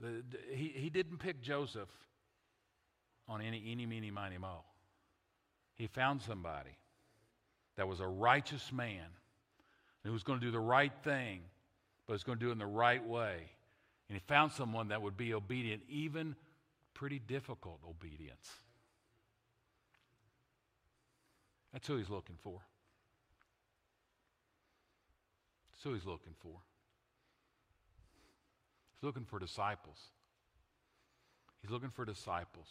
The, 0.00 0.54
he, 0.54 0.68
he 0.74 0.90
didn't 0.90 1.18
pick 1.18 1.40
Joseph 1.40 1.88
on 3.26 3.40
any, 3.40 3.64
any, 3.70 3.86
meeny, 3.86 4.10
miny, 4.10 4.36
mo. 4.36 4.58
He 5.78 5.86
found 5.86 6.20
somebody 6.20 6.76
that 7.76 7.86
was 7.86 8.00
a 8.00 8.06
righteous 8.06 8.72
man 8.72 9.06
who 10.04 10.12
was 10.12 10.24
going 10.24 10.40
to 10.40 10.44
do 10.44 10.50
the 10.50 10.58
right 10.58 10.92
thing, 11.04 11.40
but 12.06 12.14
was 12.14 12.24
going 12.24 12.38
to 12.38 12.44
do 12.44 12.50
it 12.50 12.52
in 12.52 12.58
the 12.58 12.66
right 12.66 13.04
way. 13.06 13.36
And 14.08 14.18
he 14.18 14.22
found 14.26 14.52
someone 14.52 14.88
that 14.88 15.00
would 15.00 15.16
be 15.16 15.32
obedient, 15.34 15.82
even 15.88 16.34
pretty 16.94 17.20
difficult 17.20 17.78
obedience. 17.88 18.50
That's 21.72 21.86
who 21.86 21.96
he's 21.96 22.10
looking 22.10 22.36
for. 22.42 22.60
That's 25.70 25.84
who 25.84 25.92
he's 25.92 26.06
looking 26.06 26.34
for. 26.40 26.56
He's 28.96 29.06
looking 29.06 29.24
for 29.24 29.38
disciples. 29.38 29.98
He's 31.62 31.70
looking 31.70 31.90
for 31.90 32.04
disciples. 32.04 32.66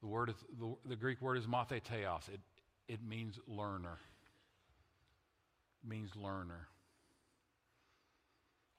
The 0.00 0.06
word 0.06 0.30
is, 0.30 0.36
the, 0.58 0.74
the 0.88 0.96
Greek 0.96 1.20
word 1.20 1.38
is 1.38 1.46
matheteos. 1.46 2.28
It, 2.28 2.40
it 2.88 3.00
means 3.06 3.38
learner. 3.46 3.98
It 5.82 5.88
means 5.88 6.10
learner. 6.14 6.68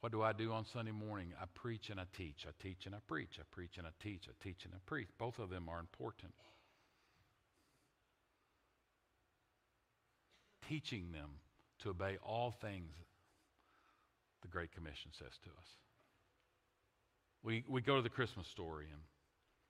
What 0.01 0.11
do 0.11 0.21
I 0.21 0.31
do 0.31 0.53
on 0.53 0.65
Sunday 0.65 0.91
morning? 0.91 1.33
I 1.41 1.45
preach 1.53 1.89
and 1.89 1.99
I 1.99 2.03
teach. 2.15 2.45
I 2.47 2.51
teach 2.61 2.85
and 2.85 2.93
I 2.93 2.99
preach. 3.07 3.39
I 3.39 3.43
preach 3.51 3.77
and 3.77 3.87
I 3.87 3.89
teach. 4.01 4.27
I 4.29 4.43
teach 4.43 4.63
and 4.65 4.73
I 4.73 4.77
preach. 4.85 5.07
Both 5.17 5.39
of 5.39 5.49
them 5.49 5.67
are 5.69 5.79
important. 5.79 6.33
Teaching 10.69 11.11
them 11.11 11.29
to 11.79 11.89
obey 11.89 12.17
all 12.23 12.51
things 12.51 12.93
the 14.41 14.47
Great 14.47 14.71
Commission 14.71 15.11
says 15.17 15.33
to 15.43 15.49
us. 15.49 15.67
We, 17.43 17.63
we 17.67 17.81
go 17.81 17.95
to 17.95 18.01
the 18.01 18.09
Christmas 18.09 18.47
story 18.47 18.85
and 18.91 19.01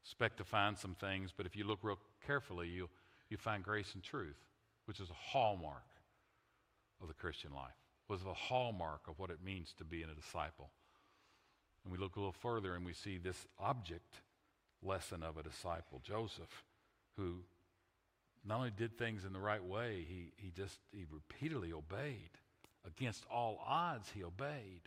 expect 0.08 0.38
to 0.38 0.46
find 0.46 0.78
some 0.78 0.96
things, 0.96 1.34
but 1.36 1.46
if 1.46 1.54
you 1.54 1.66
look 1.66 1.80
real 1.82 2.00
carefully, 2.26 2.70
you 2.70 2.88
you 3.30 3.36
find 3.36 3.62
grace 3.62 3.94
and 3.94 4.02
truth, 4.02 4.38
which 4.86 5.02
is 5.02 5.10
a 5.10 5.14
hallmark 5.14 5.84
of 7.02 7.10
the 7.10 7.14
Christian 7.14 7.54
life, 7.54 7.76
was 8.08 8.22
a 8.24 8.34
hallmark 8.34 9.02
of 9.10 9.20
what 9.20 9.30
it 9.30 9.40
means 9.44 9.74
to 9.78 9.84
be 9.84 10.04
a 10.04 10.08
disciple. 10.08 10.70
And 11.84 11.92
we 11.92 12.00
look 12.00 12.16
a 12.16 12.20
little 12.20 12.32
further 12.32 12.74
and 12.74 12.86
we 12.86 12.94
see 12.94 13.18
this 13.18 13.48
object 13.60 14.22
lesson 14.82 15.24
of 15.24 15.38
a 15.38 15.44
disciple, 15.44 16.02
Joseph, 16.06 16.64
who 17.18 17.40
not 18.46 18.60
only 18.60 18.72
did 18.72 18.98
things 18.98 19.26
in 19.26 19.34
the 19.34 19.40
right 19.40 19.64
way, 19.64 20.06
he, 20.08 20.32
he 20.38 20.52
just 20.56 20.80
he 20.94 21.06
repeatedly 21.12 21.74
obeyed. 21.74 22.30
Against 22.86 23.26
all 23.30 23.62
odds, 23.68 24.10
he 24.16 24.24
obeyed. 24.24 24.84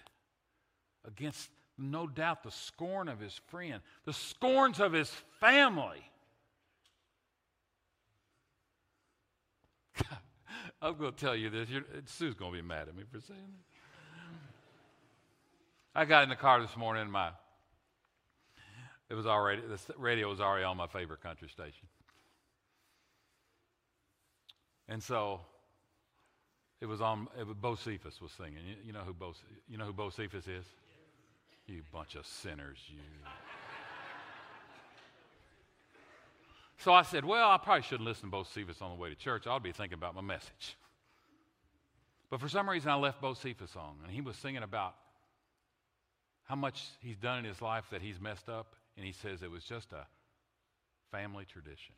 Against 1.07 1.51
no 1.81 2.07
doubt 2.07 2.43
the 2.43 2.51
scorn 2.51 3.09
of 3.09 3.19
his 3.19 3.41
friend, 3.49 3.81
the 4.05 4.13
scorns 4.13 4.79
of 4.81 4.93
his 4.93 5.11
family. 5.41 6.05
I'm 10.83 10.97
going 10.97 11.13
to 11.13 11.19
tell 11.19 11.35
you 11.35 11.51
this. 11.51 11.69
You're, 11.69 11.85
Sue's 12.07 12.35
going 12.35 12.53
to 12.53 12.59
be 12.59 12.63
mad 12.67 12.89
at 12.89 12.97
me 12.97 13.05
for 13.11 13.21
saying 13.21 13.41
that. 13.41 13.65
I 15.95 16.05
got 16.05 16.23
in 16.23 16.29
the 16.29 16.37
car 16.37 16.61
this 16.61 16.77
morning 16.77 17.03
and 17.03 17.11
my 17.11 17.31
it 19.09 19.15
was 19.15 19.27
already 19.27 19.63
the 19.63 19.79
radio 19.99 20.29
was 20.29 20.41
already 20.41 20.65
on 20.65 20.77
my 20.77 20.87
favorite 20.87 21.21
country 21.21 21.49
station. 21.49 21.89
And 24.89 25.03
so 25.03 25.41
it 26.81 26.87
was 26.87 27.01
on 27.01 27.27
it 27.39 27.47
was, 27.47 27.57
Bocephus 27.57 28.21
was 28.21 28.31
singing. 28.33 28.65
You, 28.67 28.77
you 28.87 28.93
know 28.93 29.01
who 29.01 29.13
Bo 29.13 29.35
you 29.69 29.79
know 29.79 29.85
who 29.85 29.93
Bocephus 29.93 30.49
is? 30.49 30.65
You 31.71 31.83
bunch 31.93 32.17
of 32.17 32.27
sinners, 32.27 32.79
you. 32.89 32.99
So 36.79 36.93
I 36.93 37.03
said, 37.03 37.25
Well, 37.25 37.49
I 37.49 37.59
probably 37.59 37.83
shouldn't 37.83 38.09
listen 38.09 38.29
to 38.29 38.37
Bocephus 38.37 38.83
on 38.83 38.91
the 38.91 39.01
way 39.01 39.09
to 39.09 39.15
church. 39.15 39.47
I'll 39.47 39.61
be 39.61 39.71
thinking 39.71 39.97
about 39.97 40.17
my 40.17 40.21
message. 40.21 40.77
But 42.29 42.41
for 42.41 42.49
some 42.49 42.69
reason, 42.69 42.91
I 42.91 42.97
left 42.97 43.23
Bocephus 43.23 43.77
on, 43.77 43.95
and 44.03 44.13
he 44.13 44.21
was 44.21 44.37
singing 44.37 44.65
about 44.65 44.97
how 46.45 46.57
much 46.57 46.83
he's 47.01 47.19
done 47.19 47.39
in 47.39 47.45
his 47.45 47.63
life 47.63 47.85
that 47.93 48.03
he's 48.03 48.21
messed 48.21 48.49
up, 48.49 48.75
and 48.97 49.07
he 49.07 49.13
says 49.13 49.43
it 49.43 49.51
was 49.51 49.63
just 49.63 49.93
a 49.93 50.07
family 51.13 51.45
tradition. 51.45 51.95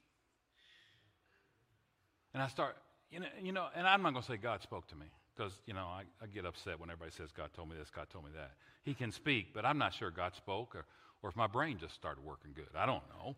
And 2.35 2.43
I 2.43 2.49
start, 2.49 2.77
you 3.11 3.21
know, 3.21 3.27
you 3.43 3.53
know 3.53 3.69
and 3.75 3.87
I'm 3.87 4.03
not 4.03 4.13
going 4.13 4.23
to 4.23 4.29
say 4.29 4.37
God 4.37 4.61
spoke 4.63 4.87
to 4.89 4.97
me 4.97 5.07
because, 5.35 5.53
you 5.67 5.75
know, 5.75 5.87
I, 5.87 6.03
I, 6.23 6.27
get 6.27 6.45
upset 6.45 6.79
when 6.79 6.91
everybody 6.91 7.11
says 7.11 7.31
God 7.33 7.51
told 7.55 7.71
me 7.71 7.77
this, 7.79 7.89
God 7.91 8.09
told 8.11 8.25
me 8.25 8.31
that. 8.35 8.53
He 8.85 8.95
can 8.95 9.13
speak, 9.13 9.55
but 9.55 9.65
I'm 9.65 9.79
not 9.79 9.95
sure 9.95 10.11
God 10.11 10.35
spoke 10.35 10.75
or, 10.75 10.85
or 11.23 11.31
if 11.31 11.37
my 11.37 11.47
brain 11.47 11.79
just 11.79 11.95
started 11.95 12.25
working 12.25 12.53
good. 12.55 12.69
I 12.77 12.87
don't 12.87 13.03
know. 13.09 13.37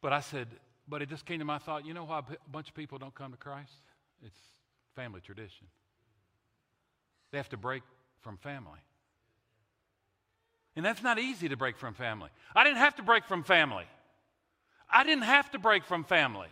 But 0.00 0.12
I 0.12 0.20
said, 0.20 0.48
but 0.88 1.02
it 1.02 1.08
just 1.08 1.26
came 1.26 1.38
to 1.40 1.44
my 1.44 1.58
thought, 1.58 1.84
you 1.84 1.92
know 1.92 2.04
why 2.04 2.20
a 2.20 2.50
bunch 2.50 2.68
of 2.68 2.74
people 2.74 2.98
don't 2.98 3.14
come 3.14 3.32
to 3.32 3.36
Christ? 3.36 3.72
It's 4.24 4.38
family 4.96 5.20
tradition. 5.20 5.66
They 7.30 7.38
have 7.38 7.48
to 7.50 7.56
break 7.56 7.82
from 8.22 8.38
family. 8.38 8.80
And 10.76 10.84
that's 10.84 11.02
not 11.02 11.18
easy 11.18 11.48
to 11.48 11.56
break 11.56 11.76
from 11.76 11.94
family. 11.94 12.30
I 12.54 12.64
didn't 12.64 12.78
have 12.78 12.96
to 12.96 13.02
break 13.02 13.26
from 13.26 13.44
family. 13.44 13.84
I 14.92 15.04
didn't 15.04 15.24
have 15.24 15.50
to 15.52 15.58
break 15.58 15.84
from 15.84 16.04
family. 16.04 16.48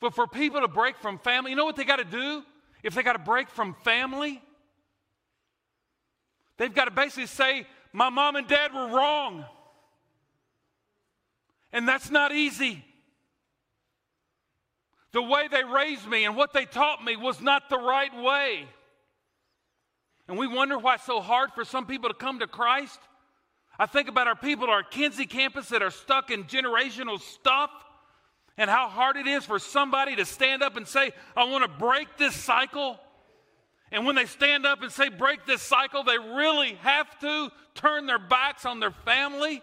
But 0.00 0.14
for 0.14 0.26
people 0.26 0.60
to 0.60 0.68
break 0.68 0.98
from 0.98 1.18
family, 1.18 1.50
you 1.50 1.56
know 1.56 1.64
what 1.64 1.76
they 1.76 1.84
got 1.84 1.96
to 1.96 2.04
do? 2.04 2.42
If 2.84 2.94
they 2.94 3.02
got 3.02 3.16
a 3.16 3.18
break 3.18 3.48
from 3.48 3.74
family, 3.82 4.42
they've 6.58 6.72
got 6.72 6.84
to 6.84 6.90
basically 6.90 7.26
say, 7.26 7.66
My 7.94 8.10
mom 8.10 8.36
and 8.36 8.46
dad 8.46 8.72
were 8.74 8.88
wrong. 8.88 9.46
And 11.72 11.88
that's 11.88 12.10
not 12.10 12.32
easy. 12.32 12.84
The 15.12 15.22
way 15.22 15.48
they 15.48 15.64
raised 15.64 16.06
me 16.06 16.24
and 16.24 16.36
what 16.36 16.52
they 16.52 16.66
taught 16.66 17.02
me 17.02 17.16
was 17.16 17.40
not 17.40 17.70
the 17.70 17.78
right 17.78 18.14
way. 18.22 18.66
And 20.28 20.36
we 20.36 20.46
wonder 20.46 20.78
why 20.78 20.96
it's 20.96 21.04
so 21.04 21.20
hard 21.20 21.52
for 21.54 21.64
some 21.64 21.86
people 21.86 22.10
to 22.10 22.14
come 22.14 22.40
to 22.40 22.46
Christ. 22.46 23.00
I 23.78 23.86
think 23.86 24.08
about 24.08 24.28
our 24.28 24.36
people 24.36 24.64
at 24.64 24.70
our 24.70 24.82
Kinsey 24.82 25.26
campus 25.26 25.70
that 25.70 25.82
are 25.82 25.90
stuck 25.90 26.30
in 26.30 26.44
generational 26.44 27.20
stuff 27.20 27.70
and 28.56 28.70
how 28.70 28.88
hard 28.88 29.16
it 29.16 29.26
is 29.26 29.44
for 29.44 29.58
somebody 29.58 30.16
to 30.16 30.24
stand 30.24 30.62
up 30.62 30.76
and 30.76 30.86
say, 30.86 31.12
I 31.36 31.44
want 31.44 31.64
to 31.64 31.78
break 31.78 32.16
this 32.18 32.34
cycle. 32.34 32.98
And 33.90 34.06
when 34.06 34.14
they 34.14 34.26
stand 34.26 34.66
up 34.66 34.82
and 34.82 34.90
say, 34.90 35.08
break 35.08 35.44
this 35.46 35.62
cycle, 35.62 36.04
they 36.04 36.18
really 36.18 36.74
have 36.82 37.18
to 37.20 37.50
turn 37.74 38.06
their 38.06 38.18
backs 38.18 38.64
on 38.64 38.80
their 38.80 38.90
family. 38.90 39.62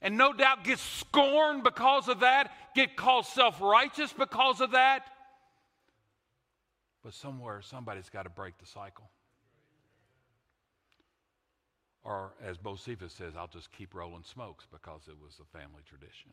And 0.00 0.18
no 0.18 0.32
doubt 0.32 0.64
get 0.64 0.78
scorned 0.78 1.62
because 1.62 2.08
of 2.08 2.20
that, 2.20 2.52
get 2.74 2.96
called 2.96 3.26
self 3.26 3.60
righteous 3.60 4.12
because 4.12 4.60
of 4.60 4.72
that. 4.72 5.06
But 7.04 7.14
somewhere, 7.14 7.62
somebody's 7.62 8.08
got 8.10 8.24
to 8.24 8.30
break 8.30 8.58
the 8.58 8.66
cycle. 8.66 9.10
Or, 12.04 12.32
as 12.44 12.58
Bocephus 12.58 13.12
says, 13.12 13.34
I'll 13.36 13.46
just 13.46 13.70
keep 13.70 13.94
rolling 13.94 14.24
smokes 14.24 14.66
because 14.70 15.02
it 15.08 15.14
was 15.22 15.38
a 15.40 15.56
family 15.56 15.82
tradition. 15.88 16.32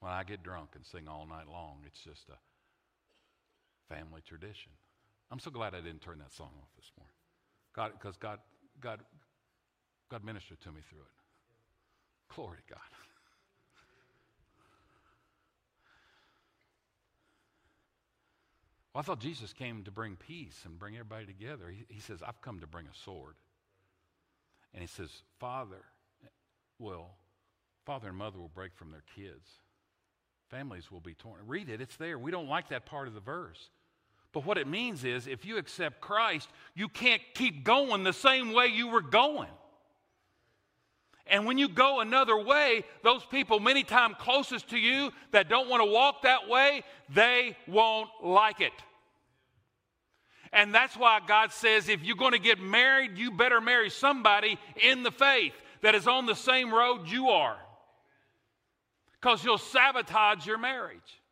When 0.00 0.12
I 0.12 0.24
get 0.24 0.42
drunk 0.42 0.70
and 0.74 0.84
sing 0.84 1.08
all 1.08 1.26
night 1.26 1.48
long, 1.50 1.78
it's 1.86 2.00
just 2.00 2.28
a 2.28 3.94
family 3.94 4.20
tradition. 4.26 4.72
I'm 5.30 5.38
so 5.40 5.50
glad 5.50 5.74
I 5.74 5.80
didn't 5.80 6.02
turn 6.02 6.18
that 6.18 6.32
song 6.32 6.50
off 6.60 6.68
this 6.76 6.90
morning. 6.98 7.12
God, 7.74 7.92
because 7.98 8.16
God, 8.16 8.38
God, 8.80 9.00
God 10.10 10.24
ministered 10.24 10.60
to 10.62 10.68
me 10.68 10.80
through 10.88 11.00
it. 11.00 12.34
Glory 12.34 12.58
to 12.58 12.74
God. 12.74 12.82
Well, 18.92 19.00
I 19.00 19.04
thought 19.04 19.20
Jesus 19.20 19.52
came 19.52 19.84
to 19.84 19.90
bring 19.90 20.16
peace 20.16 20.62
and 20.64 20.78
bring 20.78 20.94
everybody 20.94 21.26
together. 21.26 21.70
He, 21.70 21.84
he 21.88 22.00
says, 22.00 22.20
I've 22.26 22.40
come 22.40 22.60
to 22.60 22.66
bring 22.66 22.86
a 22.86 22.96
sword. 23.04 23.34
And 24.72 24.80
he 24.80 24.86
says, 24.86 25.10
Father 25.38 25.84
will, 26.78 27.08
father 27.84 28.08
and 28.08 28.16
mother 28.16 28.38
will 28.38 28.48
break 28.48 28.74
from 28.74 28.90
their 28.90 29.04
kids. 29.14 29.50
Families 30.50 30.90
will 30.90 31.00
be 31.00 31.14
torn. 31.14 31.40
Read 31.46 31.68
it, 31.68 31.80
it's 31.80 31.96
there. 31.96 32.18
We 32.18 32.30
don't 32.30 32.48
like 32.48 32.68
that 32.68 32.86
part 32.86 33.08
of 33.08 33.14
the 33.14 33.20
verse. 33.20 33.70
But 34.32 34.44
what 34.44 34.58
it 34.58 34.66
means 34.66 35.02
is 35.02 35.26
if 35.26 35.44
you 35.44 35.56
accept 35.56 36.00
Christ, 36.00 36.48
you 36.74 36.88
can't 36.88 37.22
keep 37.34 37.64
going 37.64 38.04
the 38.04 38.12
same 38.12 38.52
way 38.52 38.66
you 38.66 38.88
were 38.88 39.00
going. 39.00 39.48
And 41.26 41.44
when 41.46 41.58
you 41.58 41.68
go 41.68 42.00
another 42.00 42.38
way, 42.38 42.84
those 43.02 43.24
people 43.24 43.58
many 43.58 43.82
times 43.82 44.14
closest 44.20 44.70
to 44.70 44.78
you 44.78 45.10
that 45.32 45.48
don't 45.48 45.68
want 45.68 45.82
to 45.82 45.90
walk 45.90 46.22
that 46.22 46.48
way, 46.48 46.84
they 47.08 47.56
won't 47.66 48.10
like 48.22 48.60
it. 48.60 48.72
And 50.52 50.72
that's 50.72 50.96
why 50.96 51.20
God 51.26 51.52
says 51.52 51.88
if 51.88 52.04
you're 52.04 52.16
going 52.16 52.32
to 52.32 52.38
get 52.38 52.60
married, 52.60 53.18
you 53.18 53.32
better 53.32 53.60
marry 53.60 53.90
somebody 53.90 54.58
in 54.80 55.02
the 55.02 55.10
faith 55.10 55.54
that 55.82 55.94
is 55.94 56.06
on 56.06 56.26
the 56.26 56.34
same 56.34 56.72
road 56.72 57.08
you 57.08 57.30
are. 57.30 57.56
Because 59.20 59.44
you'll 59.44 59.58
sabotage 59.58 60.46
your 60.46 60.58
marriage. 60.58 61.22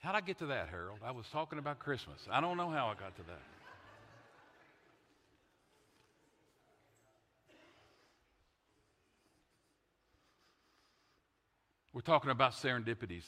How'd 0.00 0.14
I 0.14 0.20
get 0.20 0.38
to 0.38 0.46
that, 0.46 0.68
Harold? 0.70 1.00
I 1.04 1.10
was 1.10 1.26
talking 1.30 1.58
about 1.58 1.78
Christmas. 1.78 2.26
I 2.30 2.40
don't 2.40 2.56
know 2.56 2.70
how 2.70 2.86
I 2.86 2.94
got 2.94 3.14
to 3.16 3.22
that. 3.22 3.42
We're 11.92 12.00
talking 12.02 12.30
about 12.30 12.52
serendipities, 12.52 13.24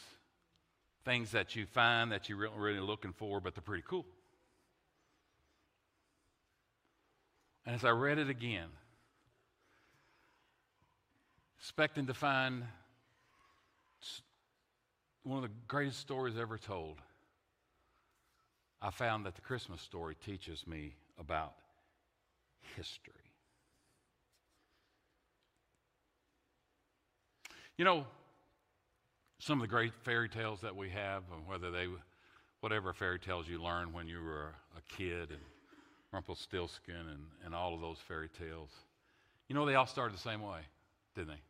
things 1.05 1.33
that 1.33 1.57
you 1.57 1.67
find 1.67 2.13
that 2.13 2.29
you're 2.29 2.49
really, 2.57 2.81
looking 2.81 3.13
for, 3.13 3.41
but 3.41 3.55
they're 3.55 3.63
pretty 3.63 3.85
cool. 3.87 4.07
And 7.67 7.75
as 7.75 7.85
I 7.85 7.91
read 7.91 8.19
it 8.19 8.31
again, 8.31 8.69
expecting 11.63 12.07
to 12.09 12.13
find 12.13 12.65
one 15.23 15.37
of 15.37 15.45
the 15.45 15.55
greatest 15.69 16.01
stories 16.01 16.35
ever 16.37 16.59
told, 16.59 16.99
I 18.83 18.91
found 18.91 19.25
that 19.27 19.37
the 19.37 19.43
Christmas 19.43 19.81
story 19.81 20.17
teaches 20.27 20.67
me 20.67 20.97
about 21.21 21.53
history. 22.75 23.15
You 27.79 27.85
know, 27.85 28.07
some 29.39 29.61
of 29.61 29.63
the 29.63 29.71
great 29.71 29.93
fairy 30.03 30.29
tales 30.29 30.63
that 30.63 30.75
we 30.75 30.91
have, 30.91 31.23
whether 31.47 31.71
they, 31.71 31.87
whatever 32.59 32.93
fairy 32.93 33.21
tales 33.21 33.47
you 33.47 33.63
learned 33.63 33.95
when 33.95 34.09
you 34.09 34.21
were 34.21 34.53
a 34.77 34.97
kid, 34.97 35.31
and 35.31 35.41
Rumpelstiltskin, 36.13 36.97
and, 36.97 37.23
and 37.45 37.55
all 37.55 37.73
of 37.73 37.81
those 37.81 37.99
fairy 38.09 38.31
tales, 38.37 38.71
you 39.47 39.55
know, 39.55 39.65
they 39.65 39.77
all 39.77 39.87
started 39.87 40.17
the 40.17 40.21
same 40.21 40.43
way, 40.43 40.63
didn't 41.15 41.29
they? 41.29 41.41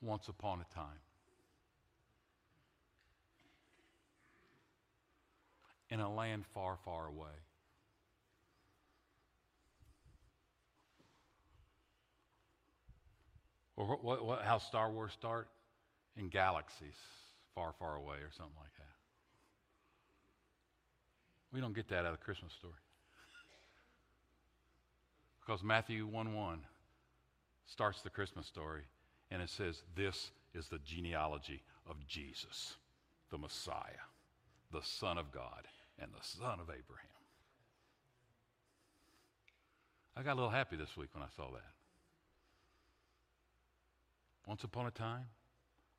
Once 0.00 0.28
upon 0.28 0.60
a 0.60 0.74
time. 0.74 1.00
In 5.90 6.00
a 6.00 6.12
land 6.12 6.44
far, 6.52 6.78
far 6.84 7.06
away. 7.06 7.28
Or 13.76 13.86
what, 13.86 14.24
what, 14.24 14.42
how 14.42 14.58
Star 14.58 14.90
Wars 14.90 15.12
start? 15.12 15.48
in 16.16 16.28
galaxies 16.28 16.96
far, 17.54 17.74
far 17.78 17.96
away 17.96 18.16
or 18.16 18.30
something 18.36 18.56
like 18.58 18.74
that. 18.78 18.84
We 21.52 21.60
don't 21.60 21.74
get 21.74 21.88
that 21.88 22.00
out 22.00 22.06
of 22.06 22.18
the 22.18 22.24
Christmas 22.24 22.52
story. 22.52 22.72
Because 25.40 25.62
Matthew 25.62 26.06
1 26.06 26.34
1 26.34 26.58
starts 27.66 28.02
the 28.02 28.10
Christmas 28.10 28.46
story 28.46 28.82
and 29.30 29.42
it 29.42 29.50
says, 29.50 29.82
This 29.94 30.30
is 30.54 30.68
the 30.68 30.78
genealogy 30.78 31.62
of 31.88 32.06
Jesus, 32.06 32.76
the 33.30 33.38
Messiah, 33.38 34.06
the 34.72 34.82
Son 34.82 35.18
of 35.18 35.32
God, 35.32 35.66
and 35.98 36.10
the 36.12 36.24
Son 36.24 36.60
of 36.60 36.68
Abraham. 36.68 37.06
I 40.16 40.22
got 40.22 40.32
a 40.32 40.36
little 40.36 40.50
happy 40.50 40.76
this 40.76 40.96
week 40.96 41.10
when 41.12 41.22
I 41.22 41.28
saw 41.36 41.50
that. 41.52 41.72
Once 44.46 44.64
upon 44.64 44.86
a 44.86 44.90
time, 44.90 45.26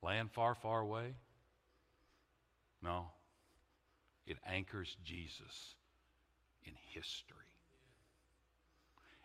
land 0.01 0.31
far, 0.31 0.55
far 0.55 0.79
away? 0.79 1.13
No. 2.81 3.07
It 4.25 4.37
anchors 4.45 4.97
Jesus 5.03 5.75
in 6.65 6.73
history 6.93 7.37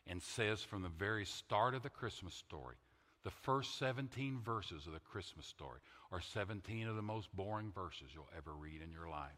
and 0.07 0.22
says 0.22 0.62
from 0.62 0.82
the 0.82 0.88
very 0.88 1.24
start 1.24 1.74
of 1.74 1.82
the 1.82 1.90
Christmas 1.90 2.34
story, 2.34 2.76
the 3.24 3.30
first 3.30 3.78
17 3.78 4.40
verses 4.44 4.86
of 4.86 4.92
the 4.92 5.00
Christmas 5.00 5.46
story 5.46 5.78
are 6.10 6.20
17 6.20 6.88
of 6.88 6.96
the 6.96 7.02
most 7.02 7.34
boring 7.34 7.70
verses 7.72 8.08
you'll 8.14 8.28
ever 8.36 8.52
read 8.52 8.82
in 8.82 8.92
your 8.92 9.08
life. 9.08 9.30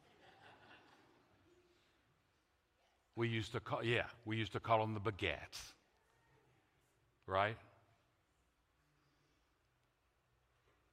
We 3.16 3.28
used 3.28 3.53
to 3.53 3.61
call, 3.61 3.85
yeah, 3.85 4.07
we 4.24 4.37
used 4.37 4.53
to 4.53 4.61
call 4.61 4.80
them 4.80 4.95
the 4.95 5.01
begats. 5.01 5.72
Right? 7.26 7.57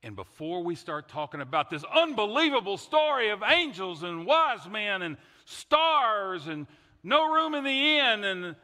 And 0.04 0.16
before 0.16 0.64
we 0.64 0.76
start 0.76 1.08
talking 1.10 1.42
about 1.42 1.70
this 1.70 1.84
unbelievable 1.84 2.78
story 2.78 3.30
of 3.30 3.44
angels 3.44 4.04
and 4.04 4.26
wise 4.26 4.68
men 4.70 5.02
and 5.02 5.18
stars 5.46 6.48
and 6.48 6.68
no 7.04 7.32
room 7.32 7.54
in 7.54 7.64
the 7.64 8.00
inn 8.00 8.24
and 8.24 8.56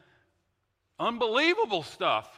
unbelievable 0.99 1.84
stuff, 1.84 2.37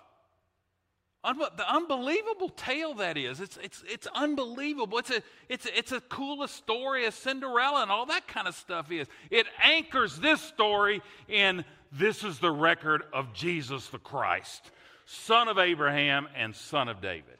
the 1.23 1.65
unbelievable 1.69 2.49
tale 2.49 2.93
that 2.95 3.17
is. 3.17 3.41
It's, 3.41 3.57
it's, 3.57 3.83
it's 3.87 4.07
unbelievable. 4.15 4.97
It's 4.99 5.11
a, 5.11 5.21
it's, 5.49 5.65
a, 5.65 5.77
it's 5.77 5.91
a 5.91 5.99
coolest 6.01 6.55
story 6.55 7.05
as 7.05 7.15
Cinderella 7.15 7.81
and 7.81 7.91
all 7.91 8.05
that 8.05 8.27
kind 8.27 8.47
of 8.47 8.55
stuff 8.55 8.91
is. 8.91 9.07
It 9.29 9.45
anchors 9.61 10.17
this 10.17 10.39
story 10.41 11.01
in 11.27 11.65
this 11.91 12.23
is 12.23 12.39
the 12.39 12.51
record 12.51 13.03
of 13.11 13.33
Jesus 13.33 13.87
the 13.87 13.99
Christ, 13.99 14.71
son 15.05 15.49
of 15.49 15.57
Abraham 15.57 16.27
and 16.35 16.55
son 16.55 16.87
of 16.87 17.01
David. 17.01 17.37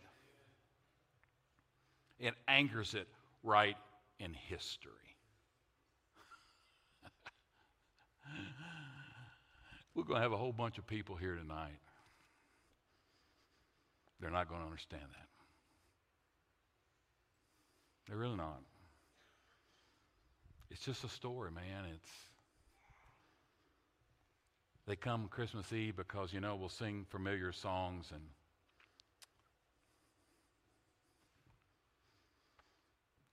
It 2.20 2.34
anchors 2.48 2.96
it 2.96 3.08
right 3.44 3.78
in 4.20 4.34
history. 4.34 4.92
We're 9.96 10.04
going 10.04 10.18
to 10.18 10.22
have 10.22 10.34
a 10.34 10.38
whole 10.38 10.52
bunch 10.52 10.78
of 10.78 10.86
people 10.86 11.16
here 11.16 11.36
tonight 11.36 11.80
they're 14.20 14.32
not 14.32 14.50
going 14.50 14.62
to 14.62 14.66
understand 14.66 15.04
that. 15.04 15.28
They're 18.08 18.18
really 18.18 18.36
not. 18.36 18.62
It's 20.72 20.84
just 20.84 21.04
a 21.04 21.10
story, 21.10 21.52
man. 21.52 21.86
It's 21.94 22.12
they 24.90 24.96
come 24.96 25.28
Christmas 25.28 25.72
Eve 25.72 25.96
because 25.96 26.34
you 26.34 26.40
know 26.40 26.56
we'll 26.56 26.68
sing 26.68 27.06
familiar 27.10 27.52
songs 27.52 28.08
and 28.12 28.22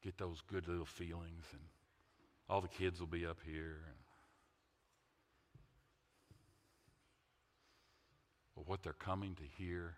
get 0.05 0.19
those 0.19 0.43
good 0.53 0.69
little 0.69 0.85
feelings 0.85 1.45
and 1.53 1.63
all 2.49 2.61
the 2.61 2.69
kids 2.69 3.01
will 3.01 3.07
be 3.07 3.25
up 3.25 3.39
here 3.45 3.79
but 8.55 8.69
what 8.69 8.83
they're 8.83 8.93
coming 8.93 9.35
to 9.35 9.43
hear 9.57 9.95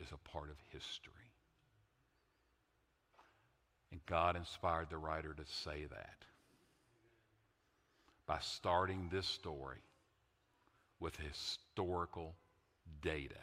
is 0.00 0.08
a 0.12 0.30
part 0.30 0.50
of 0.50 0.56
history. 0.72 1.12
And 3.90 4.04
God 4.06 4.36
inspired 4.36 4.90
the 4.90 4.98
writer 4.98 5.32
to 5.32 5.44
say 5.46 5.86
that 5.88 6.16
by 8.26 8.38
starting 8.40 9.08
this 9.10 9.26
story 9.26 9.78
with 11.00 11.16
historical 11.16 12.34
data. 13.02 13.34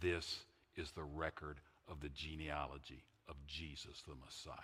This 0.00 0.40
is 0.76 0.90
the 0.92 1.04
record 1.04 1.58
of 1.88 2.00
the 2.00 2.08
genealogy 2.10 3.04
of 3.28 3.36
Jesus 3.46 4.02
the 4.06 4.14
Messiah. 4.24 4.54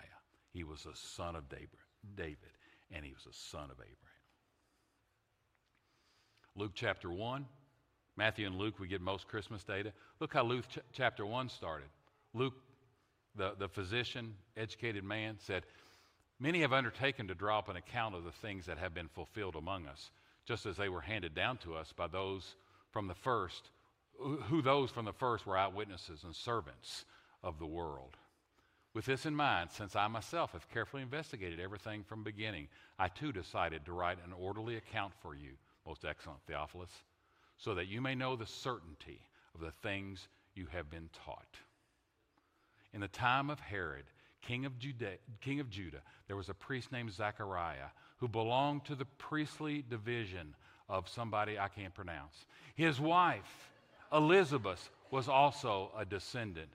He 0.53 0.63
was 0.63 0.85
a 0.85 0.95
son 0.95 1.35
of 1.35 1.43
David, 1.49 2.37
and 2.91 3.05
he 3.05 3.13
was 3.13 3.25
a 3.25 3.33
son 3.33 3.65
of 3.65 3.77
Abraham. 3.77 3.95
Luke 6.55 6.71
chapter 6.75 7.11
1 7.11 7.45
Matthew 8.17 8.45
and 8.45 8.57
Luke, 8.57 8.79
we 8.79 8.87
get 8.87 9.01
most 9.01 9.27
Christmas 9.27 9.63
data. 9.63 9.93
Look 10.19 10.33
how 10.33 10.43
Luke 10.43 10.67
ch- 10.67 10.79
chapter 10.91 11.25
1 11.25 11.49
started. 11.49 11.87
Luke, 12.33 12.53
the, 13.35 13.55
the 13.57 13.69
physician, 13.69 14.35
educated 14.57 15.03
man, 15.03 15.37
said, 15.39 15.63
Many 16.39 16.61
have 16.61 16.73
undertaken 16.73 17.27
to 17.27 17.35
draw 17.35 17.59
up 17.59 17.69
an 17.69 17.77
account 17.77 18.15
of 18.15 18.23
the 18.23 18.31
things 18.31 18.65
that 18.65 18.77
have 18.77 18.93
been 18.93 19.07
fulfilled 19.07 19.55
among 19.55 19.85
us, 19.87 20.11
just 20.45 20.65
as 20.65 20.75
they 20.75 20.89
were 20.89 21.01
handed 21.01 21.35
down 21.35 21.57
to 21.57 21.75
us 21.75 21.93
by 21.93 22.07
those 22.07 22.55
from 22.91 23.07
the 23.07 23.13
first, 23.13 23.69
who 24.19 24.61
those 24.61 24.91
from 24.91 25.05
the 25.05 25.13
first 25.13 25.45
were 25.45 25.57
eyewitnesses 25.57 26.23
and 26.23 26.35
servants 26.35 27.05
of 27.43 27.59
the 27.59 27.65
world. 27.65 28.17
With 28.93 29.05
this 29.05 29.25
in 29.25 29.35
mind, 29.35 29.69
since 29.71 29.95
I 29.95 30.07
myself 30.07 30.51
have 30.51 30.69
carefully 30.69 31.01
investigated 31.01 31.59
everything 31.59 32.03
from 32.03 32.23
beginning, 32.23 32.67
I 32.99 33.07
too 33.07 33.31
decided 33.31 33.85
to 33.85 33.93
write 33.93 34.17
an 34.25 34.33
orderly 34.33 34.75
account 34.75 35.13
for 35.21 35.33
you, 35.33 35.51
most 35.85 36.03
excellent 36.03 36.41
Theophilus 36.45 36.91
so 37.61 37.75
that 37.75 37.87
you 37.87 38.01
may 38.01 38.15
know 38.15 38.35
the 38.35 38.45
certainty 38.45 39.21
of 39.53 39.61
the 39.61 39.71
things 39.83 40.27
you 40.55 40.65
have 40.71 40.89
been 40.89 41.09
taught. 41.25 41.57
In 42.93 43.01
the 43.01 43.07
time 43.07 43.49
of 43.49 43.59
Herod, 43.59 44.05
king 44.41 44.65
of, 44.65 44.77
Judah, 44.79 45.13
king 45.41 45.59
of 45.59 45.69
Judah, 45.69 46.01
there 46.27 46.35
was 46.35 46.49
a 46.49 46.53
priest 46.53 46.91
named 46.91 47.13
Zechariah 47.13 47.91
who 48.17 48.27
belonged 48.27 48.85
to 48.85 48.95
the 48.95 49.05
priestly 49.05 49.85
division 49.87 50.55
of 50.89 51.07
somebody 51.07 51.57
I 51.57 51.67
can't 51.67 51.93
pronounce. 51.93 52.45
His 52.75 52.99
wife, 52.99 53.69
Elizabeth, 54.11 54.89
was 55.11 55.29
also 55.29 55.91
a 55.97 56.03
descendant 56.03 56.69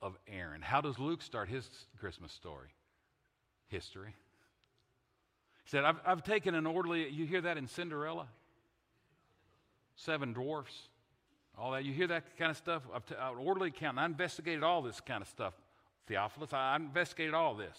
of 0.00 0.16
Aaron. 0.26 0.62
How 0.62 0.80
does 0.80 0.98
Luke 0.98 1.22
start 1.22 1.48
his 1.48 1.68
Christmas 2.00 2.32
story? 2.32 2.68
History. 3.68 4.14
He 5.64 5.70
said, 5.70 5.84
I've, 5.84 6.00
I've 6.04 6.24
taken 6.24 6.54
an 6.54 6.66
orderly, 6.66 7.08
you 7.08 7.26
hear 7.26 7.42
that 7.42 7.58
in 7.58 7.68
Cinderella? 7.68 8.26
Seven 9.96 10.32
dwarfs, 10.32 10.88
all 11.56 11.72
that. 11.72 11.84
You 11.84 11.92
hear 11.92 12.06
that 12.08 12.36
kind 12.36 12.50
of 12.50 12.56
stuff? 12.56 12.82
I've 12.94 13.06
t- 13.06 13.14
an 13.18 13.36
orderly 13.38 13.68
account. 13.68 13.98
I 13.98 14.06
investigated 14.06 14.62
all 14.62 14.82
this 14.82 15.00
kind 15.00 15.22
of 15.22 15.28
stuff, 15.28 15.54
Theophilus. 16.06 16.52
I 16.52 16.76
investigated 16.76 17.34
all 17.34 17.54
this. 17.54 17.78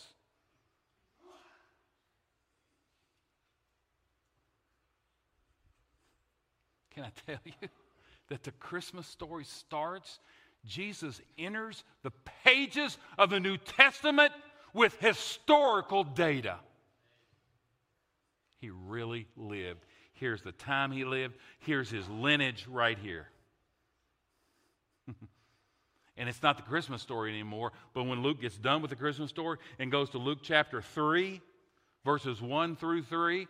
Can 6.96 7.04
I 7.04 7.12
tell 7.28 7.40
you 7.44 7.70
that 8.30 8.44
the 8.44 8.52
Christmas 8.52 9.08
story 9.08 9.44
starts? 9.44 10.20
Jesus 10.66 11.22
enters 11.38 11.84
the 12.02 12.12
pages 12.44 12.98
of 13.20 13.30
the 13.30 13.40
New 13.40 13.58
Testament 13.58 14.32
with 14.74 15.00
historical 15.00 16.04
data. 16.04 16.58
He 18.60 18.70
really 18.70 19.28
lived 19.36 19.86
Here's 20.16 20.42
the 20.42 20.52
time 20.52 20.92
he 20.92 21.06
lived. 21.06 21.36
Here's 21.60 21.90
his 21.90 22.08
lineage 22.10 22.66
right 22.70 22.98
here. 22.98 23.28
and 26.18 26.30
it's 26.30 26.42
not 26.42 26.58
the 26.58 26.64
Christmas 26.64 27.02
story 27.02 27.32
anymore, 27.32 27.72
but 27.94 28.06
when 28.06 28.24
Luke 28.24 28.42
gets 28.42 28.58
done 28.58 28.82
with 28.82 28.90
the 28.90 28.96
Christmas 28.96 29.30
story 29.30 29.58
and 29.78 29.92
goes 29.92 30.10
to 30.12 30.18
Luke 30.18 30.40
chapter 30.42 30.82
3, 30.82 31.42
verses 32.04 32.42
1 32.42 32.76
through 32.78 33.04
3, 33.04 33.48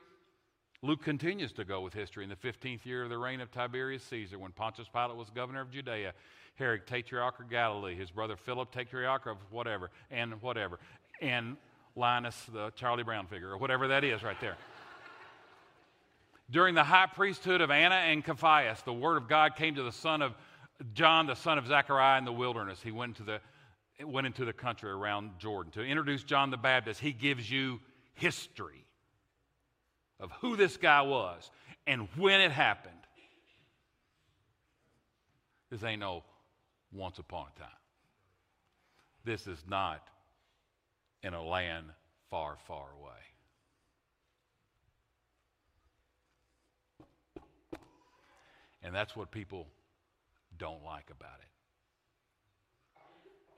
Luke 0.82 1.04
continues 1.04 1.52
to 1.54 1.64
go 1.64 1.82
with 1.82 1.94
history. 1.94 2.24
In 2.24 2.30
the 2.30 2.36
15th 2.36 2.86
year 2.86 3.04
of 3.04 3.10
the 3.10 3.18
reign 3.18 3.42
of 3.42 3.52
Tiberius 3.52 4.04
Caesar, 4.04 4.38
when 4.38 4.52
Pontius 4.52 4.88
Pilate 4.88 5.16
was 5.16 5.30
governor 5.30 5.62
of 5.62 5.72
Judea, 5.72 6.14
Herod, 6.56 6.88
tetrarch 6.88 7.40
of 7.40 7.50
Galilee, 7.50 7.96
his 7.96 8.12
brother 8.12 8.36
Philip, 8.36 8.72
tetrarch 8.72 9.28
of 9.28 9.38
whatever, 9.52 9.92
and 10.10 10.42
whatever, 10.42 10.80
and 11.22 11.58
Linus, 11.96 12.36
the 12.52 12.72
Charlie 12.76 13.04
Brown 13.04 13.28
figure, 13.28 13.50
or 13.50 13.58
whatever 13.58 13.88
that 13.88 14.04
is 14.04 14.24
right 14.24 14.40
there. 14.42 14.58
During 16.50 16.76
the 16.76 16.84
high 16.84 17.08
priesthood 17.08 17.62
of 17.62 17.72
Anna 17.72 17.96
and 17.96 18.24
Caiaphas, 18.24 18.84
the 18.84 18.94
word 18.94 19.18
of 19.18 19.28
God 19.28 19.56
came 19.56 19.76
to 19.76 19.84
the 19.84 19.92
son 19.92 20.22
of 20.22 20.36
John, 20.94 21.26
the 21.26 21.36
son 21.36 21.58
of 21.58 21.68
Zechariah, 21.68 22.20
in 22.20 22.26
the 22.26 22.32
wilderness. 22.32 22.80
He 22.82 22.92
went 22.92 23.18
into 23.18 23.24
the, 23.24 24.06
went 24.06 24.28
into 24.28 24.46
the 24.46 24.54
country 24.54 24.92
around 24.92 25.40
Jordan 25.40 25.72
to 25.74 25.82
introduce 25.82 26.24
John 26.24 26.52
the 26.52 26.58
Baptist. 26.58 27.00
He 27.00 27.14
gives 27.14 27.50
you 27.50 27.80
history 28.14 28.86
of 30.20 30.32
who 30.42 30.56
this 30.56 30.78
guy 30.78 31.02
was 31.02 31.50
and 31.88 32.08
when 32.18 32.42
it 32.42 32.52
happened. 32.52 32.94
This 35.72 35.84
ain't 35.84 36.00
no 36.00 36.24
once 36.94 37.20
upon 37.20 37.48
a 37.56 37.60
time. 37.60 37.70
This 39.24 39.48
is 39.48 39.64
not 39.68 40.08
in 41.24 41.34
a 41.34 41.44
land 41.44 41.88
far, 42.30 42.58
far 42.68 42.86
away. 43.02 43.12
And 48.86 48.94
that's 48.94 49.16
what 49.16 49.32
people 49.32 49.68
don't 50.60 50.86
like 50.86 51.10
about 51.10 51.40
it. 51.42 51.48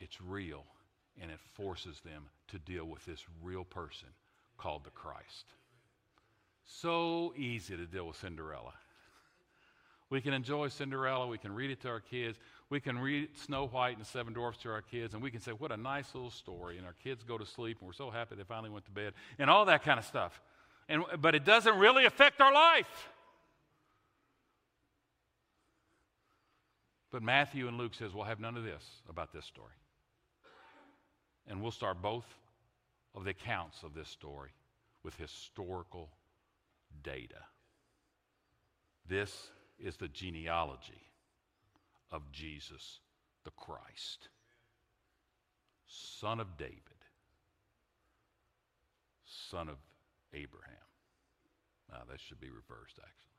It's 0.04 0.22
real, 0.22 0.64
and 1.22 1.30
it 1.30 1.40
forces 1.54 2.00
them 2.06 2.24
to 2.48 2.58
deal 2.60 2.86
with 2.86 3.06
this 3.06 3.26
real 3.44 3.66
person 3.66 4.08
called 4.58 4.86
the 4.86 4.90
Christ. 4.92 5.54
So 6.66 7.34
easy 7.36 7.76
to 7.76 7.86
deal 7.86 8.08
with 8.08 8.16
Cinderella. 8.16 8.74
We 10.10 10.22
can 10.22 10.34
enjoy 10.34 10.70
Cinderella. 10.70 11.28
We 11.28 11.38
can 11.38 11.54
read 11.54 11.72
it 11.72 11.82
to 11.82 11.90
our 11.90 12.00
kids. 12.00 12.38
We 12.70 12.80
can 12.80 12.98
read 12.98 13.38
Snow 13.38 13.68
White 13.68 13.98
and 13.98 14.08
Seven 14.08 14.32
Dwarfs 14.32 14.60
to 14.60 14.70
our 14.70 14.82
kids, 14.82 15.14
and 15.14 15.22
we 15.22 15.30
can 15.30 15.42
say, 15.42 15.52
What 15.52 15.74
a 15.74 15.78
nice 15.78 16.16
little 16.16 16.32
story. 16.32 16.78
And 16.78 16.86
our 16.86 16.96
kids 17.04 17.24
go 17.24 17.38
to 17.38 17.46
sleep, 17.46 17.80
and 17.82 17.88
we're 17.88 17.94
so 17.94 18.10
happy 18.10 18.36
they 18.36 18.44
finally 18.44 18.70
went 18.70 18.86
to 18.86 18.92
bed, 18.92 19.12
and 19.40 19.50
all 19.50 19.66
that 19.66 19.84
kind 19.84 20.00
of 20.00 20.06
stuff. 20.06 20.42
And, 20.88 21.04
but 21.20 21.36
it 21.36 21.44
doesn't 21.44 21.78
really 21.78 22.06
affect 22.06 22.40
our 22.40 22.54
life. 22.54 23.10
But 27.18 27.24
Matthew 27.24 27.68
and 27.68 27.80
Luke 27.80 27.96
says 27.96 28.14
we'll 28.14 28.26
have 28.26 28.40
none 28.40 28.56
of 28.58 28.64
this 28.64 28.84
about 29.10 29.34
this 29.34 29.44
story. 29.44 29.74
And 31.48 31.64
we'll 31.64 31.72
start 31.72 32.00
both 32.00 32.28
of 33.16 33.24
the 33.24 33.32
accounts 33.32 33.82
of 33.82 33.96
this 33.96 34.08
story 34.08 34.52
with 35.02 35.16
historical 35.16 36.12
data. 37.02 37.40
This 39.10 39.50
is 39.80 39.98
the 39.98 40.10
genealogy 40.10 41.02
of 42.12 42.22
Jesus 42.32 43.00
the 43.46 43.50
Christ, 43.50 44.30
son 45.88 46.40
of 46.40 46.56
David, 46.56 46.78
son 49.26 49.70
of 49.70 49.78
Abraham. 50.36 50.76
Now, 51.90 52.04
that 52.12 52.20
should 52.20 52.40
be 52.40 52.52
reversed, 52.52 53.00
actually. 53.00 53.37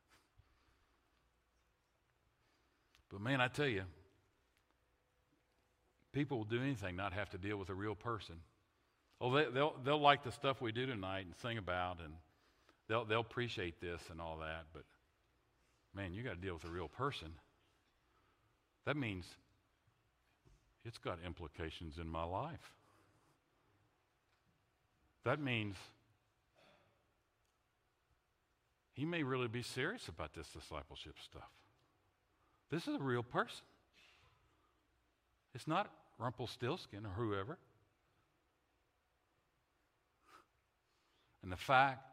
But 3.11 3.21
man, 3.21 3.41
I 3.41 3.49
tell 3.49 3.67
you, 3.67 3.85
people 6.13 6.39
will 6.39 6.45
do 6.45 6.61
anything 6.61 6.97
not 6.97 7.13
have 7.13 7.31
to 7.31 7.39
deal 7.39 7.57
with 7.57 7.71
a 7.71 7.75
real 7.75 7.95
person. 7.95 8.37
Oh, 9.21 9.33
they, 9.33 9.47
they'll, 9.47 9.75
they'll 9.85 10.01
like 10.01 10.23
the 10.23 10.33
stuff 10.33 10.61
we 10.61 10.73
do 10.73 10.87
tonight 10.87 11.27
and 11.27 11.35
sing 11.43 11.59
about, 11.59 11.99
and 12.05 12.13
they'll, 12.89 13.05
they'll 13.05 13.21
appreciate 13.21 13.81
this 13.81 14.01
and 14.11 14.21
all 14.21 14.39
that, 14.39 14.67
but 14.73 14.85
man, 15.95 16.13
you 16.13 16.23
got 16.23 16.35
to 16.35 16.41
deal 16.41 16.55
with 16.55 16.65
a 16.65 16.71
real 16.71 16.89
person. 16.89 17.29
That 18.85 18.97
means 18.97 19.27
it's 20.85 20.99
got 20.99 21.19
implications 21.27 21.99
in 21.99 22.09
my 22.09 22.25
life. 22.25 22.73
That 25.25 25.41
means 25.41 25.77
he 28.93 29.05
may 29.05 29.23
really 29.23 29.49
be 29.49 29.63
serious 29.63 30.09
about 30.09 30.35
this 30.35 30.49
discipleship 30.49 31.17
stuff. 31.23 31.58
This 32.71 32.87
is 32.87 32.95
a 32.97 33.03
real 33.03 33.23
person. 33.23 33.64
It's 35.55 35.66
not 35.66 35.91
Rumpelstiltskin 36.19 37.07
or 37.07 37.11
whoever. 37.11 37.59
And 41.43 41.51
the 41.51 41.57
fact, 41.57 42.05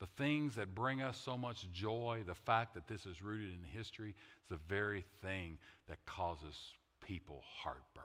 the 0.00 0.06
things 0.16 0.54
that 0.54 0.74
bring 0.74 1.02
us 1.02 1.20
so 1.22 1.36
much 1.36 1.66
joy, 1.72 2.22
the 2.26 2.34
fact 2.34 2.74
that 2.74 2.86
this 2.86 3.04
is 3.04 3.20
rooted 3.20 3.50
in 3.50 3.64
history, 3.64 4.10
is 4.10 4.48
the 4.48 4.58
very 4.68 5.04
thing 5.22 5.58
that 5.88 5.98
causes 6.06 6.56
people 7.04 7.42
heartburn. 7.62 8.04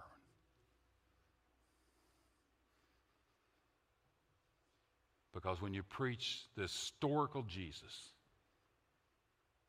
Because 5.33 5.61
when 5.61 5.73
you 5.73 5.83
preach 5.83 6.45
the 6.55 6.63
historical 6.63 7.43
Jesus, 7.43 8.11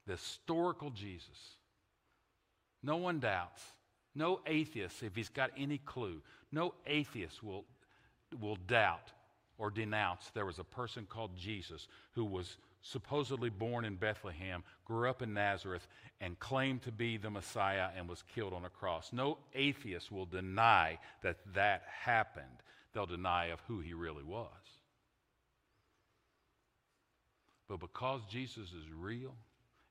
the 0.07 0.12
historical 0.12 0.91
Jesus, 0.91 1.57
no 2.85 2.97
one 2.97 3.18
doubts. 3.18 3.62
No 4.14 4.41
atheist, 4.47 5.03
if 5.03 5.16
he's 5.16 5.28
got 5.28 5.51
any 5.57 5.78
clue, 5.78 6.22
no 6.53 6.74
atheist 6.87 7.43
will, 7.43 7.64
will 8.41 8.57
doubt 8.57 9.11
or 9.59 9.70
denounce 9.70 10.30
there 10.35 10.47
was 10.47 10.59
a 10.59 10.64
person 10.64 11.07
called 11.09 11.37
Jesus 11.37 11.89
who 12.12 12.24
was 12.24 12.57
supposedly 12.82 13.51
born 13.51 13.85
in 13.85 13.97
Bethlehem, 13.97 14.62
grew 14.85 15.09
up 15.09 15.22
in 15.22 15.32
Nazareth, 15.32 15.87
and 16.20 16.39
claimed 16.39 16.82
to 16.82 16.93
be 16.93 17.16
the 17.16 17.30
Messiah 17.30 17.89
and 17.97 18.09
was 18.09 18.22
killed 18.35 18.53
on 18.53 18.64
a 18.64 18.70
cross. 18.70 19.11
No 19.12 19.39
atheist 19.55 20.12
will 20.12 20.26
deny 20.26 20.99
that 21.22 21.39
that 21.55 21.82
happened. 21.89 22.47
They'll 22.93 23.07
deny 23.07 23.47
of 23.47 23.61
who 23.66 23.80
he 23.80 23.95
really 23.95 24.22
was. 24.22 24.51
But 27.68 27.80
because 27.80 28.20
Jesus 28.30 28.68
is 28.68 28.93
real, 28.95 29.35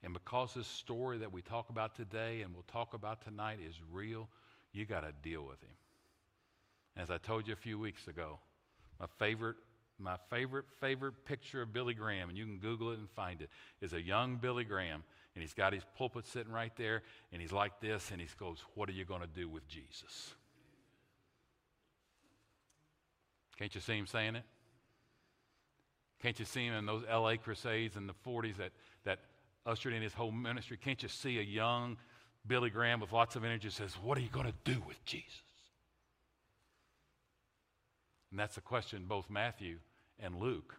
and 0.04 0.14
because 0.14 0.54
this 0.54 0.68
story 0.68 1.20
that 1.20 1.32
we 1.32 1.42
talk 1.42 1.70
about 1.70 1.96
today 1.96 2.42
and 2.42 2.54
we'll 2.54 2.66
talk 2.72 2.94
about 2.94 3.24
tonight 3.24 3.60
is 3.66 3.76
real, 3.92 4.28
you 4.74 4.86
got 4.86 5.02
to 5.02 5.14
deal 5.22 5.44
with 5.44 5.62
him. 5.62 5.76
As 6.98 7.10
I 7.10 7.18
told 7.18 7.48
you 7.48 7.54
a 7.54 7.58
few 7.58 7.80
weeks 7.80 8.08
ago, 8.08 8.40
my 9.00 9.08
favorite, 9.18 9.56
my 9.98 10.18
favorite, 10.30 10.66
favorite 10.82 11.26
picture 11.26 11.62
of 11.62 11.74
Billy 11.74 11.94
Graham, 11.94 12.30
and 12.30 12.38
you 12.38 12.46
can 12.46 12.58
Google 12.58 12.92
it 12.92 13.00
and 13.00 13.10
find 13.12 13.42
it, 13.42 13.50
is 13.82 13.94
a 13.94 14.02
young 14.02 14.36
Billy 14.36 14.66
Graham, 14.66 15.04
and 15.36 15.42
he's 15.42 15.54
got 15.54 15.74
his 15.74 15.84
pulpit 15.98 16.28
sitting 16.28 16.52
right 16.52 16.76
there, 16.76 17.02
and 17.32 17.42
he's 17.42 17.54
like 17.54 17.80
this, 17.80 18.12
and 18.12 18.20
he 18.20 18.28
goes, 18.38 18.58
What 18.76 18.90
are 18.90 18.94
you 18.94 19.06
going 19.06 19.22
to 19.22 19.28
do 19.28 19.48
with 19.48 19.68
Jesus? 19.68 20.34
Can't 23.58 23.74
you 23.74 23.82
see 23.82 23.98
him 23.98 24.08
saying 24.08 24.36
it? 24.36 24.44
Can't 26.22 26.38
you 26.40 26.46
see 26.46 26.66
him 26.66 26.74
in 26.74 26.86
those 26.86 27.04
LA 27.10 27.36
crusades 27.36 27.96
in 27.96 28.08
the 28.08 28.14
40s 28.26 28.58
that, 28.58 28.72
that 29.04 29.20
ushered 29.66 29.94
in 29.94 30.02
his 30.02 30.14
whole 30.14 30.32
ministry? 30.32 30.78
Can't 30.78 31.02
you 31.02 31.10
see 31.10 31.40
a 31.40 31.44
young 31.44 31.98
Billy 32.46 32.70
Graham 32.70 33.00
with 33.00 33.12
lots 33.12 33.36
of 33.36 33.44
energy 33.44 33.70
says, 33.70 33.94
What 33.96 34.18
are 34.18 34.22
you 34.22 34.30
going 34.30 34.48
to 34.48 34.72
do 34.72 34.82
with 34.86 35.04
Jesus? 35.06 35.42
And 38.32 38.40
that's 38.40 38.56
the 38.56 38.62
question 38.62 39.06
both 39.08 39.30
Matthew 39.30 39.78
and 40.20 40.36
Luke 40.36 40.76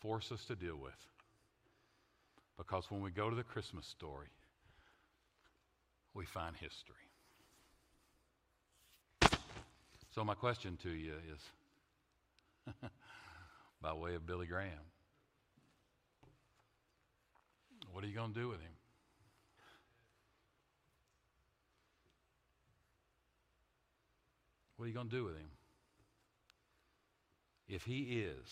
force 0.00 0.32
us 0.32 0.44
to 0.46 0.56
deal 0.56 0.76
with. 0.76 0.92
Because 2.56 2.90
when 2.90 3.02
we 3.02 3.10
go 3.10 3.30
to 3.30 3.36
the 3.36 3.42
Christmas 3.42 3.86
story, 3.86 4.28
we 6.14 6.24
find 6.24 6.56
history. 6.56 6.96
So, 10.14 10.24
my 10.24 10.34
question 10.34 10.76
to 10.82 10.90
you 10.90 11.14
is 11.32 12.74
by 13.82 13.92
way 13.94 14.14
of 14.14 14.26
Billy 14.26 14.46
Graham 14.46 14.70
what 17.92 18.02
are 18.02 18.06
you 18.06 18.14
going 18.14 18.32
to 18.32 18.40
do 18.40 18.48
with 18.48 18.60
him? 18.60 18.72
What 24.76 24.86
are 24.86 24.88
you 24.88 24.94
going 24.94 25.10
to 25.10 25.16
do 25.16 25.24
with 25.24 25.36
him? 25.36 25.50
If 27.68 27.84
he 27.84 28.24
is 28.24 28.48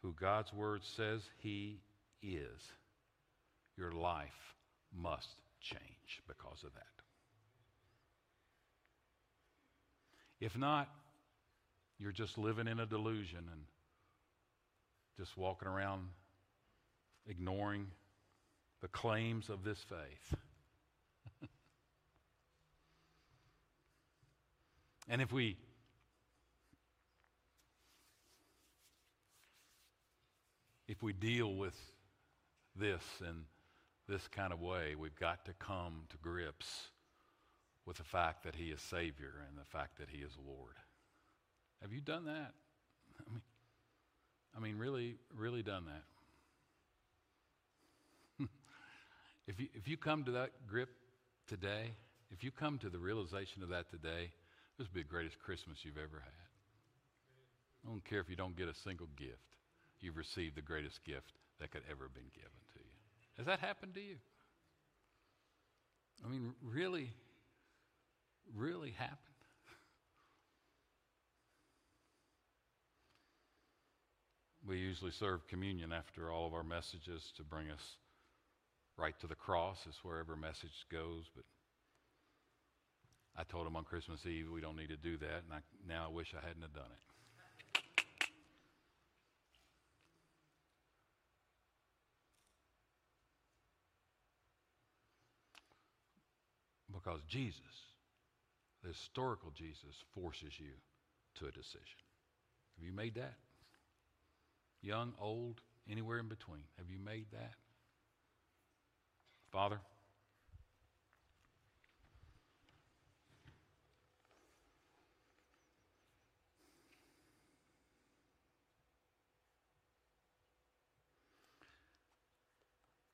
who 0.00 0.14
God's 0.18 0.52
word 0.52 0.80
says 0.96 1.20
he 1.38 1.80
is, 2.22 2.62
your 3.76 3.92
life 3.92 4.54
must 4.96 5.28
change 5.60 6.22
because 6.26 6.64
of 6.64 6.72
that. 6.74 6.86
If 10.40 10.56
not, 10.56 10.88
you're 11.98 12.12
just 12.12 12.38
living 12.38 12.66
in 12.66 12.80
a 12.80 12.86
delusion 12.86 13.44
and 13.52 13.60
just 15.18 15.36
walking 15.36 15.68
around 15.68 16.08
ignoring 17.28 17.86
the 18.80 18.88
claims 18.88 19.48
of 19.48 19.64
this 19.64 19.78
faith. 19.78 20.34
and 25.08 25.22
if 25.22 25.32
we 25.32 25.56
if 30.88 31.02
we 31.02 31.12
deal 31.12 31.54
with 31.54 31.76
this 32.76 33.02
in 33.20 33.44
this 34.08 34.28
kind 34.28 34.52
of 34.52 34.60
way, 34.60 34.94
we've 34.98 35.16
got 35.16 35.44
to 35.46 35.52
come 35.54 36.02
to 36.10 36.16
grips 36.18 36.88
with 37.86 37.96
the 37.96 38.04
fact 38.04 38.44
that 38.44 38.54
he 38.54 38.66
is 38.66 38.80
Savior 38.80 39.46
and 39.48 39.58
the 39.58 39.64
fact 39.64 39.98
that 39.98 40.08
he 40.10 40.18
is 40.18 40.32
Lord. 40.46 40.74
Have 41.80 41.92
you 41.92 42.00
done 42.00 42.26
that? 42.26 42.52
I 43.18 43.30
mean, 43.32 43.42
I 44.56 44.60
mean, 44.60 44.76
really, 44.76 45.16
really 45.34 45.62
done 45.62 45.86
that. 45.86 46.04
If 49.46 49.58
you, 49.58 49.68
if 49.74 49.88
you 49.88 49.96
come 49.96 50.24
to 50.24 50.30
that 50.32 50.50
grip 50.68 50.90
today, 51.48 51.92
if 52.30 52.44
you 52.44 52.50
come 52.50 52.78
to 52.78 52.88
the 52.88 52.98
realization 52.98 53.62
of 53.62 53.68
that 53.70 53.90
today, 53.90 54.30
this 54.78 54.86
will 54.86 54.94
be 54.94 55.02
the 55.02 55.08
greatest 55.08 55.38
Christmas 55.40 55.78
you've 55.82 55.98
ever 55.98 56.22
had. 56.22 56.48
I 57.84 57.90
don't 57.90 58.04
care 58.04 58.20
if 58.20 58.30
you 58.30 58.36
don't 58.36 58.56
get 58.56 58.68
a 58.68 58.74
single 58.84 59.08
gift. 59.16 59.38
You've 60.00 60.16
received 60.16 60.56
the 60.56 60.62
greatest 60.62 61.04
gift 61.04 61.32
that 61.60 61.70
could 61.70 61.82
ever 61.90 62.04
have 62.04 62.14
been 62.14 62.30
given 62.34 62.58
to 62.74 62.78
you. 62.78 62.90
Has 63.38 63.46
that 63.46 63.60
happened 63.60 63.94
to 63.94 64.00
you? 64.00 64.16
I 66.24 66.28
mean, 66.28 66.54
really, 66.62 67.10
really 68.56 68.92
happened? 68.92 69.18
We 74.66 74.78
usually 74.78 75.10
serve 75.10 75.46
communion 75.48 75.92
after 75.92 76.30
all 76.30 76.46
of 76.46 76.54
our 76.54 76.62
messages 76.62 77.32
to 77.36 77.42
bring 77.42 77.68
us 77.68 77.82
right 78.96 79.18
to 79.20 79.26
the 79.26 79.34
cross 79.34 79.86
is 79.88 79.96
wherever 80.02 80.36
message 80.36 80.86
goes. 80.90 81.24
But 81.34 81.44
I 83.36 83.44
told 83.44 83.66
him 83.66 83.76
on 83.76 83.84
Christmas 83.84 84.26
Eve 84.26 84.48
we 84.52 84.60
don't 84.60 84.76
need 84.76 84.90
to 84.90 84.96
do 84.96 85.16
that, 85.18 85.42
and 85.44 85.52
I, 85.52 85.58
now 85.88 86.06
I 86.06 86.12
wish 86.12 86.34
I 86.34 86.46
hadn't 86.46 86.62
have 86.62 86.74
done 86.74 86.84
it. 86.84 86.98
Because 96.92 97.20
Jesus, 97.26 97.60
the 98.82 98.88
historical 98.88 99.50
Jesus, 99.50 100.04
forces 100.14 100.52
you 100.60 100.70
to 101.36 101.46
a 101.46 101.50
decision. 101.50 101.98
Have 102.76 102.84
you 102.86 102.92
made 102.92 103.16
that? 103.16 103.34
Young, 104.82 105.12
old, 105.20 105.60
anywhere 105.90 106.18
in 106.18 106.28
between. 106.28 106.62
Have 106.78 106.90
you 106.90 106.98
made 106.98 107.26
that? 107.32 107.54
Father, 109.52 109.80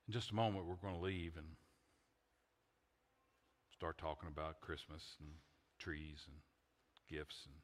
In 0.06 0.14
just 0.14 0.30
a 0.30 0.34
moment, 0.34 0.64
we're 0.64 0.76
going 0.76 0.94
to 0.94 1.00
leave 1.00 1.36
and 1.36 1.46
start 3.74 3.98
talking 3.98 4.28
about 4.28 4.58
Christmas 4.62 5.16
and 5.20 5.28
trees 5.78 6.24
and 6.26 6.36
gifts 7.10 7.42
and 7.46 7.54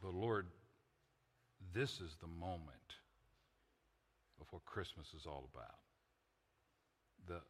But 0.00 0.14
Lord, 0.14 0.46
this 1.74 2.00
is 2.00 2.16
the 2.20 2.28
moment 2.28 2.97
of 4.40 4.46
what 4.50 4.64
Christmas 4.64 5.08
is 5.14 5.26
all 5.26 5.48
about. 5.54 5.78
The, 7.26 7.40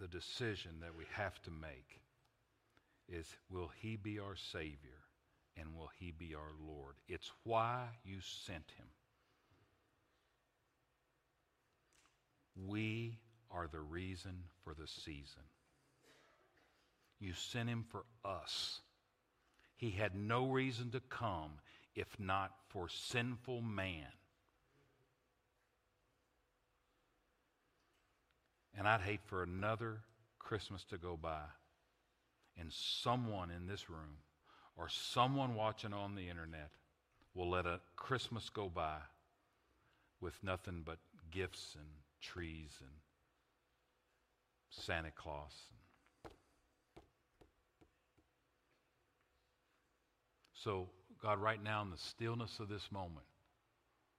the 0.00 0.08
decision 0.08 0.72
that 0.80 0.96
we 0.96 1.04
have 1.12 1.40
to 1.42 1.50
make 1.50 2.00
is 3.08 3.26
will 3.50 3.70
He 3.80 3.96
be 3.96 4.18
our 4.18 4.36
Savior 4.36 5.00
and 5.56 5.74
will 5.74 5.90
He 5.98 6.12
be 6.12 6.34
our 6.34 6.52
Lord? 6.66 6.94
It's 7.08 7.30
why 7.44 7.84
you 8.04 8.18
sent 8.20 8.64
Him. 8.76 8.86
We 12.68 13.18
are 13.50 13.68
the 13.70 13.80
reason 13.80 14.44
for 14.64 14.74
the 14.74 14.86
season. 14.86 15.42
You 17.20 17.32
sent 17.34 17.68
Him 17.68 17.84
for 17.90 18.04
us. 18.24 18.80
He 19.76 19.90
had 19.90 20.14
no 20.14 20.46
reason 20.46 20.90
to 20.92 21.00
come 21.00 21.52
if 21.94 22.08
not 22.18 22.52
for 22.68 22.88
sinful 22.88 23.62
man. 23.62 24.06
And 28.76 28.88
I'd 28.88 29.02
hate 29.02 29.20
for 29.24 29.42
another 29.42 30.00
Christmas 30.38 30.84
to 30.84 30.98
go 30.98 31.16
by 31.16 31.42
and 32.58 32.72
someone 32.72 33.50
in 33.50 33.66
this 33.66 33.88
room 33.88 34.18
or 34.76 34.88
someone 34.88 35.54
watching 35.54 35.92
on 35.92 36.14
the 36.14 36.28
internet 36.28 36.70
will 37.34 37.50
let 37.50 37.66
a 37.66 37.80
Christmas 37.96 38.48
go 38.50 38.68
by 38.68 38.98
with 40.20 40.34
nothing 40.42 40.82
but 40.84 40.98
gifts 41.30 41.74
and 41.74 41.86
trees 42.20 42.70
and 42.80 42.90
Santa 44.70 45.10
Claus. 45.10 45.52
So, 50.54 50.88
God, 51.20 51.40
right 51.40 51.62
now 51.62 51.82
in 51.82 51.90
the 51.90 51.98
stillness 51.98 52.60
of 52.60 52.68
this 52.68 52.92
moment, 52.92 53.26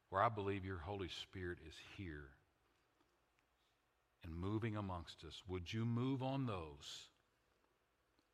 where 0.09 0.21
I 0.21 0.29
believe 0.29 0.65
your 0.65 0.77
Holy 0.77 1.07
Spirit 1.07 1.57
is 1.67 1.73
here 1.97 2.25
and 4.23 4.33
moving 4.33 4.75
amongst 4.77 5.23
us, 5.25 5.41
would 5.47 5.71
you 5.71 5.85
move 5.85 6.23
on 6.23 6.45
those? 6.45 7.09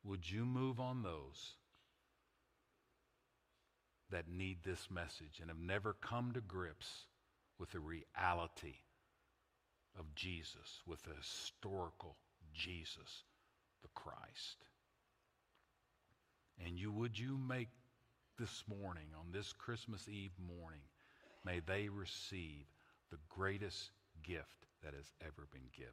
Would 0.04 0.30
you 0.30 0.44
move 0.44 0.80
on 0.80 1.02
those 1.02 1.54
that 4.10 4.28
need 4.28 4.58
this 4.64 4.88
message 4.90 5.40
and 5.40 5.48
have 5.48 5.60
never 5.60 5.94
come 5.94 6.32
to 6.32 6.40
grips 6.40 7.06
with 7.58 7.70
the 7.70 7.80
reality 7.80 8.76
of 9.98 10.14
Jesus, 10.14 10.82
with 10.86 11.02
the 11.02 11.14
historical 11.18 12.16
Jesus, 12.54 13.24
the 13.82 13.88
Christ? 13.94 14.66
And 16.64 16.78
you 16.78 16.92
would 16.92 17.18
you 17.18 17.38
make 17.38 17.68
this 18.38 18.64
morning, 18.68 19.06
on 19.18 19.32
this 19.32 19.52
Christmas 19.52 20.08
Eve 20.08 20.32
morning, 20.38 20.80
may 21.44 21.60
they 21.60 21.88
receive 21.88 22.64
the 23.10 23.18
greatest 23.28 23.90
gift 24.22 24.66
that 24.84 24.94
has 24.94 25.10
ever 25.20 25.46
been 25.52 25.68
given. 25.76 25.92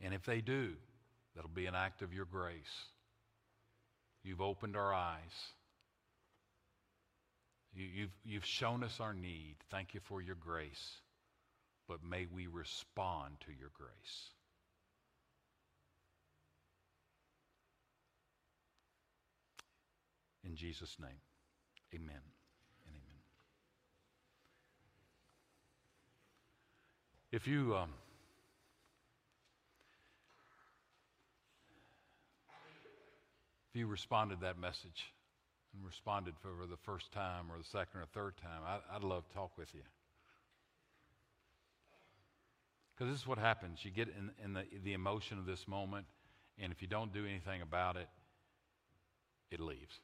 And 0.00 0.14
if 0.14 0.24
they 0.24 0.40
do, 0.40 0.72
that'll 1.34 1.50
be 1.50 1.66
an 1.66 1.74
act 1.74 2.02
of 2.02 2.12
your 2.12 2.24
grace. 2.24 2.86
You've 4.22 4.40
opened 4.40 4.76
our 4.76 4.92
eyes. 4.92 5.18
You, 7.74 7.84
have 7.84 7.94
you've, 7.96 8.10
you've 8.24 8.46
shown 8.46 8.82
us 8.84 9.00
our 9.00 9.14
need. 9.14 9.56
Thank 9.70 9.94
you 9.94 10.00
for 10.04 10.20
your 10.20 10.36
grace. 10.36 11.00
But 11.88 12.04
may 12.04 12.26
we 12.32 12.46
respond 12.46 13.34
to 13.46 13.52
your 13.58 13.70
grace. 13.74 14.30
In 20.44 20.56
Jesus' 20.56 20.96
name, 20.98 21.20
amen 21.94 22.22
and 22.86 22.94
amen. 22.94 23.22
If 27.30 27.46
you. 27.46 27.76
Um, 27.76 27.90
if 33.70 33.76
you 33.78 33.86
responded 33.86 34.40
that 34.40 34.58
message 34.58 35.12
and 35.74 35.84
responded 35.84 36.34
for 36.40 36.66
the 36.66 36.78
first 36.78 37.12
time 37.12 37.46
or 37.52 37.58
the 37.58 37.64
second 37.64 38.00
or 38.00 38.06
third 38.14 38.34
time, 38.38 38.62
I, 38.66 38.94
would 38.94 39.04
love 39.04 39.28
to 39.28 39.34
talk 39.34 39.58
with 39.58 39.74
you. 39.74 39.82
Because 42.94 43.12
this 43.12 43.20
is 43.20 43.26
what 43.26 43.38
happens. 43.38 43.80
You 43.82 43.90
get 43.90 44.08
in, 44.08 44.30
in 44.42 44.54
the, 44.54 44.64
the 44.82 44.94
emotion 44.94 45.38
of 45.38 45.44
this 45.44 45.68
moment, 45.68 46.06
and 46.58 46.72
if 46.72 46.80
you 46.80 46.88
don't 46.88 47.12
do 47.12 47.26
anything 47.26 47.60
about 47.60 47.96
it, 47.96 48.08
it 49.50 49.60
leaves. 49.60 50.00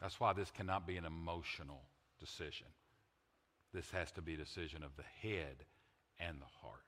That's 0.00 0.18
why 0.18 0.32
this 0.32 0.50
cannot 0.50 0.86
be 0.86 0.96
an 0.96 1.04
emotional 1.04 1.82
decision. 2.18 2.66
This 3.72 3.90
has 3.92 4.10
to 4.12 4.22
be 4.22 4.34
a 4.34 4.38
decision 4.38 4.82
of 4.82 4.90
the 4.96 5.28
head 5.28 5.64
and 6.18 6.38
the 6.40 6.66
heart. 6.66 6.80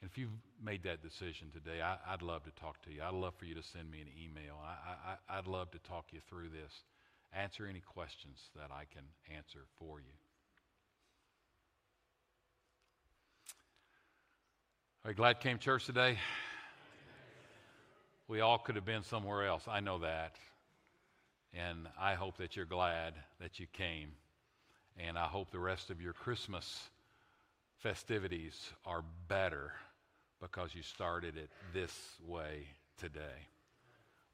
And 0.00 0.10
if 0.10 0.16
you've 0.16 0.30
made 0.62 0.82
that 0.84 1.02
decision 1.02 1.48
today, 1.52 1.82
I, 1.82 1.96
would 2.12 2.22
love 2.22 2.44
to 2.44 2.50
talk 2.52 2.82
to 2.82 2.92
you. 2.92 3.02
I'd 3.02 3.14
love 3.14 3.34
for 3.34 3.44
you 3.44 3.54
to 3.54 3.62
send 3.62 3.90
me 3.90 4.00
an 4.00 4.08
email. 4.08 4.56
I, 4.64 5.12
I, 5.34 5.38
I'd 5.38 5.46
love 5.46 5.70
to 5.72 5.78
talk 5.80 6.06
you 6.10 6.20
through 6.28 6.48
this, 6.48 6.72
answer 7.32 7.66
any 7.66 7.80
questions 7.80 8.38
that 8.56 8.70
I 8.72 8.84
can 8.92 9.02
answer 9.36 9.60
for 9.78 10.00
you. 10.00 10.12
Are 15.04 15.10
you 15.10 15.16
glad 15.16 15.40
came 15.40 15.58
church 15.58 15.86
today? 15.86 16.18
We 18.28 18.40
all 18.40 18.58
could 18.58 18.76
have 18.76 18.84
been 18.84 19.02
somewhere 19.02 19.46
else. 19.46 19.64
I 19.66 19.80
know 19.80 19.98
that. 19.98 20.36
And 21.52 21.88
I 22.00 22.14
hope 22.14 22.36
that 22.36 22.54
you're 22.54 22.64
glad 22.64 23.14
that 23.40 23.58
you 23.58 23.66
came. 23.72 24.10
And 25.06 25.18
I 25.18 25.26
hope 25.26 25.50
the 25.50 25.58
rest 25.58 25.90
of 25.90 26.02
your 26.02 26.12
Christmas 26.12 26.90
festivities 27.78 28.54
are 28.84 29.02
better 29.28 29.72
because 30.42 30.74
you 30.74 30.82
started 30.82 31.36
it 31.36 31.48
this 31.72 31.92
way 32.26 32.66
today. 32.98 33.48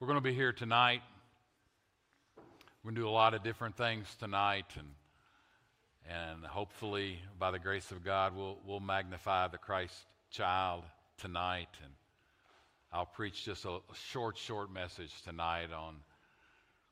We're 0.01 0.09
going 0.09 0.19
to 0.19 0.23
be 0.23 0.35
here 0.35 0.53
tonight. 0.53 1.03
We're 2.83 2.91
going 2.91 2.97
to 2.97 3.01
do 3.03 3.09
a 3.09 3.11
lot 3.11 3.35
of 3.35 3.45
different 3.45 3.77
things 3.77 4.07
tonight, 4.19 4.67
and, 4.77 4.89
and 6.09 6.45
hopefully, 6.45 7.19
by 7.39 7.51
the 7.51 7.59
grace 7.59 7.91
of 7.93 8.05
God, 8.05 8.35
we'll, 8.35 8.59
we'll 8.67 8.81
magnify 8.81 9.49
the 9.49 9.59
Christ 9.59 9.95
child 10.31 10.83
tonight. 11.19 11.69
And 11.85 11.93
I'll 12.93 13.07
preach 13.07 13.45
just 13.45 13.65
a 13.65 13.79
short, 14.11 14.37
short 14.37 14.73
message 14.73 15.13
tonight 15.23 15.73
on 15.73 15.97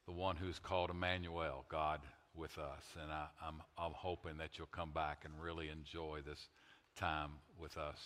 the 0.06 0.12
one 0.12 0.36
who's 0.36 0.58
called 0.58 0.90
Emmanuel, 0.90 1.64
God 1.68 2.00
with 2.36 2.58
us. 2.58 2.82
And 3.00 3.10
I, 3.10 3.26
am 3.46 3.60
I'm, 3.78 3.86
I'm 3.86 3.92
hoping 3.92 4.38
that 4.38 4.58
you'll 4.58 4.66
come 4.68 4.90
back 4.92 5.24
and 5.24 5.32
really 5.40 5.68
enjoy 5.68 6.20
this 6.26 6.48
time 6.96 7.30
with 7.60 7.76
us 7.76 7.98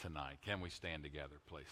tonight. 0.00 0.38
Can 0.44 0.60
we 0.60 0.70
stand 0.70 1.02
together, 1.02 1.36
please? 1.48 1.64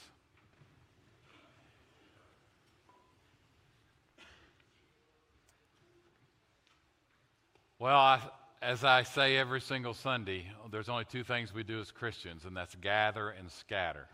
Well, 7.78 7.96
I, 7.96 8.20
as 8.62 8.84
I 8.84 9.02
say 9.02 9.36
every 9.36 9.60
single 9.60 9.92
Sunday, 9.92 10.46
there's 10.70 10.88
only 10.88 11.04
two 11.04 11.22
things 11.22 11.52
we 11.52 11.62
do 11.62 11.78
as 11.78 11.90
Christians, 11.90 12.46
and 12.46 12.56
that's 12.56 12.74
gather 12.76 13.28
and 13.28 13.50
scatter. 13.50 14.06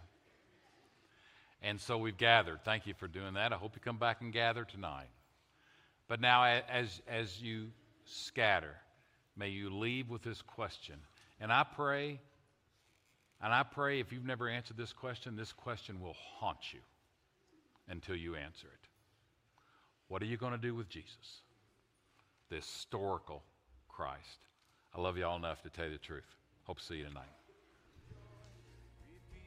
And 1.62 1.80
so 1.80 1.96
we've 1.96 2.16
gathered. 2.16 2.64
Thank 2.64 2.88
you 2.88 2.94
for 2.94 3.06
doing 3.06 3.34
that. 3.34 3.52
I 3.52 3.56
hope 3.56 3.76
you 3.76 3.80
come 3.80 3.98
back 3.98 4.20
and 4.20 4.32
gather 4.32 4.64
tonight. 4.64 5.06
But 6.12 6.20
now, 6.20 6.44
as, 6.44 7.00
as 7.08 7.40
you 7.40 7.68
scatter, 8.04 8.74
may 9.34 9.48
you 9.48 9.70
leave 9.70 10.10
with 10.10 10.20
this 10.20 10.42
question. 10.42 10.96
And 11.40 11.50
I 11.50 11.64
pray, 11.64 12.20
and 13.42 13.54
I 13.54 13.62
pray 13.62 13.98
if 13.98 14.12
you've 14.12 14.26
never 14.26 14.46
answered 14.46 14.76
this 14.76 14.92
question, 14.92 15.36
this 15.36 15.54
question 15.54 16.02
will 16.02 16.12
haunt 16.12 16.74
you 16.74 16.80
until 17.88 18.14
you 18.14 18.36
answer 18.36 18.66
it. 18.66 18.88
What 20.08 20.20
are 20.20 20.26
you 20.26 20.36
going 20.36 20.52
to 20.52 20.58
do 20.58 20.74
with 20.74 20.90
Jesus? 20.90 21.40
The 22.50 22.56
historical 22.56 23.42
Christ. 23.88 24.44
I 24.94 25.00
love 25.00 25.16
you 25.16 25.24
all 25.24 25.36
enough 25.36 25.62
to 25.62 25.70
tell 25.70 25.86
you 25.86 25.92
the 25.92 25.98
truth. 25.98 26.28
Hope 26.64 26.78
to 26.78 26.84
see 26.84 26.96
you 26.96 27.04
tonight. 27.04 27.41